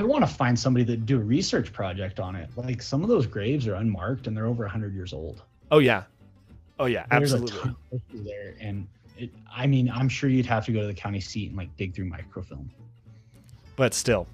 I 0.00 0.04
want 0.04 0.26
to 0.26 0.34
find 0.34 0.58
somebody 0.58 0.84
that 0.86 1.04
do 1.04 1.18
a 1.18 1.22
research 1.22 1.72
project 1.72 2.20
on 2.20 2.34
it. 2.34 2.48
Like 2.56 2.80
some 2.80 3.02
of 3.02 3.08
those 3.10 3.26
graves 3.26 3.66
are 3.68 3.74
unmarked 3.74 4.26
and 4.26 4.34
they're 4.36 4.46
over 4.46 4.64
100 4.64 4.94
years 4.94 5.12
old. 5.12 5.42
Oh 5.70 5.78
yeah, 5.78 6.04
oh 6.78 6.86
yeah, 6.86 7.04
There's 7.10 7.34
absolutely. 7.34 7.58
a 7.58 7.62
ton 7.62 7.76
of 7.92 8.24
there, 8.24 8.54
and 8.60 8.88
it, 9.18 9.30
I 9.54 9.66
mean, 9.66 9.90
I'm 9.90 10.08
sure 10.08 10.30
you'd 10.30 10.46
have 10.46 10.64
to 10.66 10.72
go 10.72 10.80
to 10.80 10.86
the 10.86 10.94
county 10.94 11.20
seat 11.20 11.48
and 11.50 11.56
like 11.58 11.76
dig 11.76 11.94
through 11.94 12.06
microfilm. 12.06 12.70
But 13.76 13.92
still, 13.94 14.26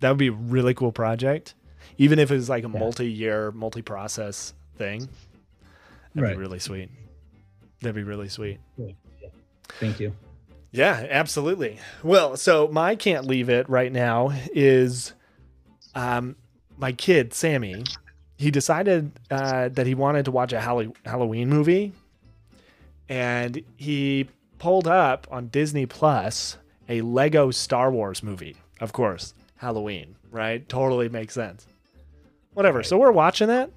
that 0.00 0.08
would 0.08 0.18
be 0.18 0.26
a 0.28 0.32
really 0.32 0.74
cool 0.74 0.90
project. 0.92 1.54
Even 1.96 2.18
if 2.18 2.30
it 2.30 2.34
was 2.34 2.48
like 2.48 2.64
a 2.64 2.68
Yeah. 2.68 2.78
multi-year, 2.80 3.52
multi-process 3.52 4.52
thing, 4.76 5.00
that'd 6.14 6.22
Right. 6.22 6.32
be 6.32 6.40
really 6.40 6.58
sweet. 6.58 6.90
That'd 7.80 7.94
be 7.94 8.02
really 8.02 8.28
sweet. 8.28 8.58
Thank 9.78 10.00
you. 10.00 10.12
Yeah, 10.74 11.06
absolutely. 11.08 11.78
Well, 12.02 12.36
so 12.36 12.66
my 12.66 12.96
can't 12.96 13.26
leave 13.26 13.48
it 13.48 13.68
right 13.68 13.92
now 13.92 14.32
is 14.52 15.12
um 15.94 16.34
my 16.76 16.90
kid 16.90 17.32
Sammy. 17.32 17.84
He 18.36 18.50
decided 18.50 19.12
uh, 19.30 19.68
that 19.68 19.86
he 19.86 19.94
wanted 19.94 20.24
to 20.24 20.32
watch 20.32 20.52
a 20.52 20.60
Hall- 20.60 20.92
Halloween 21.04 21.48
movie, 21.48 21.92
and 23.08 23.62
he 23.76 24.26
pulled 24.58 24.88
up 24.88 25.28
on 25.30 25.46
Disney 25.46 25.86
Plus 25.86 26.56
a 26.88 27.00
Lego 27.02 27.52
Star 27.52 27.92
Wars 27.92 28.24
movie. 28.24 28.56
Of 28.80 28.92
course, 28.92 29.32
Halloween, 29.58 30.16
right? 30.32 30.68
Totally 30.68 31.08
makes 31.08 31.34
sense. 31.34 31.68
Whatever. 32.54 32.82
So 32.82 32.98
we're 32.98 33.12
watching 33.12 33.46
that, 33.46 33.70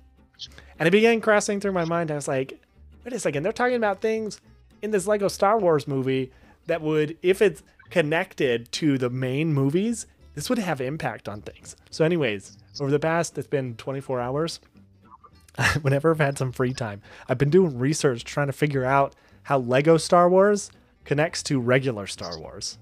and 0.80 0.88
it 0.88 0.92
began 0.92 1.22
crossing 1.22 1.60
through 1.60 1.74
my 1.74 1.86
mind. 1.86 2.10
I 2.10 2.16
was 2.16 2.28
like, 2.28 2.60
wait 3.06 3.14
a 3.14 3.20
second, 3.20 3.44
they're 3.44 3.52
talking 3.52 3.76
about 3.76 4.02
things 4.02 4.42
in 4.82 4.90
this 4.90 5.06
Lego 5.06 5.28
Star 5.28 5.60
Wars 5.60 5.88
movie 5.88 6.32
that 6.68 6.82
would, 6.82 7.18
if 7.22 7.42
it's 7.42 7.64
connected 7.90 8.72
to 8.74 8.98
the 8.98 9.10
main 9.10 9.54
movies, 9.54 10.06
this 10.36 10.50
would 10.50 10.60
have 10.60 10.82
impact 10.82 11.28
on 11.28 11.42
things. 11.42 11.76
So, 11.90 12.06
anyways, 12.06 12.58
over 12.80 12.92
the 12.92 13.00
past, 13.00 13.38
it's 13.38 13.48
been 13.48 13.76
24 13.76 14.20
hours. 14.22 14.60
Whenever 15.82 16.12
I've 16.12 16.20
had 16.20 16.38
some 16.38 16.52
free 16.52 16.74
time, 16.74 17.02
I've 17.28 17.40
been 17.40 17.50
doing 17.50 17.80
research 17.80 18.24
trying 18.24 18.48
to 18.48 18.54
figure 18.54 18.86
out 18.86 19.16
how 19.44 19.58
Lego 19.60 19.98
Star 19.98 20.30
Wars 20.30 20.70
connects 21.06 21.42
to 21.44 21.60
regular 21.60 22.06
Star 22.06 22.40
Wars. 22.40 22.78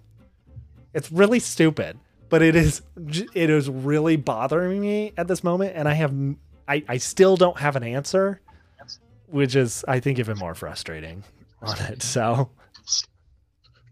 It's 0.93 1.11
really 1.11 1.39
stupid, 1.39 1.97
but 2.27 2.41
it 2.41 2.55
is 2.55 2.81
it 3.33 3.49
is 3.49 3.69
really 3.69 4.17
bothering 4.17 4.81
me 4.81 5.13
at 5.15 5.27
this 5.27 5.43
moment, 5.43 5.73
and 5.75 5.88
I 5.88 5.93
have 5.93 6.13
I, 6.67 6.83
I 6.88 6.97
still 6.97 7.38
don't 7.38 7.57
have 7.59 7.75
an 7.75 7.83
answer, 7.83 8.41
which 9.27 9.55
is 9.55 9.86
I 9.88 9.99
think 9.99 10.19
even 10.19 10.38
more 10.38 10.55
frustrating 10.55 11.23
on 11.61 11.77
it. 11.79 12.01
So 12.01 12.49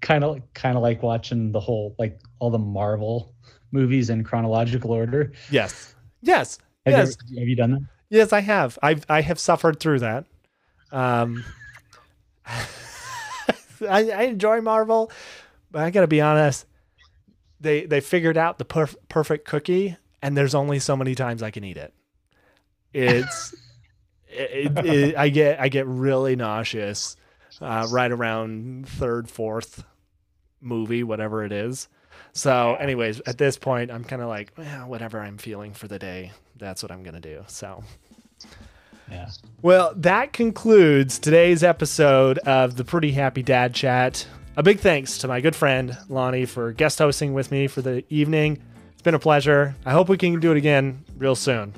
Kind 0.03 0.23
of, 0.23 0.41
kind 0.53 0.75
of 0.77 0.83
like 0.83 1.01
watching 1.01 1.51
the 1.51 1.59
whole, 1.59 1.95
like 1.97 2.19
all 2.39 2.49
the 2.51 2.59
Marvel 2.59 3.33
movies 3.71 4.09
in 4.11 4.23
chronological 4.23 4.91
order. 4.91 5.31
yes, 5.49 5.95
yes, 6.21 6.59
Have, 6.85 6.93
yes, 6.93 7.17
you, 7.27 7.37
ever- 7.37 7.39
have 7.41 7.47
you 7.49 7.55
done 7.55 7.71
that? 7.71 7.81
yes. 8.09 8.31
I 8.33 8.41
have. 8.41 8.77
I've 8.83 9.05
I 9.09 9.21
have 9.21 9.39
suffered 9.39 9.79
through 9.79 9.99
that. 9.99 10.25
Um, 10.91 11.43
I, 12.45 14.11
I 14.11 14.21
enjoy 14.23 14.61
Marvel, 14.61 15.11
but 15.71 15.81
I 15.83 15.89
gotta 15.89 16.07
be 16.07 16.21
honest. 16.21 16.65
They 17.59 17.85
they 17.85 18.01
figured 18.01 18.37
out 18.37 18.57
the 18.57 18.65
perf- 18.65 18.95
perfect 19.09 19.45
cookie, 19.47 19.97
and 20.21 20.35
there's 20.37 20.53
only 20.55 20.79
so 20.79 20.95
many 20.97 21.15
times 21.15 21.41
I 21.41 21.49
can 21.51 21.63
eat 21.63 21.77
it. 21.77 21.93
It's 22.93 23.53
it, 24.27 24.77
it, 24.77 24.85
it- 24.85 25.15
I 25.17 25.29
get 25.29 25.59
I 25.59 25.69
get 25.69 25.87
really 25.87 26.35
nauseous 26.35 27.15
uh, 27.61 27.87
right 27.91 28.11
around 28.11 28.87
third 28.87 29.29
fourth 29.29 29.83
movie 30.63 31.03
whatever 31.03 31.43
it 31.43 31.51
is. 31.51 31.87
So, 32.31 32.75
anyways, 32.75 33.21
at 33.21 33.37
this 33.37 33.57
point, 33.57 33.91
I'm 33.91 34.03
kind 34.03 34.21
of 34.21 34.27
like, 34.27 34.53
well, 34.57 34.87
whatever 34.87 35.19
I'm 35.19 35.37
feeling 35.37 35.73
for 35.73 35.87
the 35.87 35.99
day, 35.99 36.31
that's 36.57 36.81
what 36.81 36.91
I'm 36.91 37.03
gonna 37.03 37.19
do. 37.19 37.43
So. 37.47 37.83
Yeah. 39.11 39.29
Well, 39.61 39.93
that 39.97 40.33
concludes 40.33 41.19
today's 41.19 41.63
episode 41.63 42.39
of 42.39 42.77
the 42.77 42.83
Pretty 42.83 43.11
Happy 43.11 43.43
Dad 43.43 43.73
Chat. 43.73 44.25
A 44.55 44.63
big 44.63 44.79
thanks 44.79 45.19
to 45.19 45.27
my 45.27 45.41
good 45.41 45.55
friend 45.55 45.97
Lonnie 46.09 46.45
for 46.45 46.71
guest 46.71 46.99
hosting 46.99 47.33
with 47.33 47.51
me 47.51 47.67
for 47.67 47.81
the 47.81 48.03
evening. 48.09 48.61
It's 48.93 49.01
been 49.01 49.15
a 49.15 49.19
pleasure. 49.19 49.75
I 49.85 49.91
hope 49.91 50.09
we 50.09 50.17
can 50.17 50.39
do 50.39 50.51
it 50.51 50.57
again 50.57 51.03
real 51.17 51.35
soon. 51.35 51.73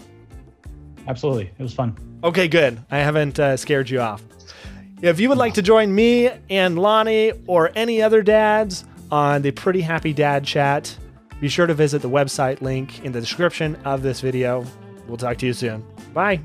Absolutely. 1.08 1.52
It 1.58 1.64
was 1.64 1.74
fun. 1.74 1.98
Okay, 2.24 2.48
good. 2.48 2.80
I 2.90 3.00
haven't 3.00 3.40
uh, 3.40 3.58
scared 3.58 3.90
you 3.90 4.00
off. 4.00 4.22
If 5.06 5.20
you 5.20 5.30
would 5.30 5.38
like 5.38 5.54
to 5.54 5.62
join 5.62 5.94
me 5.94 6.32
and 6.50 6.80
Lonnie 6.80 7.32
or 7.46 7.72
any 7.76 8.02
other 8.02 8.24
dads 8.24 8.86
on 9.12 9.44
the 9.44 9.52
Pretty 9.52 9.82
Happy 9.82 10.14
Dad 10.14 10.46
Chat, 10.46 10.98
be 11.40 11.48
sure 11.48 11.68
to 11.68 11.76
visit 11.76 12.02
the 12.02 12.10
website 12.10 12.62
link 12.62 13.06
in 13.06 13.12
the 13.12 13.20
description 13.20 13.76
of 13.86 14.02
this 14.02 14.20
video. 14.20 14.66
We'll 15.08 15.18
talk 15.18 15.38
to 15.38 15.46
you 15.46 15.54
soon. 15.54 15.86
Bye. 16.12 16.42